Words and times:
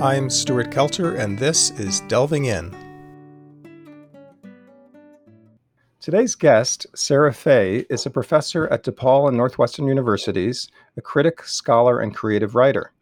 I'm 0.00 0.28
Stuart 0.28 0.70
Kelter, 0.70 1.18
and 1.18 1.38
this 1.38 1.70
is 1.80 2.02
Delving 2.02 2.44
In. 2.44 2.76
Today's 6.02 6.34
guest, 6.34 6.86
Sarah 6.94 7.32
Fay, 7.32 7.86
is 7.88 8.04
a 8.04 8.10
professor 8.10 8.68
at 8.68 8.84
DePaul 8.84 9.28
and 9.28 9.38
Northwestern 9.38 9.86
Universities, 9.86 10.68
a 10.98 11.00
critic, 11.00 11.44
scholar, 11.44 12.00
and 12.00 12.14
creative 12.14 12.54
writer. 12.54 12.92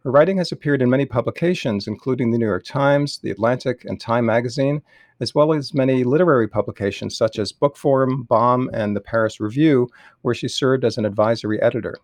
Her 0.00 0.10
writing 0.10 0.38
has 0.38 0.50
appeared 0.50 0.82
in 0.82 0.90
many 0.90 1.06
publications, 1.06 1.86
including 1.86 2.32
the 2.32 2.38
New 2.38 2.46
York 2.46 2.64
Times, 2.64 3.18
The 3.18 3.30
Atlantic, 3.30 3.84
and 3.84 4.00
Time 4.00 4.26
magazine, 4.26 4.82
as 5.20 5.32
well 5.32 5.52
as 5.52 5.72
many 5.72 6.02
literary 6.02 6.48
publications 6.48 7.16
such 7.16 7.38
as 7.38 7.52
Bookforum, 7.52 8.26
Bomb, 8.26 8.68
and 8.74 8.96
the 8.96 9.00
Paris 9.00 9.38
Review, 9.38 9.88
where 10.22 10.34
she 10.34 10.48
served 10.48 10.84
as 10.84 10.98
an 10.98 11.04
advisory 11.04 11.62
editor. 11.62 11.96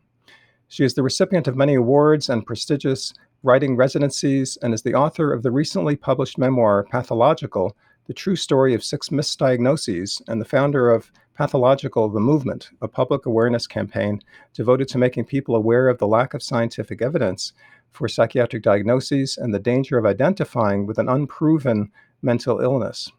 She 0.69 0.85
is 0.85 0.95
the 0.95 1.03
recipient 1.03 1.47
of 1.47 1.57
many 1.57 1.75
awards 1.75 2.29
and 2.29 2.45
prestigious 2.45 3.13
writing 3.43 3.77
residencies 3.77 4.57
and 4.63 4.75
is 4.75 4.83
the 4.83 4.95
author 4.95 5.33
of 5.33 5.43
the 5.43 5.51
recently 5.51 5.97
published 5.97 6.39
memoir, 6.39 6.85
Pathological 6.91 7.77
The 8.07 8.15
True 8.15 8.37
Story 8.37 8.75
of 8.75 8.85
Six 8.85 9.11
Misdiagnoses, 9.11 10.23
and 10.29 10.41
the 10.41 10.45
founder 10.45 10.91
of 10.91 11.11
Pathological 11.35 12.09
The 12.09 12.21
Movement, 12.21 12.71
a 12.81 12.89
public 12.89 13.27
awareness 13.27 13.67
campaign 13.67 14.23
devoted 14.55 14.89
to 14.89 14.99
making 14.99 15.27
people 15.27 15.55
aware 15.55 15.89
of 15.89 15.99
the 15.99 16.07
lack 16.07 16.33
of 16.35 16.43
scientific 16.43 17.03
evidence 17.03 17.53
for 17.93 18.09
psychiatric 18.09 18.63
diagnoses 18.63 19.37
and 19.37 19.55
the 19.55 19.59
danger 19.59 19.99
of 19.99 20.07
identifying 20.07 20.87
with 20.87 20.99
an 20.99 21.09
unproven 21.09 21.91
mental 22.23 22.61
illness. 22.61 23.11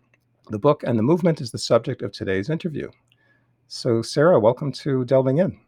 The 0.50 0.60
book 0.60 0.84
and 0.84 0.98
the 0.98 1.04
movement 1.04 1.42
is 1.42 1.52
the 1.52 1.58
subject 1.58 2.02
of 2.02 2.12
today's 2.12 2.50
interview. 2.50 2.90
So, 3.68 4.02
Sarah, 4.02 4.40
welcome 4.40 4.72
to 4.74 5.04
Delving 5.06 5.40
In. 5.40 5.60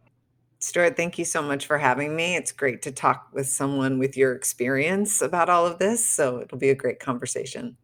Stuart, 0.60 0.98
thank 0.98 1.18
you 1.18 1.24
so 1.24 1.42
much 1.42 1.66
for 1.66 1.78
having 1.78 2.16
me. 2.16 2.36
It's 2.36 2.52
great 2.52 2.82
to 2.82 2.92
talk 2.92 3.30
with 3.32 3.48
someone 3.48 3.98
with 3.98 4.18
your 4.18 4.34
experience 4.34 5.22
about 5.22 5.50
all 5.50 5.66
of 5.66 5.80
this. 5.80 6.06
So 6.06 6.42
it'll 6.42 6.58
be 6.58 6.70
a 6.70 6.76
great 6.76 7.00
conversation. 7.00 7.78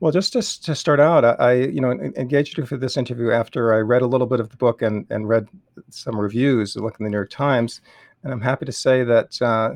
Well, 0.00 0.12
just 0.12 0.32
to, 0.32 0.62
to 0.62 0.74
start 0.74 0.98
out, 0.98 1.24
I 1.40 1.54
you 1.54 1.80
know 1.80 1.90
engaged 1.90 2.56
you 2.56 2.64
for 2.64 2.78
this 2.78 2.96
interview 2.96 3.32
after 3.32 3.74
I 3.74 3.78
read 3.78 4.00
a 4.02 4.06
little 4.06 4.26
bit 4.26 4.40
of 4.40 4.48
the 4.48 4.56
book 4.56 4.80
and, 4.80 5.06
and 5.10 5.28
read 5.28 5.46
some 5.90 6.18
reviews, 6.18 6.74
look 6.76 6.96
in 6.98 7.04
the 7.04 7.10
New 7.10 7.16
York 7.16 7.30
Times, 7.30 7.82
and 8.22 8.32
I'm 8.32 8.40
happy 8.40 8.64
to 8.64 8.72
say 8.72 9.04
that 9.04 9.40
uh, 9.42 9.74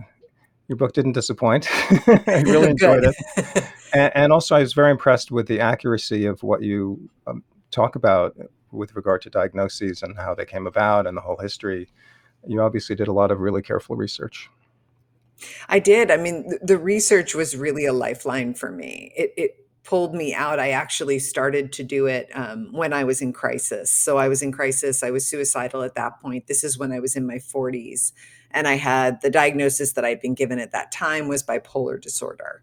your 0.68 0.76
book 0.76 0.94
didn't 0.94 1.12
disappoint. 1.12 1.68
I 2.26 2.42
really 2.46 2.68
enjoyed 2.70 3.04
it, 3.04 3.14
and, 3.94 4.12
and, 4.14 4.32
also 4.32 4.56
I 4.56 4.60
was 4.60 4.72
very 4.72 4.90
impressed 4.90 5.30
with 5.30 5.46
the 5.46 5.60
accuracy 5.60 6.24
of 6.24 6.42
what 6.42 6.62
you 6.62 7.10
um, 7.26 7.44
talk 7.70 7.94
about 7.94 8.34
with 8.74 8.94
regard 8.96 9.22
to 9.22 9.30
diagnoses 9.30 10.02
and 10.02 10.16
how 10.16 10.34
they 10.34 10.44
came 10.44 10.66
about 10.66 11.06
and 11.06 11.16
the 11.16 11.20
whole 11.20 11.38
history. 11.38 11.88
You 12.46 12.60
obviously 12.60 12.96
did 12.96 13.08
a 13.08 13.12
lot 13.12 13.30
of 13.30 13.40
really 13.40 13.62
careful 13.62 13.96
research. 13.96 14.50
I 15.68 15.78
did. 15.78 16.10
I 16.10 16.16
mean, 16.16 16.58
the 16.62 16.78
research 16.78 17.34
was 17.34 17.56
really 17.56 17.86
a 17.86 17.92
lifeline 17.92 18.54
for 18.54 18.70
me. 18.70 19.12
It, 19.16 19.32
it 19.36 19.64
pulled 19.84 20.14
me 20.14 20.34
out. 20.34 20.58
I 20.58 20.70
actually 20.70 21.18
started 21.18 21.72
to 21.74 21.84
do 21.84 22.06
it 22.06 22.30
um, 22.34 22.72
when 22.72 22.92
I 22.92 23.04
was 23.04 23.20
in 23.20 23.32
crisis. 23.32 23.90
So 23.90 24.16
I 24.16 24.28
was 24.28 24.42
in 24.42 24.50
crisis. 24.50 25.02
I 25.02 25.10
was 25.10 25.26
suicidal 25.26 25.82
at 25.82 25.94
that 25.94 26.20
point. 26.20 26.46
This 26.46 26.64
is 26.64 26.78
when 26.78 26.90
I 26.90 27.00
was 27.00 27.16
in 27.16 27.26
my 27.26 27.36
40s. 27.36 28.12
And 28.50 28.66
I 28.66 28.74
had 28.74 29.20
the 29.20 29.30
diagnosis 29.30 29.92
that 29.92 30.04
I'd 30.04 30.20
been 30.20 30.34
given 30.34 30.58
at 30.58 30.72
that 30.72 30.90
time 30.90 31.28
was 31.28 31.42
bipolar 31.42 32.00
disorder. 32.00 32.62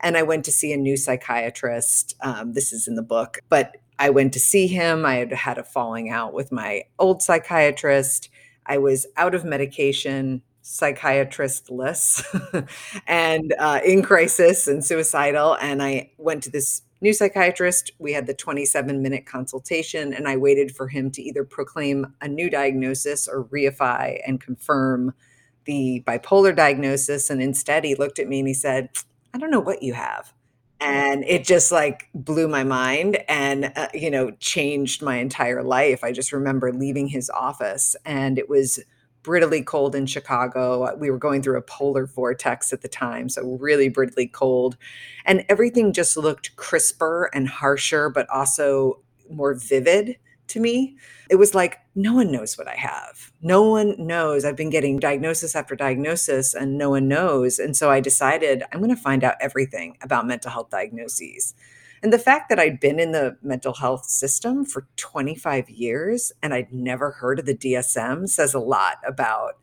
And 0.00 0.16
I 0.16 0.22
went 0.22 0.44
to 0.44 0.52
see 0.52 0.72
a 0.72 0.76
new 0.76 0.96
psychiatrist. 0.96 2.14
Um, 2.20 2.52
this 2.52 2.72
is 2.72 2.86
in 2.86 2.96
the 2.96 3.02
book, 3.02 3.38
but 3.48 3.76
I 3.98 4.10
went 4.10 4.32
to 4.34 4.40
see 4.40 4.66
him. 4.66 5.04
I 5.04 5.16
had 5.16 5.32
had 5.32 5.58
a 5.58 5.64
falling 5.64 6.10
out 6.10 6.32
with 6.32 6.52
my 6.52 6.84
old 6.98 7.22
psychiatrist. 7.22 8.30
I 8.66 8.78
was 8.78 9.06
out 9.16 9.34
of 9.34 9.44
medication, 9.44 10.42
psychiatristless, 10.62 12.68
and 13.06 13.54
uh, 13.58 13.80
in 13.84 14.02
crisis 14.02 14.68
and 14.68 14.84
suicidal. 14.84 15.56
And 15.60 15.82
I 15.82 16.10
went 16.18 16.42
to 16.44 16.50
this 16.50 16.82
new 17.00 17.12
psychiatrist. 17.12 17.90
We 17.98 18.12
had 18.12 18.26
the 18.26 18.34
27 18.34 19.02
minute 19.02 19.26
consultation, 19.26 20.12
and 20.12 20.28
I 20.28 20.36
waited 20.36 20.76
for 20.76 20.88
him 20.88 21.10
to 21.12 21.22
either 21.22 21.44
proclaim 21.44 22.14
a 22.20 22.28
new 22.28 22.50
diagnosis 22.50 23.26
or 23.26 23.44
reify 23.44 24.20
and 24.26 24.40
confirm 24.40 25.14
the 25.64 26.02
bipolar 26.06 26.54
diagnosis. 26.54 27.30
And 27.30 27.42
instead, 27.42 27.84
he 27.84 27.94
looked 27.94 28.18
at 28.18 28.28
me 28.28 28.38
and 28.38 28.48
he 28.48 28.54
said, 28.54 28.90
I 29.34 29.38
don't 29.38 29.50
know 29.50 29.60
what 29.60 29.82
you 29.82 29.94
have 29.94 30.32
and 30.80 31.24
it 31.24 31.44
just 31.44 31.72
like 31.72 32.08
blew 32.14 32.48
my 32.48 32.64
mind 32.64 33.18
and 33.28 33.72
uh, 33.76 33.88
you 33.94 34.10
know 34.10 34.30
changed 34.38 35.02
my 35.02 35.16
entire 35.16 35.62
life 35.62 36.04
i 36.04 36.12
just 36.12 36.32
remember 36.32 36.72
leaving 36.72 37.08
his 37.08 37.30
office 37.30 37.96
and 38.04 38.38
it 38.38 38.48
was 38.48 38.78
brittly 39.22 39.62
cold 39.62 39.94
in 39.94 40.06
chicago 40.06 40.96
we 40.96 41.10
were 41.10 41.18
going 41.18 41.42
through 41.42 41.58
a 41.58 41.62
polar 41.62 42.06
vortex 42.06 42.72
at 42.72 42.82
the 42.82 42.88
time 42.88 43.28
so 43.28 43.42
really 43.60 43.88
brittly 43.88 44.26
cold 44.26 44.76
and 45.24 45.44
everything 45.48 45.92
just 45.92 46.16
looked 46.16 46.54
crisper 46.56 47.30
and 47.34 47.48
harsher 47.48 48.08
but 48.08 48.28
also 48.30 49.00
more 49.30 49.54
vivid 49.54 50.16
to 50.48 50.60
me. 50.60 50.96
It 51.30 51.36
was 51.36 51.54
like, 51.54 51.78
no 51.94 52.14
one 52.14 52.32
knows 52.32 52.58
what 52.58 52.68
I 52.68 52.74
have. 52.74 53.27
No 53.40 53.62
one 53.62 53.94
knows. 53.98 54.44
I've 54.44 54.56
been 54.56 54.70
getting 54.70 54.98
diagnosis 54.98 55.54
after 55.54 55.76
diagnosis 55.76 56.54
and 56.54 56.76
no 56.76 56.90
one 56.90 57.06
knows. 57.06 57.60
And 57.60 57.76
so 57.76 57.88
I 57.90 58.00
decided 58.00 58.64
I'm 58.72 58.80
going 58.80 58.94
to 58.94 59.00
find 59.00 59.22
out 59.22 59.36
everything 59.40 59.96
about 60.02 60.26
mental 60.26 60.50
health 60.50 60.70
diagnoses. 60.70 61.54
And 62.02 62.12
the 62.12 62.18
fact 62.18 62.48
that 62.48 62.58
I'd 62.58 62.80
been 62.80 62.98
in 62.98 63.12
the 63.12 63.36
mental 63.42 63.74
health 63.74 64.06
system 64.06 64.64
for 64.64 64.88
25 64.96 65.70
years 65.70 66.32
and 66.42 66.52
I'd 66.52 66.72
never 66.72 67.12
heard 67.12 67.38
of 67.38 67.46
the 67.46 67.56
DSM 67.56 68.28
says 68.28 68.54
a 68.54 68.60
lot 68.60 68.96
about 69.06 69.54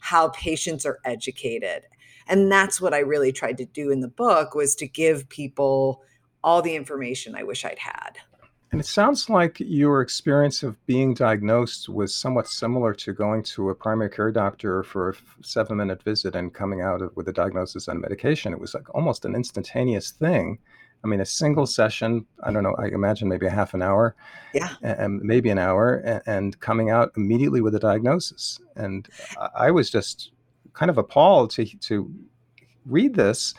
how 0.00 0.28
patients 0.30 0.84
are 0.84 0.98
educated. 1.04 1.84
And 2.28 2.52
that's 2.52 2.80
what 2.80 2.94
I 2.94 2.98
really 2.98 3.32
tried 3.32 3.58
to 3.58 3.64
do 3.64 3.90
in 3.90 4.00
the 4.00 4.08
book 4.08 4.54
was 4.54 4.74
to 4.76 4.86
give 4.86 5.28
people 5.28 6.02
all 6.44 6.60
the 6.60 6.76
information 6.76 7.34
I 7.34 7.44
wish 7.44 7.64
I'd 7.64 7.78
had. 7.78 8.18
And 8.72 8.80
it 8.80 8.86
sounds 8.86 9.28
like 9.28 9.60
your 9.60 10.00
experience 10.00 10.62
of 10.62 10.84
being 10.86 11.12
diagnosed 11.12 11.90
was 11.90 12.14
somewhat 12.14 12.48
similar 12.48 12.94
to 12.94 13.12
going 13.12 13.42
to 13.44 13.68
a 13.68 13.74
primary 13.74 14.08
care 14.08 14.32
doctor 14.32 14.82
for 14.82 15.10
a 15.10 15.14
seven 15.42 15.76
minute 15.76 16.02
visit 16.02 16.34
and 16.34 16.54
coming 16.54 16.80
out 16.80 17.14
with 17.14 17.28
a 17.28 17.34
diagnosis 17.34 17.88
and 17.88 18.00
medication. 18.00 18.54
It 18.54 18.58
was 18.58 18.72
like 18.72 18.92
almost 18.94 19.26
an 19.26 19.34
instantaneous 19.34 20.12
thing. 20.12 20.58
I 21.04 21.08
mean, 21.08 21.20
a 21.20 21.26
single 21.26 21.66
session, 21.66 22.24
I 22.44 22.50
don't 22.50 22.62
know, 22.62 22.74
I 22.78 22.86
imagine 22.86 23.28
maybe 23.28 23.46
a 23.46 23.50
half 23.50 23.74
an 23.74 23.82
hour, 23.82 24.14
yeah, 24.54 24.70
and 24.82 25.20
maybe 25.20 25.50
an 25.50 25.58
hour, 25.58 26.22
and 26.26 26.58
coming 26.60 26.90
out 26.90 27.12
immediately 27.16 27.60
with 27.60 27.74
a 27.74 27.80
diagnosis. 27.80 28.58
And 28.76 29.06
I 29.54 29.70
was 29.70 29.90
just 29.90 30.30
kind 30.72 30.90
of 30.90 30.96
appalled 30.98 31.50
to, 31.52 31.66
to 31.66 32.10
read 32.86 33.16
this. 33.16 33.52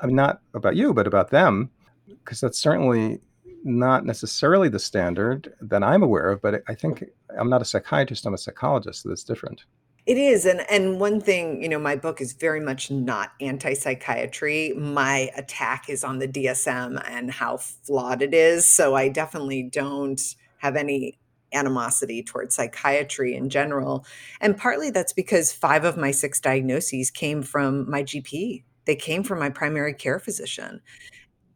I 0.00 0.06
mean, 0.06 0.16
not 0.16 0.40
about 0.52 0.76
you, 0.76 0.92
but 0.92 1.06
about 1.06 1.30
them, 1.30 1.70
because 2.08 2.40
that's 2.40 2.58
certainly 2.58 3.20
not 3.64 4.04
necessarily 4.06 4.68
the 4.68 4.78
standard 4.78 5.52
that 5.60 5.82
I'm 5.82 6.02
aware 6.02 6.30
of, 6.30 6.42
but 6.42 6.62
I 6.68 6.74
think 6.74 7.04
I'm 7.38 7.50
not 7.50 7.62
a 7.62 7.64
psychiatrist, 7.64 8.26
I'm 8.26 8.34
a 8.34 8.38
psychologist, 8.38 9.02
so 9.02 9.08
that's 9.08 9.24
different. 9.24 9.64
It 10.06 10.16
is. 10.16 10.46
And 10.46 10.62
and 10.70 10.98
one 10.98 11.20
thing, 11.20 11.62
you 11.62 11.68
know, 11.68 11.78
my 11.78 11.94
book 11.94 12.20
is 12.20 12.32
very 12.32 12.60
much 12.60 12.90
not 12.90 13.32
anti-psychiatry. 13.40 14.72
My 14.76 15.30
attack 15.36 15.88
is 15.88 16.02
on 16.02 16.18
the 16.18 16.26
DSM 16.26 17.00
and 17.08 17.30
how 17.30 17.58
flawed 17.58 18.22
it 18.22 18.34
is. 18.34 18.68
So 18.68 18.94
I 18.94 19.08
definitely 19.08 19.62
don't 19.62 20.20
have 20.58 20.74
any 20.74 21.18
animosity 21.52 22.22
towards 22.22 22.54
psychiatry 22.54 23.34
in 23.34 23.50
general. 23.50 24.06
And 24.40 24.56
partly 24.56 24.90
that's 24.90 25.12
because 25.12 25.52
five 25.52 25.84
of 25.84 25.96
my 25.96 26.12
six 26.12 26.40
diagnoses 26.40 27.10
came 27.10 27.42
from 27.42 27.88
my 27.90 28.02
GP. 28.02 28.64
They 28.86 28.96
came 28.96 29.22
from 29.22 29.38
my 29.38 29.50
primary 29.50 29.94
care 29.94 30.18
physician 30.18 30.80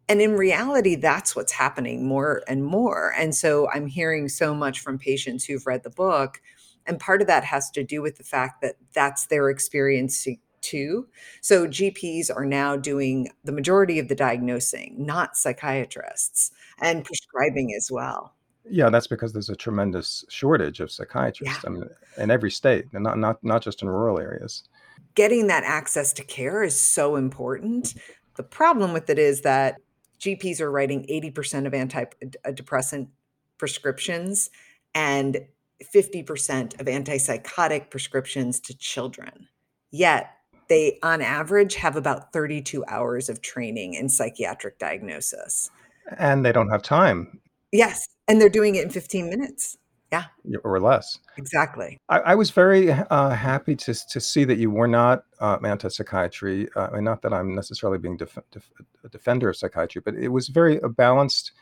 and 0.08 0.20
in 0.20 0.34
reality 0.34 0.94
that's 0.94 1.34
what's 1.34 1.52
happening 1.52 2.06
more 2.06 2.42
and 2.48 2.64
more. 2.64 3.12
And 3.16 3.34
so 3.34 3.68
i'm 3.70 3.86
hearing 3.86 4.28
so 4.28 4.54
much 4.54 4.80
from 4.80 4.98
patients 4.98 5.44
who've 5.44 5.66
read 5.66 5.82
the 5.82 5.90
book 5.90 6.40
and 6.86 7.00
part 7.00 7.22
of 7.22 7.26
that 7.28 7.44
has 7.44 7.70
to 7.70 7.82
do 7.82 8.02
with 8.02 8.16
the 8.18 8.24
fact 8.24 8.60
that 8.60 8.76
that's 8.92 9.26
their 9.26 9.48
experience 9.48 10.26
too. 10.60 11.08
So 11.40 11.66
gps 11.66 12.34
are 12.34 12.46
now 12.46 12.76
doing 12.76 13.28
the 13.44 13.52
majority 13.52 13.98
of 13.98 14.08
the 14.08 14.14
diagnosing 14.14 14.94
not 14.98 15.36
psychiatrists 15.36 16.50
and 16.80 17.04
prescribing 17.04 17.74
as 17.76 17.90
well. 17.90 18.34
Yeah 18.68 18.90
that's 18.90 19.06
because 19.06 19.32
there's 19.32 19.50
a 19.50 19.56
tremendous 19.56 20.24
shortage 20.28 20.80
of 20.80 20.90
psychiatrists 20.90 21.62
yeah. 21.62 21.70
i 21.70 21.72
mean 21.72 21.88
in 22.18 22.30
every 22.30 22.50
state 22.50 22.86
and 22.92 23.02
not, 23.02 23.18
not 23.18 23.42
not 23.42 23.62
just 23.62 23.82
in 23.82 23.88
rural 23.88 24.18
areas. 24.18 24.64
Getting 25.14 25.46
that 25.46 25.64
access 25.64 26.12
to 26.14 26.24
care 26.24 26.62
is 26.62 26.78
so 26.78 27.16
important. 27.16 27.94
The 28.36 28.42
problem 28.42 28.92
with 28.92 29.08
it 29.10 29.18
is 29.18 29.42
that 29.42 29.76
GPs 30.24 30.60
are 30.60 30.70
writing 30.70 31.06
80% 31.10 31.66
of 31.66 31.72
antidepressant 31.72 33.04
uh, 33.04 33.10
prescriptions 33.58 34.50
and 34.94 35.46
50% 35.82 36.80
of 36.80 36.86
antipsychotic 36.86 37.90
prescriptions 37.90 38.58
to 38.60 38.76
children. 38.76 39.48
Yet, 39.90 40.30
they 40.68 40.98
on 41.02 41.20
average 41.20 41.74
have 41.74 41.94
about 41.94 42.32
32 42.32 42.84
hours 42.86 43.28
of 43.28 43.42
training 43.42 43.94
in 43.94 44.08
psychiatric 44.08 44.78
diagnosis. 44.78 45.70
And 46.18 46.44
they 46.44 46.52
don't 46.52 46.70
have 46.70 46.82
time. 46.82 47.40
Yes, 47.70 48.08
and 48.26 48.40
they're 48.40 48.48
doing 48.48 48.76
it 48.76 48.84
in 48.84 48.90
15 48.90 49.28
minutes. 49.28 49.76
Yeah. 50.44 50.58
Or 50.64 50.80
less. 50.80 51.18
Exactly. 51.36 51.98
I, 52.08 52.18
I 52.20 52.34
was 52.34 52.50
very 52.50 52.90
uh, 52.90 53.30
happy 53.30 53.74
to, 53.76 53.94
to 53.94 54.20
see 54.20 54.44
that 54.44 54.58
you 54.58 54.70
were 54.70 54.88
not 54.88 55.24
uh, 55.40 55.58
anti 55.64 55.88
psychiatry. 55.88 56.68
Uh, 56.76 56.90
and 56.92 57.04
not 57.04 57.22
that 57.22 57.32
I'm 57.32 57.54
necessarily 57.54 57.98
being 57.98 58.16
def- 58.16 58.38
def- 58.50 58.70
a 59.04 59.08
defender 59.08 59.48
of 59.48 59.56
psychiatry, 59.56 60.02
but 60.04 60.14
it 60.14 60.28
was 60.28 60.48
very 60.48 60.78
a 60.78 60.88
balanced, 60.88 61.52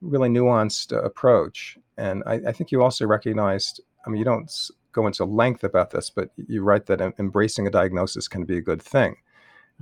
really 0.00 0.28
nuanced 0.28 0.92
uh, 0.92 1.02
approach. 1.02 1.78
And 1.96 2.22
I, 2.26 2.34
I, 2.48 2.52
think 2.52 2.72
you 2.72 2.82
also 2.82 3.06
recognized, 3.06 3.80
I 4.06 4.10
mean, 4.10 4.18
you 4.18 4.24
don't 4.24 4.50
go 4.92 5.06
into 5.06 5.24
length 5.24 5.64
about 5.64 5.90
this, 5.90 6.10
but 6.10 6.30
you 6.36 6.62
write 6.62 6.86
that 6.86 7.00
embracing 7.18 7.66
a 7.66 7.70
diagnosis 7.70 8.28
can 8.28 8.44
be 8.44 8.58
a 8.58 8.62
good 8.62 8.82
thing. 8.82 9.16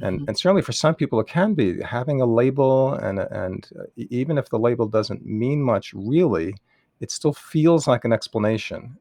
And, 0.03 0.21
mm-hmm. 0.21 0.29
and 0.29 0.39
certainly 0.39 0.63
for 0.63 0.73
some 0.73 0.95
people, 0.95 1.21
it 1.21 1.27
can 1.27 1.55
be 1.55 1.81
having 1.83 2.21
a 2.21 2.27
label, 2.27 2.95
and, 2.95 3.19
and 3.19 3.69
uh, 3.79 3.85
even 3.97 4.39
if 4.39 4.49
the 4.49 4.59
label 4.59 4.87
doesn't 4.87 5.27
mean 5.27 5.63
much 5.63 5.93
really, 5.93 6.55
it 7.01 7.11
still 7.11 7.33
feels 7.33 7.87
like 7.87 8.05
an 8.05 8.13
explanation. 8.13 8.97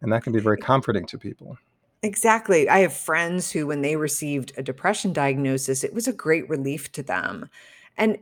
And 0.00 0.12
that 0.12 0.22
can 0.22 0.32
be 0.32 0.40
very 0.40 0.58
comforting 0.58 1.06
to 1.06 1.18
people. 1.18 1.56
Exactly. 2.02 2.68
I 2.68 2.80
have 2.80 2.92
friends 2.92 3.50
who, 3.50 3.66
when 3.66 3.82
they 3.82 3.96
received 3.96 4.52
a 4.56 4.62
depression 4.62 5.12
diagnosis, 5.12 5.82
it 5.82 5.94
was 5.94 6.06
a 6.06 6.12
great 6.12 6.48
relief 6.48 6.92
to 6.92 7.02
them. 7.02 7.48
And 7.98 8.18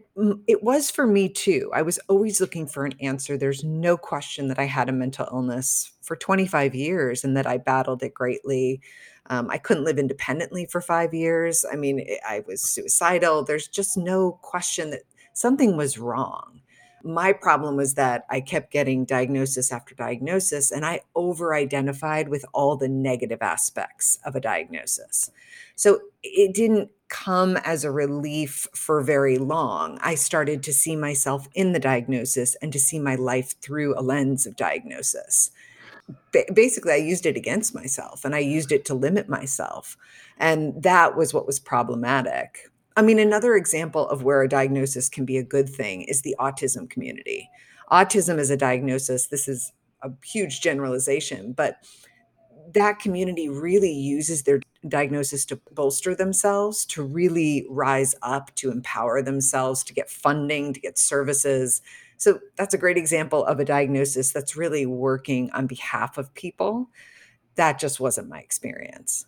it 0.47 0.63
was 0.63 0.91
for 0.91 1.07
me 1.07 1.29
too. 1.29 1.71
I 1.75 1.83
was 1.83 1.99
always 2.09 2.41
looking 2.41 2.67
for 2.67 2.85
an 2.85 2.95
answer. 3.01 3.37
There's 3.37 3.65
no 3.65 3.97
question 3.97 4.47
that 4.49 4.59
I 4.59 4.65
had 4.65 4.89
a 4.89 4.93
mental 4.93 5.27
illness 5.33 5.91
for 6.01 6.15
25 6.15 6.75
years 6.77 7.25
and 7.25 7.37
that 7.37 7.47
I 7.47 7.59
battled 7.59 8.05
it 8.05 8.15
greatly. 8.15 8.81
Um, 9.27 9.51
I 9.51 9.59
couldn't 9.59 9.85
live 9.85 9.99
independently 9.99 10.67
for 10.67 10.81
five 10.81 11.13
years. 11.13 11.65
I 11.71 11.75
mean, 11.75 12.07
I 12.27 12.45
was 12.47 12.63
suicidal. 12.63 13.43
There's 13.43 13.67
just 13.67 13.97
no 13.97 14.39
question 14.43 14.91
that 14.91 15.03
something 15.33 15.77
was 15.77 15.99
wrong. 15.99 16.61
My 17.05 17.35
problem 17.35 17.77
was 17.77 17.95
that 17.95 18.25
I 18.31 18.41
kept 18.41 18.73
getting 18.73 19.05
diagnosis 19.05 19.71
after 19.71 19.95
diagnosis, 19.95 20.71
and 20.71 20.87
I 20.87 21.03
over 21.15 21.55
identified 21.55 22.31
with 22.31 22.47
all 22.55 22.77
the 22.77 22.89
negative 22.89 23.43
aspects 23.43 24.19
of 24.25 24.35
a 24.35 24.41
diagnosis. 24.41 25.31
So 25.77 26.01
it 26.23 26.55
didn't 26.55 26.91
come 27.09 27.59
as 27.59 27.85
a 27.85 27.91
relief 27.91 28.67
for 28.75 29.03
very 29.03 29.37
long. 29.37 29.99
I 30.01 30.15
started 30.15 30.63
to 30.63 30.73
see 30.73 30.97
myself 30.97 31.47
in 31.55 31.73
the 31.73 31.79
diagnosis 31.79 32.57
and 32.57 32.73
to 32.73 32.79
see 32.79 32.99
my 32.99 33.15
life 33.17 33.55
through 33.61 33.99
a 33.99 34.03
lens 34.03 34.47
of 34.47 34.57
diagnosis. 34.57 35.51
Ba- 36.33 36.45
basically, 36.53 36.93
I 36.93 36.97
used 36.97 37.27
it 37.27 37.37
against 37.37 37.75
myself 37.75 38.25
and 38.25 38.35
I 38.35 38.41
used 38.41 38.73
it 38.73 38.85
to 38.87 38.95
limit 38.95 39.29
myself. 39.29 39.97
And 40.39 40.83
that 40.83 41.17
was 41.17 41.35
what 41.35 41.47
was 41.47 41.61
problematic. 41.61 42.71
I 42.97 43.03
mean, 43.03 43.19
another 43.19 43.57
example 43.57 44.09
of 44.09 44.23
where 44.23 44.43
a 44.43 44.49
diagnosis 44.49 45.09
can 45.09 45.25
be 45.25 45.37
a 45.37 45.43
good 45.43 45.69
thing 45.69 46.03
is 46.03 46.23
the 46.23 46.37
autism 46.39 46.89
community. 46.89 47.51
Autism 47.91 48.39
is 48.39 48.51
a 48.51 48.57
diagnosis. 48.57 49.27
This 49.27 49.49
is 49.49 49.73
a 50.03 50.11
huge 50.25 50.61
generalization, 50.61 51.53
but 51.53 51.79
that 52.73 52.99
community 52.99 53.49
really 53.49 53.93
uses 53.93 54.45
their 54.45 54.61
diagnosis 54.89 55.45
to 55.47 55.61
bolster 55.73 56.15
themselves, 56.15 56.85
to 56.87 57.03
really 57.03 57.67
rise 57.69 58.15
up, 58.23 58.55
to 58.57 58.71
empower 58.71 59.23
themselves, 59.23 59.83
to 59.85 59.95
get 59.95 60.09
funding, 60.11 60.73
to 60.73 60.81
get 60.81 60.99
services. 60.99 61.83
So 62.17 62.39
that's 62.57 62.75
a 62.75 62.79
great 62.79 62.97
example 62.97 63.45
of 63.45 63.61
a 63.61 63.65
diagnosis 63.65 64.33
that's 64.33 64.57
really 64.57 64.87
working 64.87 65.51
on 65.51 65.67
behalf 65.67 66.17
of 66.17 66.33
people. 66.35 66.89
That 67.57 67.79
just 67.79 68.01
wasn't 68.01 68.29
my 68.29 68.39
experience. 68.39 69.27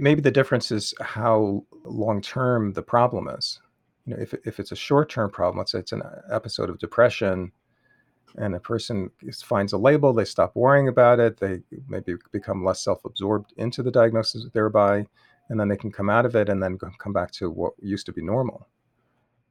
Maybe 0.00 0.20
the 0.20 0.30
difference 0.30 0.70
is 0.70 0.94
how 1.00 1.64
long 1.84 2.20
term 2.20 2.72
the 2.72 2.82
problem 2.82 3.28
is. 3.28 3.60
You 4.06 4.14
know, 4.14 4.22
if, 4.22 4.34
if 4.44 4.60
it's 4.60 4.72
a 4.72 4.76
short 4.76 5.08
term 5.08 5.30
problem, 5.30 5.58
let's 5.58 5.72
say 5.72 5.78
it's 5.78 5.92
an 5.92 6.02
episode 6.30 6.70
of 6.70 6.78
depression, 6.78 7.52
and 8.36 8.54
a 8.54 8.60
person 8.60 9.10
finds 9.44 9.72
a 9.72 9.78
label, 9.78 10.12
they 10.12 10.24
stop 10.24 10.56
worrying 10.56 10.88
about 10.88 11.20
it, 11.20 11.38
they 11.38 11.60
maybe 11.88 12.14
become 12.32 12.64
less 12.64 12.82
self 12.82 13.04
absorbed 13.04 13.52
into 13.56 13.82
the 13.82 13.90
diagnosis 13.90 14.46
thereby, 14.52 15.06
and 15.48 15.60
then 15.60 15.68
they 15.68 15.76
can 15.76 15.92
come 15.92 16.10
out 16.10 16.26
of 16.26 16.34
it 16.34 16.48
and 16.48 16.62
then 16.62 16.78
come 16.98 17.12
back 17.12 17.30
to 17.32 17.50
what 17.50 17.74
used 17.80 18.06
to 18.06 18.12
be 18.12 18.22
normal. 18.22 18.66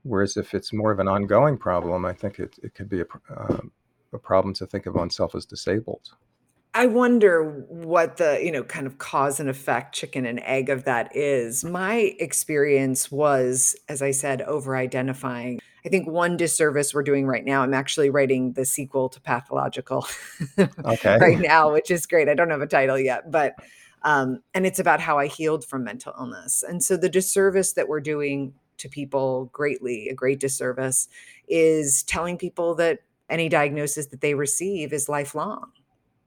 Whereas 0.04 0.36
if 0.36 0.54
it's 0.54 0.74
more 0.74 0.92
of 0.92 1.00
an 1.00 1.07
ongoing 1.07 1.57
problem, 1.57 2.04
I 2.06 2.13
think 2.13 2.39
it, 2.39 2.56
it 2.62 2.74
could 2.74 2.89
be 2.89 3.01
a, 3.01 3.06
uh, 3.34 3.62
a 4.12 4.19
problem 4.19 4.54
to 4.56 4.66
think 4.66 4.86
of 4.86 4.96
oneself 4.96 5.34
as 5.34 5.46
disabled. 5.46 6.10
I 6.75 6.88
wonder 6.88 7.66
what 7.70 8.18
the, 8.18 8.40
you 8.44 8.52
know, 8.52 8.64
kind 8.64 8.88
of 8.88 8.98
cause 8.98 9.40
and 9.40 9.48
effect 9.48 9.94
chicken 9.94 10.25
and 10.25 10.40
egg 10.40 10.70
of 10.70 10.86
that 10.86 11.16
is. 11.16 11.64
My 11.64 12.16
experience 12.20 13.12
was, 13.12 13.75
as 13.90 14.02
I 14.02 14.10
said, 14.10 14.42
over 14.42 14.75
identifying. 14.75 15.60
I 15.86 15.90
think 15.90 16.08
one 16.08 16.36
disservice 16.36 16.92
we're 16.94 17.04
doing 17.04 17.28
right 17.28 17.46
now, 17.46 17.62
I'm 17.62 17.75
actually 17.75 18.10
writing 18.10 18.54
the 18.54 18.66
sequel 18.66 19.08
to 19.10 19.22
Pathological 19.22 20.08
okay. 20.86 21.18
right 21.20 21.40
now, 21.40 21.72
which 21.72 21.92
is 21.92 22.08
great. 22.08 22.28
I 22.28 22.34
don't 22.34 22.50
have 22.50 22.62
a 22.62 22.68
title 22.68 22.98
yet, 22.98 23.30
but, 23.30 23.54
um, 24.02 24.42
and 24.56 24.66
it's 24.66 24.80
about 24.80 25.00
how 25.00 25.20
I 25.20 25.28
healed 25.28 25.66
from 25.66 25.84
mental 25.84 26.14
illness. 26.18 26.64
And 26.68 26.81
so 26.84 26.98
the 26.98 27.10
disservice 27.10 27.74
that 27.74 27.88
we're 27.88 28.02
doing 28.02 28.54
to 28.78 28.90
people 28.90 29.46
greatly, 29.54 30.10
a 30.10 30.16
great 30.16 30.40
disservice, 30.40 31.08
is 31.48 32.02
telling 32.04 32.38
people 32.38 32.74
that 32.75 33.00
any 33.30 33.48
diagnosis 33.48 34.08
that 34.08 34.22
they 34.22 34.34
receive 34.34 34.92
is 34.92 35.08
lifelong 35.08 35.72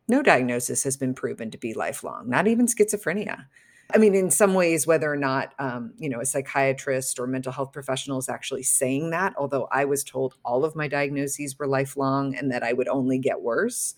no 0.08 0.22
diagnosis 0.22 0.82
has 0.84 0.96
been 0.96 1.14
proven 1.14 1.50
to 1.50 1.58
be 1.58 1.74
lifelong, 1.74 2.28
not 2.28 2.46
even 2.46 2.66
schizophrenia. 2.66 3.46
I 3.94 3.98
mean, 3.98 4.14
in 4.16 4.30
some 4.30 4.54
ways, 4.54 4.86
whether 4.86 5.12
or 5.12 5.16
not 5.16 5.54
um, 5.58 5.92
you 5.98 6.08
know 6.08 6.20
a 6.20 6.26
psychiatrist 6.26 7.18
or 7.18 7.26
mental 7.26 7.52
health 7.52 7.72
professional 7.72 8.18
is 8.18 8.28
actually 8.28 8.64
saying 8.64 9.10
that, 9.10 9.34
although 9.38 9.68
I 9.70 9.84
was 9.84 10.02
told 10.02 10.34
all 10.44 10.64
of 10.64 10.74
my 10.74 10.88
diagnoses 10.88 11.58
were 11.58 11.68
lifelong 11.68 12.34
and 12.34 12.50
that 12.50 12.62
I 12.62 12.72
would 12.72 12.88
only 12.88 13.18
get 13.18 13.42
worse. 13.42 13.94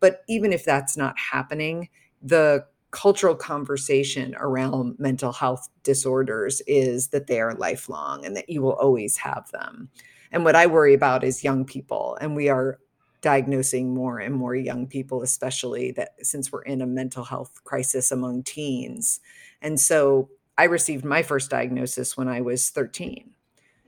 But 0.00 0.22
even 0.28 0.52
if 0.52 0.64
that's 0.64 0.96
not 0.96 1.14
happening, 1.18 1.90
the 2.22 2.64
cultural 2.90 3.36
conversation 3.36 4.34
around 4.38 4.98
mental 4.98 5.32
health 5.32 5.68
disorders 5.84 6.60
is 6.66 7.08
that 7.08 7.28
they 7.28 7.40
are 7.40 7.54
lifelong 7.54 8.24
and 8.24 8.36
that 8.36 8.48
you 8.48 8.62
will 8.62 8.72
always 8.72 9.16
have 9.16 9.48
them. 9.52 9.88
And 10.32 10.44
what 10.44 10.56
I 10.56 10.66
worry 10.66 10.94
about 10.94 11.22
is 11.22 11.44
young 11.44 11.64
people, 11.64 12.16
and 12.20 12.34
we 12.34 12.48
are 12.48 12.78
diagnosing 13.20 13.94
more 13.94 14.18
and 14.18 14.34
more 14.34 14.54
young 14.54 14.86
people, 14.86 15.22
especially 15.22 15.92
that 15.92 16.14
since 16.22 16.50
we're 16.50 16.62
in 16.62 16.80
a 16.80 16.86
mental 16.86 17.24
health 17.24 17.62
crisis 17.64 18.10
among 18.10 18.42
teens. 18.42 19.20
And 19.60 19.78
so 19.78 20.30
I 20.56 20.64
received 20.64 21.04
my 21.04 21.22
first 21.22 21.50
diagnosis 21.50 22.16
when 22.16 22.28
I 22.28 22.40
was 22.40 22.70
13. 22.70 23.30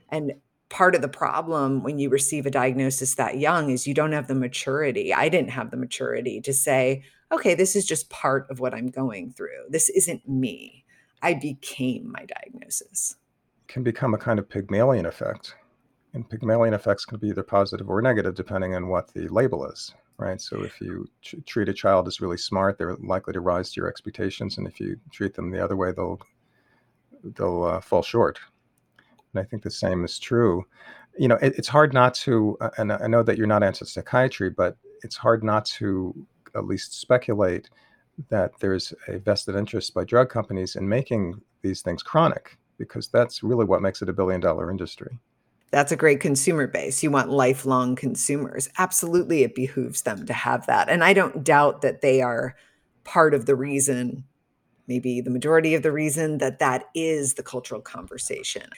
And 0.09 0.33
part 0.69 0.95
of 0.95 1.01
the 1.01 1.07
problem 1.07 1.83
when 1.83 1.99
you 1.99 2.09
receive 2.09 2.45
a 2.45 2.51
diagnosis 2.51 3.15
that 3.15 3.37
young 3.37 3.69
is 3.69 3.87
you 3.87 3.93
don't 3.93 4.11
have 4.11 4.27
the 4.27 4.35
maturity. 4.35 5.13
I 5.13 5.29
didn't 5.29 5.51
have 5.51 5.71
the 5.71 5.77
maturity 5.77 6.41
to 6.41 6.53
say, 6.53 7.03
okay, 7.31 7.55
this 7.55 7.75
is 7.75 7.85
just 7.85 8.09
part 8.09 8.49
of 8.49 8.59
what 8.59 8.73
I'm 8.73 8.87
going 8.87 9.31
through. 9.31 9.69
This 9.69 9.89
isn't 9.89 10.27
me. 10.27 10.85
I 11.21 11.35
became 11.35 12.11
my 12.11 12.25
diagnosis. 12.25 13.15
Can 13.67 13.83
become 13.83 14.13
a 14.13 14.17
kind 14.17 14.39
of 14.39 14.49
Pygmalion 14.49 15.05
effect 15.05 15.55
and 16.13 16.29
Pygmalion 16.29 16.73
effects 16.73 17.05
can 17.05 17.17
be 17.17 17.29
either 17.29 17.43
positive 17.43 17.89
or 17.89 18.01
negative 18.01 18.35
depending 18.35 18.75
on 18.75 18.87
what 18.87 19.13
the 19.13 19.27
label 19.29 19.65
is, 19.65 19.93
right? 20.17 20.39
So 20.39 20.63
if 20.63 20.79
you 20.79 21.07
t- 21.23 21.41
treat 21.41 21.69
a 21.69 21.73
child 21.73 22.07
as 22.07 22.21
really 22.21 22.37
smart, 22.37 22.77
they're 22.77 22.95
likely 22.97 23.33
to 23.33 23.41
rise 23.41 23.71
to 23.71 23.81
your 23.81 23.89
expectations, 23.89 24.57
and 24.57 24.67
if 24.67 24.79
you 24.79 24.99
treat 25.11 25.33
them 25.33 25.49
the 25.49 25.63
other 25.63 25.75
way, 25.75 25.91
they'll 25.91 26.19
they'll 27.23 27.63
uh, 27.63 27.81
fall 27.81 28.03
short. 28.03 28.39
And 29.33 29.41
I 29.41 29.45
think 29.45 29.63
the 29.63 29.71
same 29.71 30.03
is 30.03 30.19
true. 30.19 30.65
You 31.17 31.27
know, 31.29 31.35
it, 31.41 31.53
it's 31.57 31.67
hard 31.67 31.93
not 31.93 32.13
to, 32.15 32.57
and 32.77 32.91
I 32.91 33.07
know 33.07 33.23
that 33.23 33.37
you're 33.37 33.47
not 33.47 33.63
anti-psychiatry, 33.63 34.49
but 34.49 34.77
it's 35.03 35.15
hard 35.15 35.43
not 35.43 35.65
to 35.65 36.13
at 36.55 36.65
least 36.65 36.99
speculate 36.99 37.69
that 38.29 38.51
there's 38.59 38.93
a 39.07 39.17
vested 39.17 39.55
interest 39.55 39.93
by 39.93 40.03
drug 40.03 40.29
companies 40.29 40.75
in 40.75 40.87
making 40.87 41.41
these 41.61 41.81
things 41.81 42.03
chronic, 42.03 42.57
because 42.77 43.07
that's 43.07 43.41
really 43.41 43.65
what 43.65 43.81
makes 43.81 44.01
it 44.01 44.09
a 44.09 44.13
billion-dollar 44.13 44.69
industry 44.69 45.17
that's 45.73 45.91
a 45.91 45.97
great 45.97 46.19
consumer 46.19 46.67
base. 46.67 47.01
You 47.01 47.09
want 47.09 47.31
lifelong 47.31 47.95
consumers. 47.95 48.69
Absolutely, 48.77 49.41
it 49.41 49.55
behooves 49.55 50.03
them 50.03 50.23
to 50.27 50.31
have 50.33 50.67
that. 50.67 50.87
And 50.87 51.03
I 51.03 51.13
don't 51.13 51.43
doubt 51.43 51.81
that 51.81 52.01
they 52.01 52.21
are 52.21 52.55
part 53.05 53.33
of 53.33 53.47
the 53.47 53.55
reason, 53.55 54.23
maybe 54.87 55.19
the 55.19 55.31
majority 55.31 55.73
of 55.73 55.81
the 55.81 55.91
reason, 55.91 56.37
that 56.37 56.59
that 56.59 56.83
is 56.93 57.33
the 57.33 57.41
cultural 57.41 57.81
conversation. 57.81 58.69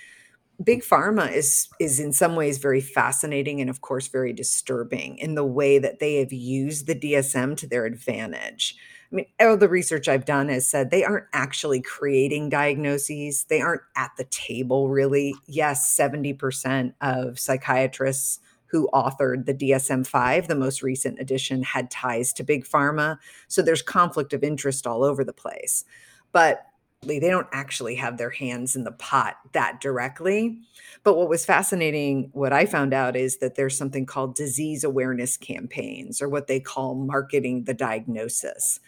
Big 0.63 0.83
pharma 0.83 1.29
is 1.33 1.67
is 1.81 1.99
in 1.99 2.13
some 2.13 2.37
ways 2.37 2.59
very 2.59 2.79
fascinating 2.79 3.59
and 3.59 3.69
of 3.69 3.81
course 3.81 4.07
very 4.07 4.31
disturbing 4.31 5.17
in 5.17 5.35
the 5.35 5.43
way 5.43 5.77
that 5.77 5.99
they 5.99 6.15
have 6.15 6.31
used 6.31 6.87
the 6.87 6.95
DSM 6.95 7.57
to 7.57 7.67
their 7.67 7.83
advantage. 7.83 8.77
I 9.11 9.15
mean, 9.15 9.25
all 9.39 9.57
the 9.57 9.69
research 9.69 10.07
I've 10.07 10.25
done 10.25 10.49
has 10.49 10.67
said 10.67 10.89
they 10.89 11.03
aren't 11.03 11.27
actually 11.33 11.81
creating 11.81 12.49
diagnoses. 12.49 13.45
They 13.45 13.61
aren't 13.61 13.83
at 13.95 14.11
the 14.17 14.25
table, 14.25 14.89
really. 14.89 15.35
Yes, 15.45 15.95
70% 15.97 16.93
of 17.01 17.39
psychiatrists 17.39 18.39
who 18.67 18.89
authored 18.93 19.45
the 19.45 19.53
DSM 19.53 20.05
5, 20.05 20.47
the 20.47 20.55
most 20.55 20.81
recent 20.81 21.19
edition, 21.19 21.63
had 21.63 21.91
ties 21.91 22.33
to 22.33 22.43
big 22.43 22.65
pharma. 22.65 23.17
So 23.47 23.61
there's 23.61 23.81
conflict 23.81 24.33
of 24.33 24.43
interest 24.43 24.87
all 24.87 25.03
over 25.03 25.23
the 25.23 25.33
place. 25.33 25.85
But 26.31 26.65
They 27.05 27.29
don't 27.29 27.47
actually 27.51 27.95
have 27.95 28.17
their 28.17 28.29
hands 28.29 28.75
in 28.75 28.83
the 28.83 28.91
pot 28.91 29.37
that 29.53 29.79
directly. 29.81 30.59
But 31.03 31.15
what 31.17 31.29
was 31.29 31.45
fascinating, 31.45 32.29
what 32.33 32.51
I 32.51 32.65
found 32.65 32.93
out 32.93 33.15
is 33.15 33.37
that 33.37 33.55
there's 33.55 33.77
something 33.77 34.05
called 34.05 34.35
disease 34.35 34.83
awareness 34.83 35.37
campaigns, 35.37 36.21
or 36.21 36.27
what 36.27 36.47
they 36.47 36.59
call 36.59 36.95
marketing 36.95 37.65
the 37.65 37.73
diagnosis. 37.73 38.79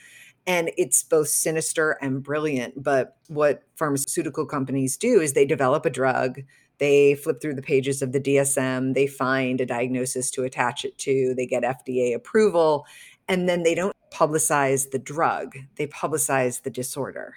And 0.48 0.72
it's 0.78 1.04
both 1.04 1.28
sinister 1.28 1.98
and 2.02 2.24
brilliant. 2.24 2.82
But 2.82 3.18
what 3.28 3.64
pharmaceutical 3.76 4.46
companies 4.46 4.98
do 4.98 5.22
is 5.22 5.34
they 5.34 5.46
develop 5.46 5.86
a 5.86 5.90
drug, 5.90 6.42
they 6.80 7.16
flip 7.16 7.42
through 7.42 7.56
the 7.56 7.62
pages 7.62 8.02
of 8.02 8.12
the 8.12 8.20
DSM, 8.20 8.94
they 8.94 9.08
find 9.08 9.60
a 9.62 9.66
diagnosis 9.66 10.32
to 10.32 10.44
attach 10.44 10.86
it 10.86 10.98
to, 11.00 11.34
they 11.36 11.46
get 11.46 11.64
FDA 11.64 12.16
approval, 12.16 12.86
and 13.28 13.50
then 13.50 13.64
they 13.64 13.76
don't 13.76 13.96
publicize 14.12 14.92
the 14.92 15.00
drug, 15.00 15.58
they 15.76 15.88
publicize 15.88 16.62
the 16.62 16.70
disorder. 16.70 17.36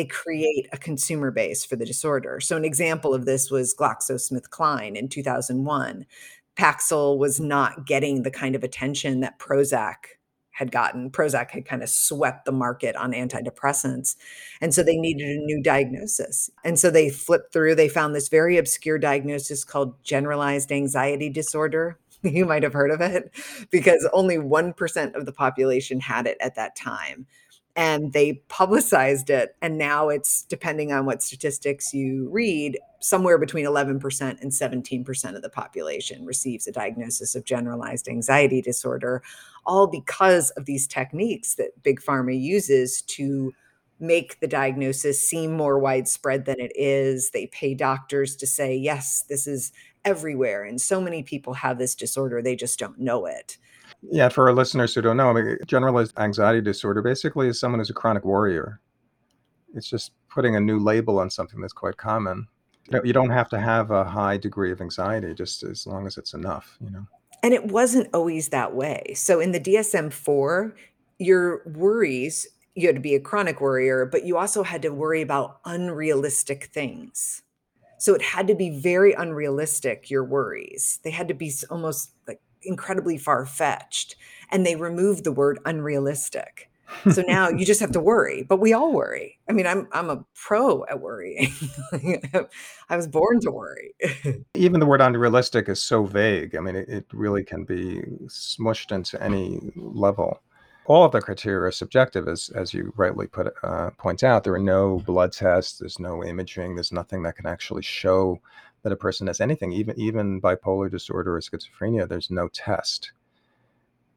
They 0.00 0.06
create 0.06 0.66
a 0.72 0.78
consumer 0.78 1.30
base 1.30 1.62
for 1.62 1.76
the 1.76 1.84
disorder. 1.84 2.40
So, 2.40 2.56
an 2.56 2.64
example 2.64 3.12
of 3.12 3.26
this 3.26 3.50
was 3.50 3.74
GlaxoSmithKline 3.74 4.96
in 4.96 5.10
2001. 5.10 6.06
Paxil 6.56 7.18
was 7.18 7.38
not 7.38 7.84
getting 7.84 8.22
the 8.22 8.30
kind 8.30 8.54
of 8.54 8.64
attention 8.64 9.20
that 9.20 9.38
Prozac 9.38 9.96
had 10.52 10.72
gotten. 10.72 11.10
Prozac 11.10 11.50
had 11.50 11.66
kind 11.66 11.82
of 11.82 11.90
swept 11.90 12.46
the 12.46 12.52
market 12.52 12.96
on 12.96 13.12
antidepressants. 13.12 14.16
And 14.62 14.72
so 14.72 14.82
they 14.82 14.96
needed 14.96 15.28
a 15.28 15.44
new 15.44 15.62
diagnosis. 15.62 16.48
And 16.64 16.78
so 16.78 16.90
they 16.90 17.10
flipped 17.10 17.52
through, 17.52 17.74
they 17.74 17.90
found 17.90 18.14
this 18.14 18.30
very 18.30 18.56
obscure 18.56 18.98
diagnosis 18.98 19.64
called 19.64 20.02
generalized 20.02 20.72
anxiety 20.72 21.28
disorder. 21.28 21.98
You 22.22 22.44
might 22.44 22.62
have 22.62 22.74
heard 22.74 22.90
of 22.90 23.00
it 23.00 23.34
because 23.70 24.06
only 24.12 24.36
1% 24.36 25.14
of 25.14 25.24
the 25.26 25.32
population 25.32 26.00
had 26.00 26.26
it 26.26 26.36
at 26.40 26.54
that 26.54 26.76
time 26.76 27.26
and 27.76 28.12
they 28.12 28.34
publicized 28.48 29.30
it 29.30 29.54
and 29.62 29.78
now 29.78 30.08
it's 30.08 30.42
depending 30.44 30.92
on 30.92 31.06
what 31.06 31.22
statistics 31.22 31.94
you 31.94 32.28
read 32.30 32.78
somewhere 33.00 33.38
between 33.38 33.64
11% 33.64 34.40
and 34.40 34.50
17% 34.50 35.36
of 35.36 35.42
the 35.42 35.48
population 35.48 36.26
receives 36.26 36.66
a 36.66 36.72
diagnosis 36.72 37.34
of 37.34 37.44
generalized 37.44 38.08
anxiety 38.08 38.60
disorder 38.60 39.22
all 39.66 39.86
because 39.86 40.50
of 40.50 40.66
these 40.66 40.86
techniques 40.86 41.54
that 41.54 41.82
big 41.82 42.00
pharma 42.00 42.38
uses 42.38 43.02
to 43.02 43.52
make 44.00 44.40
the 44.40 44.48
diagnosis 44.48 45.24
seem 45.24 45.52
more 45.52 45.78
widespread 45.78 46.46
than 46.46 46.58
it 46.58 46.72
is. 46.74 47.30
They 47.30 47.46
pay 47.48 47.74
doctors 47.74 48.34
to 48.36 48.46
say 48.46 48.74
yes 48.74 49.24
this 49.28 49.46
is 49.46 49.72
everywhere 50.04 50.64
and 50.64 50.80
so 50.80 51.00
many 51.00 51.22
people 51.22 51.52
have 51.52 51.78
this 51.78 51.94
disorder 51.94 52.40
they 52.40 52.56
just 52.56 52.78
don't 52.78 52.98
know 52.98 53.26
it 53.26 53.58
yeah, 54.02 54.28
for 54.28 54.48
our 54.48 54.54
listeners 54.54 54.94
who 54.94 55.02
don't 55.02 55.16
know, 55.16 55.30
I 55.30 55.32
mean, 55.32 55.58
generalized 55.66 56.18
anxiety 56.18 56.60
disorder 56.60 57.02
basically 57.02 57.48
is 57.48 57.60
someone 57.60 57.80
who's 57.80 57.90
a 57.90 57.94
chronic 57.94 58.24
worrier. 58.24 58.80
It's 59.74 59.88
just 59.88 60.12
putting 60.28 60.56
a 60.56 60.60
new 60.60 60.78
label 60.78 61.18
on 61.18 61.30
something 61.30 61.60
that's 61.60 61.72
quite 61.72 61.96
common. 61.96 62.48
You 63.04 63.12
don't 63.12 63.30
have 63.30 63.48
to 63.50 63.60
have 63.60 63.92
a 63.92 64.04
high 64.04 64.36
degree 64.36 64.72
of 64.72 64.80
anxiety, 64.80 65.32
just 65.32 65.62
as 65.62 65.86
long 65.86 66.06
as 66.08 66.18
it's 66.18 66.34
enough, 66.34 66.76
you 66.80 66.90
know. 66.90 67.06
And 67.42 67.54
it 67.54 67.66
wasn't 67.66 68.08
always 68.12 68.48
that 68.48 68.74
way. 68.74 69.12
So 69.14 69.38
in 69.38 69.52
the 69.52 69.60
DSM 69.60 70.12
4, 70.12 70.74
your 71.18 71.62
worries, 71.66 72.48
you 72.74 72.88
had 72.88 72.96
to 72.96 73.00
be 73.00 73.14
a 73.14 73.20
chronic 73.20 73.60
worrier, 73.60 74.06
but 74.06 74.24
you 74.24 74.36
also 74.36 74.64
had 74.64 74.82
to 74.82 74.88
worry 74.90 75.22
about 75.22 75.60
unrealistic 75.64 76.64
things. 76.64 77.42
So 77.98 78.14
it 78.14 78.22
had 78.22 78.48
to 78.48 78.54
be 78.54 78.70
very 78.70 79.12
unrealistic, 79.12 80.10
your 80.10 80.24
worries. 80.24 80.98
They 81.04 81.10
had 81.10 81.28
to 81.28 81.34
be 81.34 81.52
almost 81.70 82.10
like 82.26 82.40
incredibly 82.62 83.18
far 83.18 83.46
fetched 83.46 84.16
and 84.50 84.66
they 84.66 84.76
removed 84.76 85.24
the 85.24 85.32
word 85.32 85.58
unrealistic. 85.64 86.70
So 87.12 87.22
now 87.22 87.48
you 87.48 87.64
just 87.64 87.80
have 87.80 87.92
to 87.92 88.00
worry, 88.00 88.42
but 88.42 88.58
we 88.58 88.72
all 88.72 88.92
worry. 88.92 89.38
I 89.48 89.52
mean, 89.52 89.66
I'm 89.66 89.88
I'm 89.92 90.10
a 90.10 90.24
pro 90.34 90.84
at 90.86 91.00
worrying. 91.00 91.52
I 92.88 92.96
was 92.96 93.06
born 93.06 93.40
to 93.42 93.50
worry. 93.50 93.94
Even 94.54 94.80
the 94.80 94.86
word 94.86 95.00
unrealistic 95.00 95.68
is 95.68 95.82
so 95.82 96.04
vague. 96.04 96.56
I 96.56 96.60
mean, 96.60 96.76
it, 96.76 96.88
it 96.88 97.06
really 97.12 97.44
can 97.44 97.64
be 97.64 98.02
smushed 98.26 98.92
into 98.92 99.22
any 99.22 99.60
level. 99.76 100.40
All 100.86 101.04
of 101.04 101.12
the 101.12 101.20
criteria 101.20 101.68
are 101.68 101.72
subjective, 101.72 102.26
as 102.26 102.50
as 102.54 102.74
you 102.74 102.92
rightly 102.96 103.28
put 103.28 103.52
uh, 103.62 103.90
point 103.90 104.24
out. 104.24 104.44
There 104.44 104.54
are 104.54 104.58
no 104.58 104.98
blood 105.06 105.32
tests. 105.32 105.78
There's 105.78 106.00
no 106.00 106.24
imaging. 106.24 106.74
There's 106.74 106.92
nothing 106.92 107.22
that 107.22 107.36
can 107.36 107.46
actually 107.46 107.82
show 107.82 108.40
that 108.82 108.92
a 108.92 108.96
person 108.96 109.26
has 109.26 109.40
anything, 109.40 109.72
even 109.72 109.98
even 109.98 110.40
bipolar 110.40 110.90
disorder 110.90 111.36
or 111.36 111.40
schizophrenia. 111.40 112.08
There's 112.08 112.30
no 112.30 112.48
test, 112.48 113.12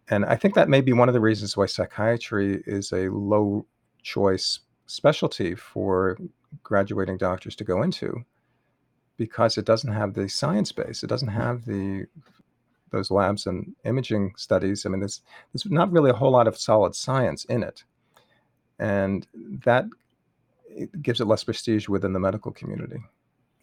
and 0.10 0.26
I 0.26 0.36
think 0.36 0.56
that 0.56 0.70
may 0.70 0.82
be 0.82 0.94
one 0.94 1.10
of 1.10 1.14
the 1.14 1.22
reasons 1.22 1.58
why 1.58 1.66
psychiatry 1.66 2.64
is 2.66 2.92
a 2.92 3.10
low 3.10 3.66
choice 4.02 4.60
specialty 4.86 5.56
for 5.56 6.18
graduating 6.62 7.18
doctors 7.18 7.56
to 7.56 7.64
go 7.64 7.82
into, 7.82 8.24
because 9.18 9.58
it 9.58 9.66
doesn't 9.66 9.94
have 9.94 10.14
the 10.14 10.30
science 10.30 10.72
base. 10.72 11.04
It 11.04 11.08
doesn't 11.08 11.30
mm-hmm. 11.30 11.42
have 11.42 11.66
the 11.66 12.06
those 12.92 13.10
labs 13.10 13.48
and 13.48 13.76
imaging 13.86 14.34
studies. 14.38 14.86
I 14.86 14.90
mean, 14.90 15.00
there's 15.00 15.22
there's 15.52 15.66
not 15.66 15.92
really 15.92 16.12
a 16.12 16.16
whole 16.16 16.32
lot 16.32 16.48
of 16.48 16.58
solid 16.58 16.96
science 16.96 17.44
in 17.46 17.64
it, 17.64 17.84
and 18.80 19.28
that 19.66 19.86
gives 21.02 21.22
it 21.22 21.26
less 21.26 21.44
prestige 21.44 21.88
within 21.88 22.14
the 22.14 22.20
medical 22.20 22.52
community. 22.52 23.02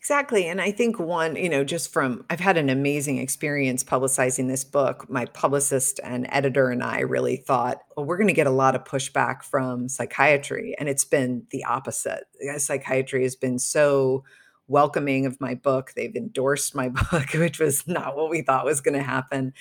Exactly. 0.01 0.47
And 0.47 0.63
I 0.63 0.71
think 0.71 0.99
one, 0.99 1.37
you 1.37 1.51
know, 1.51 1.63
just 1.63 1.93
from 1.93 2.25
I've 2.31 2.41
had 2.41 2.57
an 2.57 2.71
amazing 2.71 3.19
experience 3.19 3.85
publicizing 3.85 4.49
this 4.49 4.65
book. 4.65 5.11
My 5.11 5.27
publicist 5.27 6.01
and 6.03 6.27
editor 6.31 6.71
and 6.71 6.83
I 6.83 7.01
really 7.01 7.37
thought, 7.37 7.83
well, 7.95 8.07
we're 8.07 8.17
going 8.17 8.29
to 8.29 8.33
get 8.33 8.47
a 8.47 8.51
lot 8.51 8.75
of 8.75 8.85
pushback 8.85 9.43
from 9.43 9.91
psychiatry. 9.91 10.75
And 10.79 10.89
it's 10.89 11.05
been 11.05 11.43
the 11.51 11.65
opposite. 11.65 12.25
Psychiatry 12.57 13.25
has 13.25 13.37
been 13.37 13.59
so 13.59 14.25
welcoming 14.69 15.27
of 15.27 15.39
my 15.39 15.55
book. 15.55 15.93
They've 15.95 16.17
endorsed 16.17 16.75
my 16.75 16.89
book, 17.11 17.35
which 17.35 17.61
was 17.61 17.87
not 17.87 18.17
what 18.17 18.31
we 18.31 18.41
thought 18.41 18.65
was 18.65 18.81
going 18.81 18.97
to 18.97 19.03
happen 19.03 19.53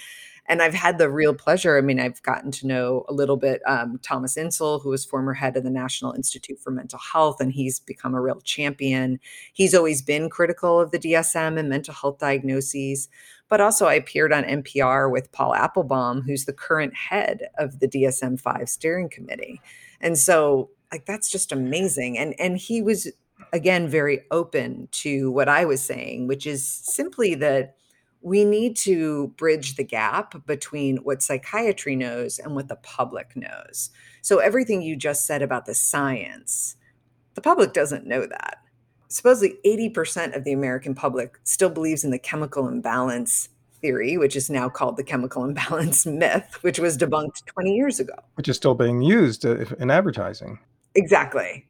and 0.49 0.63
I've 0.63 0.73
had 0.73 0.97
the 0.97 1.11
real 1.11 1.35
pleasure. 1.35 1.77
I 1.77 1.81
mean, 1.81 1.99
I've 1.99 2.23
gotten 2.23 2.49
to 2.53 2.67
know 2.67 3.05
a 3.07 3.13
little 3.13 3.37
bit 3.37 3.61
um, 3.67 3.99
Thomas 4.01 4.35
Insel, 4.35 4.81
who 4.81 4.89
was 4.89 5.05
former 5.05 5.35
head 5.35 5.55
of 5.55 5.63
the 5.63 5.69
National 5.69 6.11
Institute 6.13 6.59
for 6.59 6.71
Mental 6.71 6.97
Health, 6.97 7.39
and 7.39 7.53
he's 7.53 7.79
become 7.79 8.15
a 8.15 8.21
real 8.21 8.41
champion. 8.41 9.19
He's 9.53 9.75
always 9.75 10.01
been 10.01 10.27
critical 10.27 10.79
of 10.79 10.89
the 10.89 10.97
DSM 10.97 11.59
and 11.59 11.69
mental 11.69 11.93
health 11.93 12.17
diagnoses. 12.17 13.09
But 13.47 13.61
also, 13.61 13.85
I 13.85 13.93
appeared 13.93 14.33
on 14.33 14.43
NPR 14.43 15.11
with 15.11 15.31
Paul 15.31 15.53
Appelbaum, 15.53 16.23
who's 16.25 16.45
the 16.45 16.53
current 16.53 16.95
head 16.95 17.43
of 17.59 17.79
the 17.79 17.87
DSM 17.87 18.41
5 18.41 18.67
steering 18.67 19.09
committee. 19.09 19.61
And 20.01 20.17
so, 20.17 20.71
like, 20.91 21.05
that's 21.05 21.29
just 21.29 21.51
amazing. 21.51 22.17
And, 22.17 22.33
and 22.39 22.57
he 22.57 22.81
was, 22.81 23.07
again, 23.53 23.87
very 23.87 24.21
open 24.31 24.87
to 24.93 25.29
what 25.29 25.47
I 25.47 25.65
was 25.65 25.81
saying, 25.81 26.25
which 26.27 26.47
is 26.47 26.67
simply 26.67 27.35
that 27.35 27.75
we 28.21 28.43
need 28.43 28.75
to 28.77 29.29
bridge 29.37 29.75
the 29.75 29.83
gap 29.83 30.45
between 30.45 30.97
what 30.97 31.23
psychiatry 31.23 31.95
knows 31.95 32.39
and 32.39 32.55
what 32.55 32.67
the 32.67 32.75
public 32.75 33.35
knows. 33.35 33.91
So, 34.21 34.39
everything 34.39 34.81
you 34.81 34.95
just 34.95 35.25
said 35.25 35.41
about 35.41 35.65
the 35.65 35.73
science, 35.73 36.75
the 37.35 37.41
public 37.41 37.73
doesn't 37.73 38.05
know 38.05 38.25
that. 38.25 38.57
Supposedly, 39.07 39.57
80% 39.65 40.35
of 40.35 40.43
the 40.43 40.51
American 40.51 40.93
public 40.93 41.39
still 41.43 41.69
believes 41.69 42.03
in 42.03 42.11
the 42.11 42.19
chemical 42.19 42.67
imbalance 42.67 43.49
theory, 43.81 44.17
which 44.17 44.35
is 44.35 44.49
now 44.49 44.69
called 44.69 44.97
the 44.97 45.03
chemical 45.03 45.43
imbalance 45.45 46.05
myth, 46.05 46.59
which 46.61 46.79
was 46.79 46.97
debunked 46.97 47.45
20 47.45 47.73
years 47.73 47.99
ago. 47.99 48.13
Which 48.35 48.49
is 48.49 48.57
still 48.57 48.75
being 48.75 49.01
used 49.01 49.45
uh, 49.45 49.65
in 49.79 49.89
advertising. 49.89 50.59
Exactly. 50.95 51.68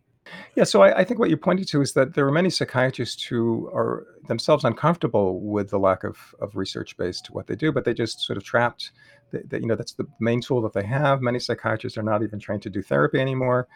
Yeah, 0.56 0.64
so 0.64 0.82
I, 0.82 1.00
I, 1.00 1.04
think 1.04 1.20
what 1.20 1.30
you 1.30 1.38
pointed 1.38 1.68
to 1.70 1.82
is 1.82 1.94
that 1.94 2.14
there 2.14 2.28
are 2.28 2.32
many 2.32 2.50
psychiatrists 2.50 3.24
who 3.24 3.70
are 3.74 4.06
themselves 4.28 4.66
uncomfortable 4.66 5.40
with 5.40 5.70
the 5.70 5.80
lack 5.80 6.04
of, 6.04 6.18
of 6.42 6.56
research 6.56 6.98
based 6.98 7.26
to 7.26 7.34
what 7.34 7.48
they 7.48 7.56
do, 7.56 7.72
but 7.72 7.86
they 7.86 7.94
just 7.94 8.22
sort 8.22 8.38
of 8.38 8.44
trapped. 8.44 8.92
That 9.32 9.62
you 9.62 9.68
know 9.68 9.76
that's 9.76 9.94
the 9.94 10.08
main 10.20 10.42
tool 10.42 10.60
that 10.64 10.74
they 10.74 10.84
have. 10.84 11.22
Many 11.22 11.38
psychiatrists 11.38 11.98
are 12.00 12.04
not 12.04 12.24
even 12.24 12.40
trained 12.40 12.64
to 12.64 12.70
do 12.70 12.82
therapy 12.82 13.20
anymore, 13.20 13.68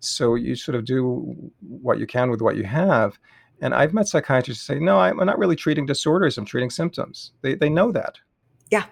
so 0.00 0.34
you 0.34 0.56
sort 0.56 0.74
of 0.74 0.84
do 0.84 1.52
what 1.60 2.00
you 2.00 2.06
can 2.06 2.30
with 2.30 2.40
what 2.40 2.56
you 2.56 2.64
have. 2.64 3.16
And 3.60 3.72
I've 3.74 3.94
met 3.94 4.08
psychiatrists 4.08 4.66
say, 4.66 4.80
"No, 4.80 4.98
I'm 4.98 5.16
not 5.18 5.38
really 5.38 5.54
treating 5.54 5.86
disorders. 5.86 6.36
I'm 6.36 6.44
treating 6.44 6.70
symptoms." 6.70 7.32
They 7.42 7.54
they 7.54 7.68
know 7.68 7.92
that. 7.92 8.18
Yeah, 8.72 8.86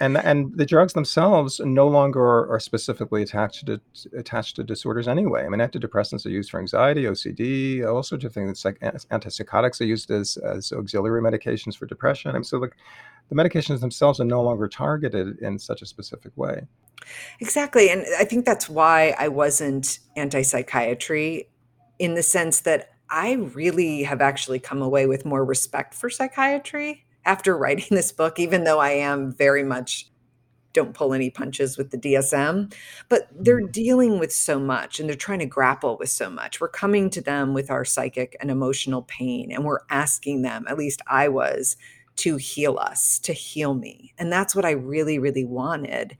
and 0.00 0.16
and 0.18 0.56
the 0.56 0.66
drugs 0.66 0.92
themselves 0.92 1.60
no 1.60 1.88
longer 1.88 2.20
are, 2.20 2.54
are, 2.54 2.60
specifically 2.60 3.22
attached 3.22 3.66
to 3.66 3.80
attached 4.16 4.56
to 4.56 4.64
disorders 4.64 5.08
anyway. 5.08 5.44
I 5.44 5.48
mean, 5.48 5.60
antidepressants 5.60 6.26
are 6.26 6.30
used 6.30 6.50
for 6.50 6.60
anxiety, 6.60 7.04
OCD, 7.04 7.86
all 7.86 8.02
sorts 8.02 8.24
of 8.24 8.32
things. 8.32 8.50
It's 8.50 8.64
like 8.64 8.78
antipsychotics 8.80 9.80
are 9.80 9.84
used 9.84 10.10
as 10.10 10.36
as 10.38 10.72
auxiliary 10.72 11.22
medications 11.22 11.76
for 11.76 11.86
depression. 11.86 12.30
I 12.30 12.34
mean, 12.34 12.44
so 12.44 12.58
like 12.58 12.76
the 13.28 13.34
medications 13.34 13.80
themselves 13.80 14.20
are 14.20 14.24
no 14.24 14.42
longer 14.42 14.68
targeted 14.68 15.38
in 15.40 15.58
such 15.58 15.82
a 15.82 15.86
specific 15.86 16.32
way. 16.36 16.66
Exactly, 17.40 17.90
and 17.90 18.04
I 18.18 18.24
think 18.24 18.44
that's 18.44 18.68
why 18.68 19.14
I 19.18 19.28
wasn't 19.28 19.98
anti-psychiatry, 20.16 21.48
in 21.98 22.14
the 22.14 22.22
sense 22.22 22.60
that 22.60 22.90
I 23.10 23.34
really 23.34 24.02
have 24.02 24.20
actually 24.20 24.58
come 24.58 24.82
away 24.82 25.06
with 25.06 25.24
more 25.24 25.44
respect 25.44 25.94
for 25.94 26.10
psychiatry 26.10 27.04
after 27.24 27.56
writing 27.56 27.86
this 27.90 28.12
book, 28.12 28.38
even 28.38 28.64
though 28.64 28.78
I 28.80 28.90
am 28.90 29.32
very 29.32 29.64
much 29.64 30.10
don't 30.74 30.94
pull 30.94 31.14
any 31.14 31.30
punches 31.30 31.78
with 31.78 31.90
the 31.90 31.96
DSM, 31.98 32.70
but 33.08 33.28
they're 33.32 33.62
Mhm. 33.62 33.72
dealing 33.72 34.18
with 34.18 34.32
so 34.32 34.60
much 34.60 35.00
and 35.00 35.08
they're 35.08 35.16
trying 35.16 35.38
to 35.40 35.46
grapple 35.46 35.96
with 35.98 36.10
so 36.10 36.30
much. 36.30 36.60
We're 36.60 36.68
coming 36.68 37.10
to 37.10 37.20
them 37.22 37.54
with 37.54 37.70
our 37.70 37.84
psychic 37.84 38.36
and 38.40 38.50
emotional 38.50 39.02
pain, 39.02 39.50
and 39.50 39.64
we're 39.64 39.80
asking 39.90 40.42
them, 40.42 40.66
at 40.68 40.78
least 40.78 41.00
I 41.08 41.28
was, 41.28 41.76
to 42.16 42.36
heal 42.36 42.78
us, 42.78 43.18
to 43.20 43.32
heal 43.32 43.74
me. 43.74 44.12
And 44.18 44.30
that's 44.32 44.54
what 44.54 44.64
I 44.64 44.72
really, 44.72 45.18
really 45.18 45.44
wanted. 45.44 46.16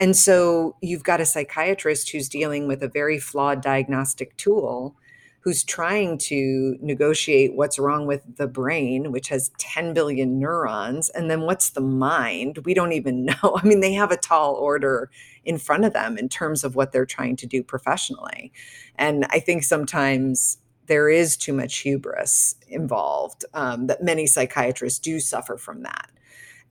And 0.00 0.16
so 0.16 0.76
you've 0.82 1.04
got 1.04 1.20
a 1.20 1.26
psychiatrist 1.26 2.10
who's 2.10 2.28
dealing 2.28 2.66
with 2.68 2.82
a 2.82 2.88
very 2.88 3.18
flawed 3.18 3.62
diagnostic 3.62 4.36
tool 4.36 4.96
who's 5.44 5.62
trying 5.62 6.16
to 6.16 6.74
negotiate 6.80 7.54
what's 7.54 7.78
wrong 7.78 8.06
with 8.06 8.22
the 8.36 8.46
brain, 8.46 9.12
which 9.12 9.28
has 9.28 9.50
10 9.58 9.92
billion 9.92 10.38
neurons, 10.38 11.10
and 11.10 11.30
then 11.30 11.42
what's 11.42 11.70
the 11.70 11.82
mind? 11.82 12.58
We 12.64 12.72
don't 12.72 12.92
even 12.92 13.24
know. 13.42 13.58
I 13.58 13.62
mean, 13.62 13.80
they 13.80 13.92
have 13.92 14.10
a 14.10 14.16
tall 14.16 14.54
order 14.54 15.10
in 15.44 15.58
front 15.58 15.84
of 15.84 15.92
them 15.92 16.16
in 16.16 16.30
terms 16.30 16.64
of 16.64 16.74
what 16.74 16.92
they're 16.92 17.04
trying 17.04 17.36
to 17.36 17.46
do 17.46 17.62
professionally. 17.62 18.52
And 18.96 19.26
I 19.28 19.38
think 19.38 19.64
sometimes 19.64 20.56
there 20.86 21.10
is 21.10 21.36
too 21.36 21.52
much 21.52 21.76
hubris 21.76 22.56
involved, 22.66 23.44
um, 23.52 23.86
that 23.88 24.02
many 24.02 24.26
psychiatrists 24.26 24.98
do 24.98 25.20
suffer 25.20 25.58
from 25.58 25.82
that. 25.82 26.10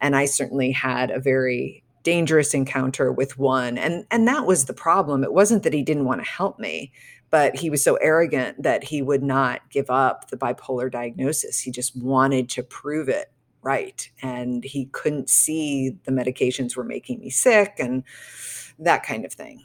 And 0.02 0.16
I 0.16 0.26
certainly 0.26 0.72
had 0.72 1.12
a 1.12 1.20
very 1.20 1.84
dangerous 2.04 2.54
encounter 2.54 3.12
with 3.12 3.38
one 3.38 3.78
and 3.78 4.06
and 4.12 4.28
that 4.28 4.46
was 4.46 4.66
the 4.66 4.74
problem 4.74 5.24
it 5.24 5.32
wasn't 5.32 5.64
that 5.64 5.74
he 5.74 5.82
didn't 5.82 6.04
want 6.04 6.22
to 6.22 6.30
help 6.30 6.60
me 6.60 6.92
but 7.34 7.56
he 7.56 7.72
was 7.72 7.84
so 7.84 7.96
arrogant 7.96 8.62
that 8.62 8.84
he 8.84 9.02
would 9.02 9.24
not 9.24 9.68
give 9.72 9.90
up 9.90 10.30
the 10.30 10.38
bipolar 10.38 10.90
diagnosis 10.90 11.60
he 11.60 11.72
just 11.72 11.96
wanted 11.98 12.48
to 12.48 12.62
prove 12.62 13.10
it 13.10 13.32
right 13.64 14.12
and 14.22 14.64
he 14.64 14.86
couldn't 14.92 15.30
see 15.32 15.98
the 16.04 16.12
medications 16.12 16.78
were 16.78 16.84
making 16.84 17.20
me 17.20 17.32
sick 17.32 17.74
and 17.80 18.04
that 18.78 19.04
kind 19.04 19.26
of 19.26 19.34
thing 19.34 19.64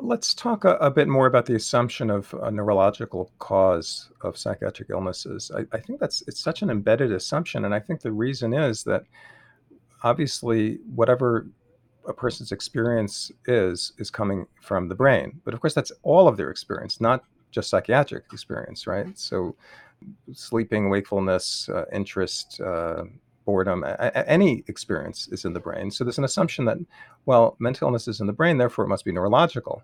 Let's 0.00 0.34
talk 0.34 0.64
a, 0.64 0.76
a 0.78 0.90
bit 0.90 1.06
more 1.06 1.26
about 1.26 1.46
the 1.46 1.54
assumption 1.54 2.10
of 2.10 2.34
a 2.42 2.50
neurological 2.50 3.30
cause 3.38 4.10
of 4.22 4.36
psychiatric 4.36 4.90
illnesses. 4.90 5.52
I, 5.56 5.64
I 5.76 5.78
think 5.78 6.00
that's 6.00 6.24
it's 6.26 6.40
such 6.40 6.62
an 6.62 6.70
embedded 6.70 7.12
assumption, 7.12 7.64
and 7.64 7.72
I 7.72 7.78
think 7.78 8.00
the 8.00 8.10
reason 8.10 8.52
is 8.52 8.82
that 8.82 9.04
obviously 10.02 10.80
whatever 10.92 11.46
a 12.06 12.12
person's 12.12 12.52
experience 12.52 13.30
is 13.46 13.92
is 13.98 14.10
coming 14.10 14.46
from 14.60 14.88
the 14.88 14.94
brain. 14.94 15.40
But 15.44 15.54
of 15.54 15.60
course 15.60 15.74
that's 15.74 15.92
all 16.02 16.28
of 16.28 16.36
their 16.36 16.50
experience 16.50 17.00
not 17.00 17.24
just 17.50 17.70
psychiatric 17.70 18.24
experience 18.32 18.86
right? 18.86 19.06
So 19.18 19.56
sleeping 20.32 20.90
wakefulness 20.90 21.68
uh, 21.68 21.84
interest 21.92 22.60
uh, 22.60 23.04
boredom 23.44 23.84
a- 23.84 23.96
a- 23.98 24.28
any 24.28 24.64
experience 24.66 25.28
is 25.28 25.44
in 25.44 25.52
the 25.52 25.60
brain. 25.60 25.90
So 25.90 26.04
there's 26.04 26.18
an 26.18 26.24
assumption 26.24 26.64
that 26.66 26.78
well 27.26 27.56
mental 27.58 27.88
illness 27.88 28.08
is 28.08 28.20
in 28.20 28.26
the 28.26 28.32
brain 28.32 28.58
therefore 28.58 28.84
it 28.84 28.88
must 28.88 29.04
be 29.04 29.12
neurological. 29.12 29.82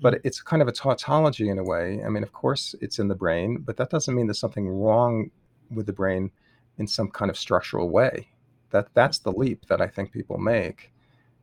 But 0.00 0.20
it's 0.24 0.42
kind 0.42 0.60
of 0.60 0.68
a 0.68 0.72
tautology 0.72 1.48
in 1.50 1.58
a 1.58 1.64
way. 1.64 2.02
I 2.04 2.08
mean 2.08 2.22
of 2.22 2.32
course 2.32 2.74
it's 2.80 2.98
in 2.98 3.08
the 3.08 3.14
brain 3.14 3.58
but 3.58 3.76
that 3.76 3.90
doesn't 3.90 4.14
mean 4.14 4.26
there's 4.26 4.38
something 4.38 4.68
wrong 4.68 5.30
with 5.70 5.86
the 5.86 5.92
brain 5.92 6.30
in 6.78 6.86
some 6.86 7.10
kind 7.10 7.30
of 7.30 7.38
structural 7.38 7.88
way. 7.90 8.28
That 8.70 8.88
that's 8.94 9.18
the 9.18 9.32
leap 9.32 9.66
that 9.66 9.80
I 9.80 9.86
think 9.86 10.10
people 10.10 10.38
make, 10.38 10.90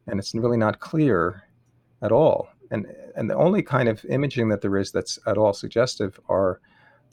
and 0.08 0.20
it's 0.20 0.34
really 0.34 0.58
not 0.58 0.80
clear 0.80 1.44
at 2.02 2.12
all. 2.12 2.50
And 2.72 2.88
and 3.16 3.30
the 3.30 3.36
only 3.36 3.62
kind 3.62 3.90
of 3.90 4.04
imaging 4.06 4.50
that 4.50 4.62
there 4.62 4.78
is 4.78 4.92
that's 4.92 5.20
at 5.28 5.38
all 5.38 5.54
suggestive 5.54 6.20
are 6.30 6.62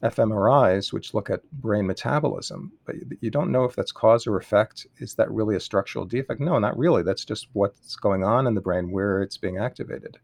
fMRIs, 0.02 0.92
which 0.92 1.12
look 1.12 1.28
at 1.28 1.48
brain 1.52 1.86
metabolism. 1.86 2.72
But 2.84 2.96
you 3.20 3.30
don't 3.30 3.50
know 3.50 3.64
if 3.64 3.74
that's 3.74 3.90
cause 3.90 4.26
or 4.26 4.36
effect. 4.36 4.86
Is 4.98 5.14
that 5.14 5.30
really 5.30 5.56
a 5.56 5.60
structural 5.60 6.04
defect? 6.04 6.40
No, 6.40 6.58
not 6.58 6.78
really. 6.78 7.02
That's 7.02 7.24
just 7.24 7.48
what's 7.52 7.96
going 7.96 8.22
on 8.22 8.46
in 8.46 8.54
the 8.54 8.60
brain 8.60 8.92
where 8.92 9.22
it's 9.22 9.36
being 9.36 9.58
activated. 9.58 10.18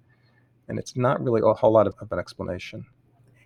And 0.69 0.79
it's 0.79 0.97
not 0.97 1.23
really 1.23 1.43
a 1.45 1.53
whole 1.53 1.73
lot 1.73 1.89
of, 1.89 1.95
of 2.01 2.13
an 2.13 2.19
explanation. 2.19 2.87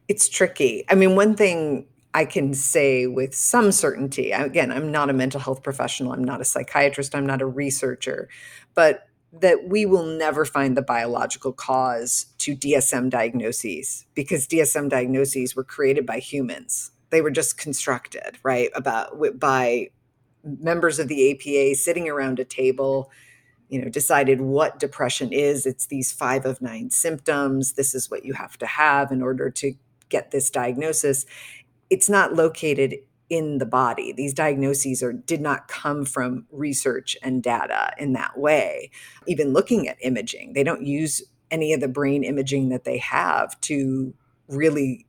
It's 0.06 0.28
tricky. 0.28 0.84
I 0.90 0.94
mean, 0.94 1.16
one 1.16 1.34
thing 1.34 1.86
I 2.14 2.24
can 2.24 2.54
say 2.54 3.06
with 3.06 3.34
some 3.34 3.70
certainty, 3.70 4.32
again, 4.32 4.72
I'm 4.72 4.90
not 4.90 5.10
a 5.10 5.12
mental 5.12 5.40
health 5.40 5.62
professional, 5.62 6.12
I'm 6.12 6.24
not 6.24 6.40
a 6.40 6.44
psychiatrist, 6.44 7.14
I'm 7.14 7.26
not 7.26 7.42
a 7.42 7.46
researcher, 7.46 8.28
but 8.74 9.08
that 9.32 9.68
we 9.68 9.84
will 9.84 10.06
never 10.06 10.44
find 10.44 10.76
the 10.76 10.82
biological 10.82 11.52
cause 11.52 12.26
to 12.38 12.56
DSM 12.56 13.10
diagnoses 13.10 14.06
because 14.14 14.46
DSM 14.46 14.88
diagnoses 14.88 15.54
were 15.54 15.64
created 15.64 16.06
by 16.06 16.18
humans. 16.18 16.92
They 17.10 17.20
were 17.20 17.30
just 17.30 17.58
constructed, 17.58 18.38
right? 18.42 18.70
About 18.74 19.38
by 19.38 19.90
members 20.42 20.98
of 20.98 21.08
the 21.08 21.32
APA 21.32 21.74
sitting 21.76 22.08
around 22.08 22.38
a 22.38 22.44
table, 22.44 23.10
you 23.68 23.80
know, 23.82 23.88
decided 23.90 24.40
what 24.40 24.78
depression 24.78 25.32
is. 25.32 25.66
It's 25.66 25.86
these 25.86 26.10
five 26.10 26.46
of 26.46 26.62
nine 26.62 26.90
symptoms. 26.90 27.74
This 27.74 27.94
is 27.94 28.10
what 28.10 28.24
you 28.24 28.32
have 28.32 28.56
to 28.58 28.66
have 28.66 29.12
in 29.12 29.22
order 29.22 29.50
to 29.50 29.74
get 30.08 30.30
this 30.30 30.48
diagnosis 30.48 31.26
it's 31.90 32.08
not 32.08 32.34
located 32.34 32.96
in 33.30 33.58
the 33.58 33.66
body. 33.66 34.12
These 34.12 34.34
diagnoses 34.34 35.02
are 35.02 35.12
did 35.12 35.40
not 35.40 35.68
come 35.68 36.04
from 36.04 36.46
research 36.50 37.16
and 37.22 37.42
data 37.42 37.92
in 37.98 38.14
that 38.14 38.38
way. 38.38 38.90
Even 39.26 39.52
looking 39.52 39.86
at 39.88 39.98
imaging, 40.00 40.54
they 40.54 40.64
don't 40.64 40.82
use 40.82 41.22
any 41.50 41.72
of 41.72 41.80
the 41.80 41.88
brain 41.88 42.24
imaging 42.24 42.68
that 42.70 42.84
they 42.84 42.98
have 42.98 43.58
to 43.62 44.14
really 44.48 45.06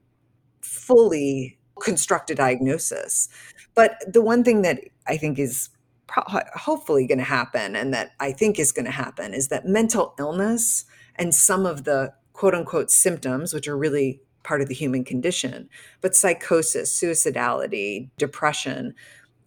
fully 0.62 1.58
construct 1.82 2.30
a 2.30 2.36
diagnosis. 2.36 3.30
But 3.74 4.04
the 4.08 4.22
one 4.22 4.44
thing 4.44 4.62
that 4.64 4.82
I 5.08 5.18
think 5.18 5.40
is 5.40 5.70
pro- 6.08 6.42
hopefully 6.56 7.08
going 7.08 7.20
to 7.20 7.24
happen 7.24 7.76
and 7.76 7.94
that 7.94 8.12
I 8.20 8.32
think 8.32 8.60
is 8.60 8.72
going 8.72 8.86
to 8.86 8.92
happen 8.92 9.34
is 9.34 9.48
that 9.48 9.66
mental 9.66 10.14
illness 10.20 10.86
and 11.16 11.34
some 11.34 11.66
of 11.66 11.86
the 11.86 12.14
quote 12.34 12.54
unquote 12.54 12.92
symptoms, 12.92 13.54
which 13.54 13.68
are 13.68 13.78
really 13.78 14.22
part 14.50 14.62
of 14.62 14.68
the 14.68 14.74
human 14.74 15.04
condition. 15.04 15.70
But 16.02 16.16
psychosis, 16.16 17.00
suicidality, 17.00 18.10
depression, 18.18 18.96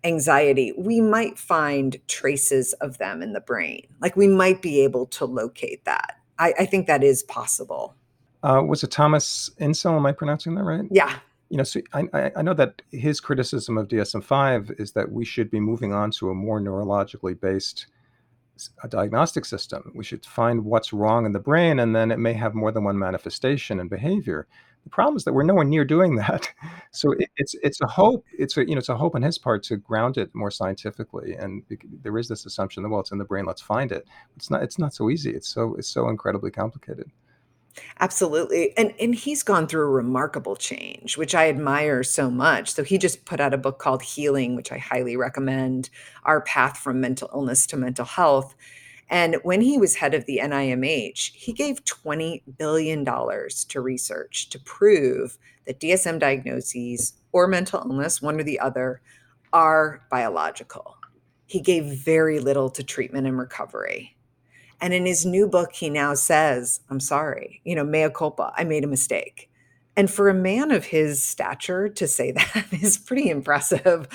anxiety, 0.05 0.73
we 0.79 1.01
might 1.01 1.41
find 1.41 1.97
traces 2.07 2.73
of 2.75 2.99
them 2.99 3.21
in 3.21 3.33
the 3.33 3.41
brain. 3.41 3.85
Like 4.01 4.17
we 4.17 4.29
might 4.29 4.63
be 4.63 4.81
able 4.85 5.07
to 5.07 5.25
locate 5.25 5.85
that. 5.87 6.21
I, 6.39 6.55
I 6.61 6.67
think 6.67 6.87
that 6.87 7.03
is 7.03 7.25
possible. 7.25 7.97
Uh, 8.45 8.63
was 8.65 8.85
it 8.85 8.93
Thomas 8.93 9.51
Insel? 9.59 9.97
Am 9.97 10.07
I 10.07 10.13
pronouncing 10.13 10.55
that 10.55 10.63
right? 10.63 10.85
Yeah. 10.89 11.19
You 11.49 11.57
know, 11.57 11.65
so 11.65 11.81
I, 11.93 12.31
I 12.37 12.43
know 12.43 12.55
that 12.55 12.81
his 12.93 13.19
criticism 13.19 13.77
of 13.79 13.89
DSM 13.89 14.23
5 14.23 14.71
is 14.79 14.93
that 14.93 15.11
we 15.11 15.25
should 15.25 15.51
be 15.51 15.59
moving 15.59 15.93
on 15.93 16.13
to 16.13 16.31
a 16.31 16.35
more 16.35 16.61
neurologically 16.61 17.39
based 17.39 17.87
a 18.85 18.89
diagnostic 18.89 19.45
system. 19.45 19.91
We 19.95 20.05
should 20.05 20.25
find 20.25 20.65
what's 20.65 20.93
wrong 20.93 21.27
in 21.27 21.33
the 21.33 21.41
brain, 21.41 21.81
and 21.81 21.97
then 21.97 22.11
it 22.11 22.19
may 22.19 22.35
have 22.35 22.55
more 22.55 22.71
than 22.71 22.85
one 22.85 22.99
manifestation 22.99 23.81
and 23.81 23.91
behavior. 23.91 24.47
The 24.85 24.91
problem 24.91 25.17
is 25.17 25.25
that 25.25 25.33
we're 25.33 25.45
nowhere 25.45 25.65
near 25.65 25.85
doing 25.85 26.17
that. 26.17 26.53
So 26.95 27.13
it, 27.13 27.31
it's 27.39 27.55
it's 27.63 27.81
a 27.81 27.87
hope. 27.87 28.27
It's 28.39 28.55
a 28.59 28.69
you 28.69 28.75
know 28.75 28.79
it's 28.79 28.91
a 28.91 28.95
hope 28.95 29.15
on 29.15 29.23
his 29.23 29.39
part 29.39 29.63
to 29.63 29.79
ground 29.79 30.19
it 30.19 30.29
more 30.35 30.51
scientifically. 30.51 31.37
And 31.37 31.63
there 32.03 32.19
is 32.19 32.29
this 32.29 32.45
assumption 32.45 32.83
that 32.83 32.91
well, 32.91 33.01
it's 33.01 33.13
in 33.13 33.17
the 33.17 33.25
brain. 33.25 33.47
Let's 33.47 33.63
find 33.63 33.91
it. 33.91 34.07
It's 34.37 34.51
not. 34.51 34.63
It's 34.63 34.79
not 34.79 34.93
so 34.93 35.09
easy. 35.09 35.31
It's 35.31 35.49
so 35.49 35.75
it's 35.77 35.89
so 35.89 36.11
incredibly 36.11 36.51
complicated. 36.51 37.11
Absolutely. 38.01 38.77
And 38.77 38.93
and 39.01 39.15
he's 39.15 39.43
gone 39.43 39.67
through 39.67 39.87
a 39.87 39.91
remarkable 39.91 40.57
change, 40.57 41.17
which 41.17 41.35
I 41.35 41.49
admire 41.49 42.03
so 42.03 42.31
much. 42.31 42.73
So 42.73 42.85
he 42.85 42.99
just 42.99 43.25
put 43.25 43.41
out 43.41 43.55
a 43.55 43.59
book 43.59 43.79
called 43.79 44.03
Healing, 44.03 44.57
which 44.57 44.73
I 44.73 44.79
highly 44.79 45.17
recommend, 45.17 45.89
Our 46.25 46.43
Path 46.43 46.79
from 46.79 47.01
Mental 47.01 47.31
Illness 47.33 47.67
to 47.69 47.77
Mental 47.77 48.05
Health. 48.05 48.55
And 49.13 49.37
when 49.43 49.61
he 49.61 49.77
was 49.77 49.97
head 49.97 50.15
of 50.15 50.25
the 50.25 50.41
NIMH, 50.43 51.35
he 51.35 51.53
gave 51.53 51.85
$20 51.85 52.43
billion 52.57 53.05
to 53.05 53.81
research 53.83 54.49
to 54.49 54.59
prove 54.59 55.37
that 55.67 55.79
DSM 55.79 56.19
diagnoses 56.19 57.13
or 57.31 57.47
mental 57.47 57.81
illness, 57.81 58.23
one 58.23 58.41
or 58.41 58.43
the 58.43 58.59
other, 58.59 59.03
are 59.53 60.03
biological. 60.11 60.97
He 61.45 61.61
gave 61.61 61.85
very 61.85 62.41
little 62.41 62.71
to 62.71 62.83
treatment 62.83 63.27
and 63.27 63.39
recovery. 63.39 64.17
And 64.81 64.95
in 64.95 65.05
his 65.05 65.27
new 65.27 65.47
book, 65.47 65.73
he 65.73 65.91
now 65.91 66.15
says, 66.15 66.81
I'm 66.89 66.99
sorry, 66.99 67.61
you 67.65 67.75
know, 67.75 67.85
mea 67.85 68.09
culpa, 68.09 68.55
I 68.57 68.65
made 68.65 68.83
a 68.83 68.89
mistake. 68.89 69.51
And 69.95 70.11
for 70.11 70.31
a 70.31 70.35
man 70.35 70.71
of 70.71 70.87
his 70.87 71.23
stature 71.23 71.91
to 71.91 72.09
say 72.09 72.31
that 72.55 72.67
is 72.73 72.97
pretty 72.97 73.29
impressive. 73.29 74.09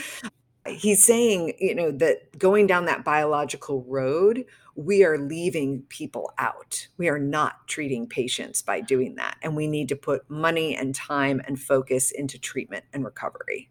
He's 0.70 1.04
saying, 1.04 1.54
you 1.60 1.76
know, 1.76 1.92
that 1.92 2.38
going 2.38 2.68
down 2.68 2.86
that 2.86 3.04
biological 3.04 3.84
road 3.88 4.46
we 4.78 5.04
are 5.04 5.18
leaving 5.18 5.82
people 5.90 6.32
out. 6.38 6.88
We 6.98 7.10
are 7.10 7.18
not 7.18 7.68
treating 7.68 8.08
patients 8.08 8.62
by 8.62 8.80
doing 8.80 9.16
that. 9.16 9.38
And 9.42 9.56
we 9.56 9.66
need 9.66 9.90
to 9.90 9.96
put 9.96 10.30
money 10.30 10.76
and 10.76 10.94
time 10.94 11.42
and 11.48 11.60
focus 11.60 12.12
into 12.12 12.38
treatment 12.38 12.86
and 12.94 13.04
recovery. 13.04 13.70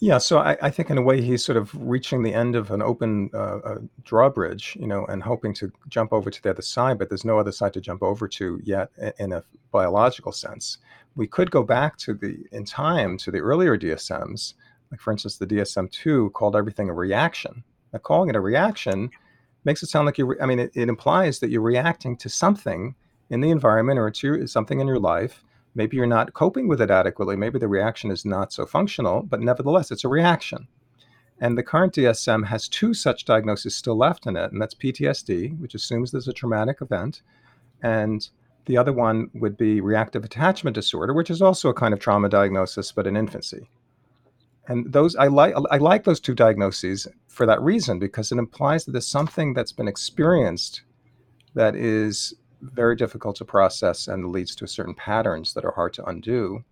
Yeah, 0.00 0.18
so 0.18 0.38
I, 0.40 0.56
I 0.60 0.70
think 0.70 0.90
in 0.90 0.98
a 0.98 1.02
way 1.02 1.22
he's 1.22 1.44
sort 1.44 1.56
of 1.56 1.72
reaching 1.74 2.24
the 2.24 2.34
end 2.34 2.56
of 2.56 2.72
an 2.72 2.82
open 2.82 3.30
uh, 3.32 3.76
drawbridge, 4.02 4.76
you 4.78 4.88
know, 4.88 5.06
and 5.06 5.22
hoping 5.22 5.54
to 5.54 5.70
jump 5.88 6.12
over 6.12 6.30
to 6.30 6.42
the 6.42 6.50
other 6.50 6.62
side, 6.62 6.98
but 6.98 7.08
there's 7.08 7.24
no 7.24 7.38
other 7.38 7.52
side 7.52 7.72
to 7.74 7.80
jump 7.80 8.02
over 8.02 8.26
to 8.26 8.60
yet 8.64 8.90
in 9.20 9.32
a 9.32 9.44
biological 9.70 10.32
sense. 10.32 10.78
We 11.14 11.28
could 11.28 11.52
go 11.52 11.62
back 11.62 11.96
to 11.98 12.12
the 12.12 12.44
in 12.50 12.64
time 12.64 13.16
to 13.18 13.30
the 13.30 13.38
earlier 13.38 13.78
DSMs, 13.78 14.54
like 14.94 15.00
for 15.00 15.10
instance, 15.10 15.38
the 15.38 15.46
DSM-2 15.46 16.32
called 16.34 16.54
everything 16.54 16.88
a 16.88 16.94
reaction. 16.94 17.64
Now, 17.92 17.98
calling 17.98 18.28
it 18.28 18.36
a 18.36 18.40
reaction 18.40 19.10
makes 19.64 19.82
it 19.82 19.88
sound 19.88 20.06
like 20.06 20.18
you. 20.18 20.36
I 20.40 20.46
mean, 20.46 20.60
it, 20.60 20.70
it 20.76 20.88
implies 20.88 21.40
that 21.40 21.50
you're 21.50 21.62
reacting 21.62 22.16
to 22.18 22.28
something 22.28 22.94
in 23.28 23.40
the 23.40 23.50
environment 23.50 23.98
or 23.98 24.08
to 24.12 24.46
something 24.46 24.78
in 24.78 24.86
your 24.86 25.00
life. 25.00 25.42
Maybe 25.74 25.96
you're 25.96 26.06
not 26.06 26.32
coping 26.34 26.68
with 26.68 26.80
it 26.80 26.92
adequately. 26.92 27.34
Maybe 27.34 27.58
the 27.58 27.66
reaction 27.66 28.12
is 28.12 28.24
not 28.24 28.52
so 28.52 28.66
functional, 28.66 29.24
but 29.24 29.40
nevertheless, 29.40 29.90
it's 29.90 30.04
a 30.04 30.08
reaction. 30.08 30.68
And 31.40 31.58
the 31.58 31.64
current 31.64 31.92
DSM 31.94 32.46
has 32.46 32.68
two 32.68 32.94
such 32.94 33.24
diagnoses 33.24 33.74
still 33.74 33.98
left 33.98 34.28
in 34.28 34.36
it, 34.36 34.52
and 34.52 34.62
that's 34.62 34.76
PTSD, 34.76 35.58
which 35.58 35.74
assumes 35.74 36.12
there's 36.12 36.28
a 36.28 36.32
traumatic 36.32 36.80
event, 36.80 37.22
and 37.82 38.28
the 38.66 38.76
other 38.76 38.92
one 38.92 39.28
would 39.34 39.56
be 39.56 39.80
reactive 39.80 40.24
attachment 40.24 40.76
disorder, 40.76 41.12
which 41.12 41.30
is 41.30 41.42
also 41.42 41.68
a 41.68 41.74
kind 41.74 41.92
of 41.92 41.98
trauma 41.98 42.28
diagnosis, 42.28 42.92
but 42.92 43.08
in 43.08 43.16
infancy. 43.16 43.68
And 44.68 44.90
those 44.92 45.14
I 45.16 45.26
like 45.26 45.54
I 45.70 45.76
like 45.76 46.04
those 46.04 46.20
two 46.20 46.34
diagnoses 46.34 47.06
for 47.28 47.46
that 47.46 47.60
reason 47.60 47.98
because 47.98 48.32
it 48.32 48.38
implies 48.38 48.84
that 48.84 48.92
there's 48.92 49.06
something 49.06 49.52
that's 49.52 49.72
been 49.72 49.88
experienced 49.88 50.82
that 51.54 51.74
is 51.76 52.34
very 52.60 52.96
difficult 52.96 53.36
to 53.36 53.44
process 53.44 54.08
and 54.08 54.32
leads 54.32 54.54
to 54.56 54.66
certain 54.66 54.94
patterns 54.94 55.52
that 55.54 55.64
are 55.64 55.72
hard 55.72 55.92
to 55.94 56.04
undo. 56.04 56.64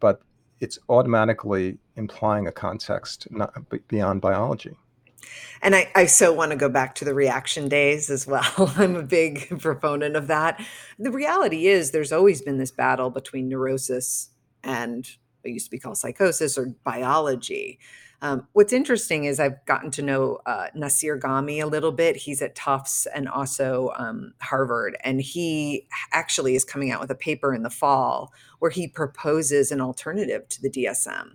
But 0.00 0.20
it's 0.60 0.78
automatically 0.88 1.78
implying 1.96 2.46
a 2.46 2.52
context 2.52 3.28
not 3.30 3.52
beyond 3.88 4.20
biology. 4.20 4.76
And 5.60 5.74
I, 5.74 5.90
I 5.94 6.06
so 6.06 6.32
want 6.32 6.50
to 6.50 6.56
go 6.56 6.68
back 6.68 6.94
to 6.96 7.04
the 7.04 7.14
reaction 7.14 7.68
days 7.68 8.10
as 8.10 8.26
well. 8.26 8.44
I'm 8.76 8.96
a 8.96 9.02
big 9.02 9.60
proponent 9.60 10.16
of 10.16 10.26
that. 10.26 10.64
The 10.98 11.12
reality 11.12 11.66
is, 11.66 11.90
there's 11.90 12.12
always 12.12 12.42
been 12.42 12.58
this 12.58 12.72
battle 12.72 13.10
between 13.10 13.48
neurosis 13.48 14.30
and 14.64 15.08
what 15.42 15.52
used 15.52 15.66
to 15.66 15.70
be 15.70 15.78
called 15.78 15.98
psychosis 15.98 16.56
or 16.56 16.74
biology. 16.84 17.78
Um, 18.22 18.46
what's 18.52 18.72
interesting 18.72 19.24
is 19.24 19.40
I've 19.40 19.64
gotten 19.66 19.90
to 19.92 20.02
know 20.02 20.38
uh, 20.46 20.68
Nassir 20.76 21.18
Ghaemi 21.18 21.60
a 21.60 21.66
little 21.66 21.90
bit. 21.90 22.16
He's 22.16 22.40
at 22.40 22.54
Tufts 22.54 23.06
and 23.06 23.28
also 23.28 23.90
um, 23.96 24.34
Harvard, 24.40 24.96
and 25.02 25.20
he 25.20 25.88
actually 26.12 26.54
is 26.54 26.64
coming 26.64 26.92
out 26.92 27.00
with 27.00 27.10
a 27.10 27.16
paper 27.16 27.52
in 27.52 27.64
the 27.64 27.70
fall 27.70 28.32
where 28.60 28.70
he 28.70 28.86
proposes 28.86 29.72
an 29.72 29.80
alternative 29.80 30.48
to 30.50 30.62
the 30.62 30.70
DSM. 30.70 31.32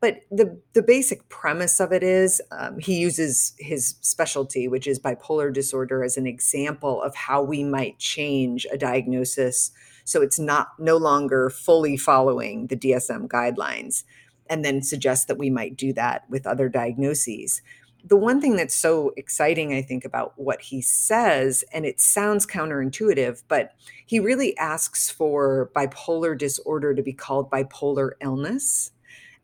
But 0.00 0.22
the 0.30 0.58
the 0.72 0.82
basic 0.82 1.28
premise 1.28 1.78
of 1.78 1.92
it 1.92 2.02
is 2.02 2.40
um, 2.50 2.78
he 2.78 2.98
uses 2.98 3.52
his 3.58 3.96
specialty, 4.00 4.66
which 4.66 4.86
is 4.86 4.98
bipolar 4.98 5.52
disorder, 5.52 6.02
as 6.02 6.16
an 6.16 6.26
example 6.26 7.02
of 7.02 7.14
how 7.14 7.42
we 7.42 7.62
might 7.62 7.98
change 7.98 8.66
a 8.72 8.78
diagnosis 8.78 9.70
so 10.04 10.22
it's 10.22 10.38
not 10.38 10.68
no 10.78 10.96
longer 10.96 11.50
fully 11.50 11.96
following 11.96 12.66
the 12.66 12.76
DSM 12.76 13.28
guidelines 13.28 14.04
and 14.48 14.64
then 14.64 14.82
suggest 14.82 15.28
that 15.28 15.38
we 15.38 15.50
might 15.50 15.76
do 15.76 15.92
that 15.94 16.28
with 16.28 16.46
other 16.46 16.68
diagnoses. 16.68 17.62
The 18.04 18.16
one 18.16 18.40
thing 18.40 18.56
that's 18.56 18.74
so 18.74 19.12
exciting, 19.16 19.72
I 19.72 19.80
think, 19.80 20.04
about 20.04 20.32
what 20.36 20.60
he 20.60 20.82
says, 20.82 21.64
and 21.72 21.86
it 21.86 22.00
sounds 22.00 22.46
counterintuitive, 22.46 23.44
but 23.46 23.72
he 24.06 24.18
really 24.18 24.56
asks 24.58 25.08
for 25.08 25.70
bipolar 25.74 26.36
disorder 26.36 26.94
to 26.94 27.02
be 27.02 27.12
called 27.12 27.50
bipolar 27.50 28.12
illness. 28.20 28.90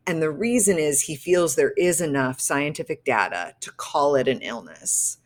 And 0.07 0.21
the 0.21 0.31
reason 0.31 0.79
is 0.79 1.03
he 1.03 1.14
feels 1.14 1.55
there 1.55 1.75
is 1.77 2.01
enough 2.01 2.40
scientific 2.40 3.05
data 3.05 3.55
to 3.61 3.71
call 3.71 4.16
it 4.16 4.27
an 4.27 4.40
illness. 4.40 5.18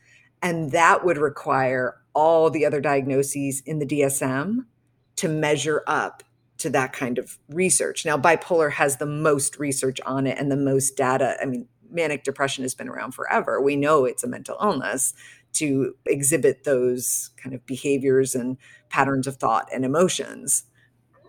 And 0.42 0.73
that 0.73 1.05
would 1.05 1.18
require 1.18 1.97
all 2.14 2.51
the 2.51 2.66
other 2.66 2.81
diagnoses 2.81 3.62
in 3.64 3.79
the 3.79 3.87
DSM 3.87 4.66
to 5.23 5.29
measure 5.29 5.85
up 5.87 6.25
to 6.59 6.69
that 6.69 6.93
kind 6.93 7.17
of 7.17 7.39
research. 7.49 8.05
Now, 8.05 8.19
bipolar 8.19 8.73
has 8.73 8.97
the 8.97 9.07
most 9.07 9.61
research 9.61 10.01
on 10.05 10.27
it 10.27 10.37
and 10.37 10.51
the 10.51 10.57
most 10.57 10.97
data. 10.97 11.37
I 11.41 11.45
mean, 11.45 11.69
manic 11.89 12.25
depression 12.25 12.65
has 12.65 12.75
been 12.75 12.89
around 12.89 13.13
forever. 13.13 13.61
We 13.61 13.77
know 13.77 14.05
it's 14.05 14.25
a 14.25 14.27
mental 14.27 14.57
illness 14.61 15.15
to 15.53 15.95
exhibit 16.07 16.65
those 16.65 17.31
kind 17.37 17.55
of 17.55 17.65
behaviors 17.67 18.35
and 18.35 18.57
patterns 18.89 19.29
of 19.29 19.37
thought 19.37 19.69
and 19.73 19.85
emotions. 19.85 20.65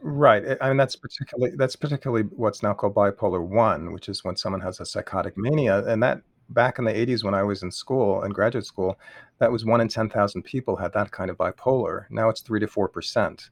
Right. 0.02 0.58
I 0.60 0.70
mean, 0.70 0.78
that's 0.78 0.96
particularly 0.96 1.56
that's 1.56 1.76
particularly 1.76 2.24
what's 2.36 2.64
now 2.64 2.74
called 2.74 2.96
bipolar 2.96 3.46
one, 3.46 3.94
which 3.94 4.10
is 4.10 4.24
when 4.24 4.38
someone 4.38 4.62
has 4.62 4.80
a 4.80 4.88
psychotic 4.88 5.38
mania, 5.38 5.86
and 5.86 6.02
that 6.02 6.24
back 6.50 6.80
in 6.80 6.86
the 6.86 6.94
80s 6.94 7.24
when 7.24 7.36
I 7.36 7.44
was 7.44 7.62
in 7.62 7.70
school 7.70 8.24
and 8.24 8.34
graduate 8.34 8.66
school, 8.66 9.00
that 9.38 9.52
was 9.52 9.66
one 9.66 9.82
in 9.82 9.88
10,000 9.88 10.42
people 10.44 10.78
had 10.78 10.94
that 10.94 11.12
kind 11.12 11.30
of 11.30 11.38
bipolar. 11.38 12.06
Now 12.10 12.30
it's 12.30 12.42
three 12.42 12.60
to 12.60 12.68
four 12.68 12.88
percent. 12.88 13.50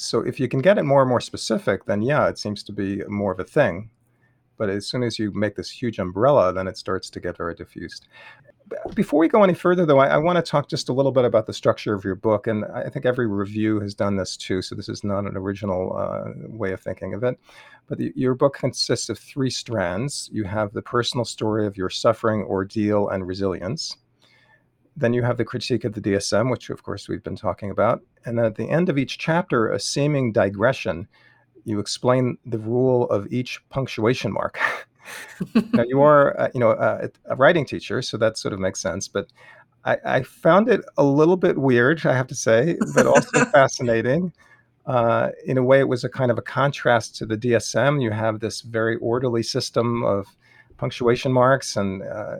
So 0.00 0.20
if 0.20 0.40
you 0.40 0.48
can 0.48 0.60
get 0.60 0.78
it 0.78 0.84
more 0.84 1.02
and 1.02 1.10
more 1.10 1.20
specific, 1.20 1.84
then 1.84 2.00
yeah, 2.00 2.26
it 2.28 2.38
seems 2.38 2.62
to 2.64 2.72
be 2.72 3.04
more 3.06 3.32
of 3.32 3.40
a 3.40 3.44
thing. 3.44 3.90
But 4.56 4.70
as 4.70 4.86
soon 4.86 5.02
as 5.02 5.18
you 5.18 5.30
make 5.32 5.56
this 5.56 5.70
huge 5.70 5.98
umbrella, 5.98 6.52
then 6.52 6.66
it 6.66 6.78
starts 6.78 7.10
to 7.10 7.20
get 7.20 7.36
very 7.36 7.54
diffused. 7.54 8.08
Before 8.94 9.18
we 9.18 9.28
go 9.28 9.42
any 9.42 9.54
further, 9.54 9.84
though, 9.84 9.98
I, 9.98 10.06
I 10.08 10.16
want 10.16 10.36
to 10.36 10.48
talk 10.48 10.68
just 10.68 10.88
a 10.88 10.92
little 10.92 11.12
bit 11.12 11.24
about 11.24 11.46
the 11.46 11.52
structure 11.52 11.92
of 11.92 12.04
your 12.04 12.14
book. 12.14 12.46
And 12.46 12.64
I 12.66 12.88
think 12.88 13.04
every 13.04 13.26
review 13.26 13.80
has 13.80 13.94
done 13.94 14.16
this 14.16 14.36
too. 14.36 14.62
So 14.62 14.74
this 14.74 14.88
is 14.88 15.04
not 15.04 15.24
an 15.24 15.36
original 15.36 15.96
uh, 15.96 16.30
way 16.46 16.72
of 16.72 16.80
thinking 16.80 17.14
of 17.14 17.22
it. 17.22 17.38
But 17.86 17.98
the, 17.98 18.12
your 18.14 18.34
book 18.34 18.54
consists 18.54 19.08
of 19.08 19.18
three 19.18 19.50
strands. 19.50 20.30
You 20.32 20.44
have 20.44 20.72
the 20.72 20.82
personal 20.82 21.24
story 21.24 21.66
of 21.66 21.76
your 21.76 21.90
suffering, 21.90 22.44
ordeal, 22.44 23.08
and 23.08 23.26
resilience. 23.26 23.96
Then 25.00 25.14
you 25.14 25.22
have 25.22 25.38
the 25.38 25.44
critique 25.44 25.84
of 25.84 25.94
the 25.94 26.00
DSM, 26.00 26.50
which 26.50 26.68
of 26.68 26.82
course 26.82 27.08
we've 27.08 27.22
been 27.22 27.36
talking 27.36 27.70
about. 27.70 28.02
And 28.26 28.38
then 28.38 28.44
at 28.44 28.56
the 28.56 28.68
end 28.68 28.88
of 28.90 28.98
each 28.98 29.16
chapter, 29.18 29.72
a 29.72 29.80
seeming 29.80 30.30
digression, 30.30 31.08
you 31.64 31.78
explain 31.78 32.36
the 32.44 32.58
rule 32.58 33.08
of 33.08 33.26
each 33.32 33.66
punctuation 33.70 34.30
mark. 34.30 34.58
now 35.72 35.84
you 35.84 36.02
are, 36.02 36.38
uh, 36.38 36.48
you 36.52 36.60
know, 36.60 36.72
uh, 36.72 37.08
a 37.24 37.36
writing 37.36 37.64
teacher, 37.64 38.02
so 38.02 38.18
that 38.18 38.36
sort 38.36 38.52
of 38.52 38.60
makes 38.60 38.80
sense. 38.80 39.08
But 39.08 39.28
I, 39.86 39.96
I, 40.04 40.22
found 40.22 40.68
it 40.68 40.82
a 40.98 41.04
little 41.04 41.38
bit 41.38 41.56
weird, 41.56 42.04
I 42.04 42.14
have 42.14 42.26
to 42.26 42.34
say, 42.34 42.76
but 42.94 43.06
also 43.06 43.44
fascinating. 43.52 44.32
Uh, 44.84 45.30
in 45.46 45.56
a 45.56 45.62
way, 45.62 45.80
it 45.80 45.88
was 45.88 46.04
a 46.04 46.10
kind 46.10 46.30
of 46.30 46.38
a 46.38 46.42
contrast 46.42 47.16
to 47.16 47.26
the 47.26 47.38
DSM. 47.38 48.02
You 48.02 48.10
have 48.10 48.40
this 48.40 48.60
very 48.60 48.96
orderly 48.96 49.42
system 49.42 50.04
of 50.04 50.26
punctuation 50.80 51.30
marks, 51.30 51.76
and 51.76 52.02
uh, 52.02 52.36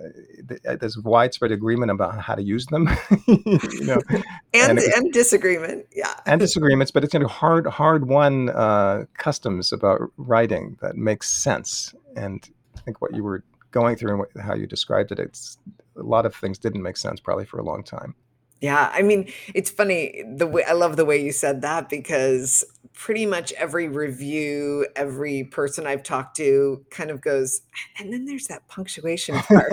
uh, 0.67 0.77
there's 0.77 0.97
widespread 0.99 1.53
agreement 1.53 1.91
about 1.91 2.19
how 2.19 2.35
to 2.35 2.43
use 2.43 2.65
them. 2.67 2.89
you 3.29 3.85
know, 3.85 4.01
and 4.09 4.25
and, 4.55 4.77
was, 4.77 4.89
and, 4.89 5.13
disagreement, 5.13 5.87
yeah, 5.95 6.15
and 6.25 6.41
disagreements. 6.41 6.91
But 6.91 7.05
it's 7.05 7.13
kind 7.13 7.23
of 7.23 7.31
hard, 7.31 7.67
hard 7.67 8.09
won 8.09 8.49
uh, 8.49 9.05
customs 9.19 9.73
about 9.73 10.01
writing 10.17 10.79
that 10.81 10.97
makes 10.97 11.31
sense. 11.31 11.95
And 12.17 12.49
I 12.77 12.81
think 12.81 13.03
what 13.03 13.15
you 13.15 13.23
were 13.23 13.45
going 13.73 13.97
through 13.97 14.11
and 14.11 14.19
what, 14.21 14.31
how 14.43 14.55
you 14.55 14.67
described 14.67 15.13
it, 15.13 15.19
it's 15.19 15.59
a 15.97 16.03
lot 16.03 16.25
of 16.25 16.35
things 16.35 16.59
didn't 16.59 16.83
make 16.83 16.97
sense 16.97 17.21
probably 17.21 17.45
for 17.45 17.59
a 17.59 17.63
long 17.63 17.85
time. 17.85 18.15
Yeah, 18.61 18.91
I 18.93 19.03
mean, 19.03 19.33
it's 19.55 19.71
funny 19.71 20.23
the 20.37 20.47
way 20.47 20.65
I 20.65 20.73
love 20.73 20.97
the 20.97 21.05
way 21.07 21.23
you 21.23 21.33
said 21.33 21.63
that 21.63 21.89
because 21.89 22.63
pretty 22.93 23.25
much 23.25 23.53
every 23.53 23.89
review, 23.89 24.87
every 24.97 25.45
person 25.45 25.87
I've 25.87 26.03
talked 26.03 26.37
to 26.37 26.85
kind 26.91 27.11
of 27.11 27.23
goes, 27.23 27.63
and 27.99 28.13
then 28.13 28.27
there's 28.27 28.49
that 28.49 28.69
punctuation 28.69 29.35
part. 29.39 29.73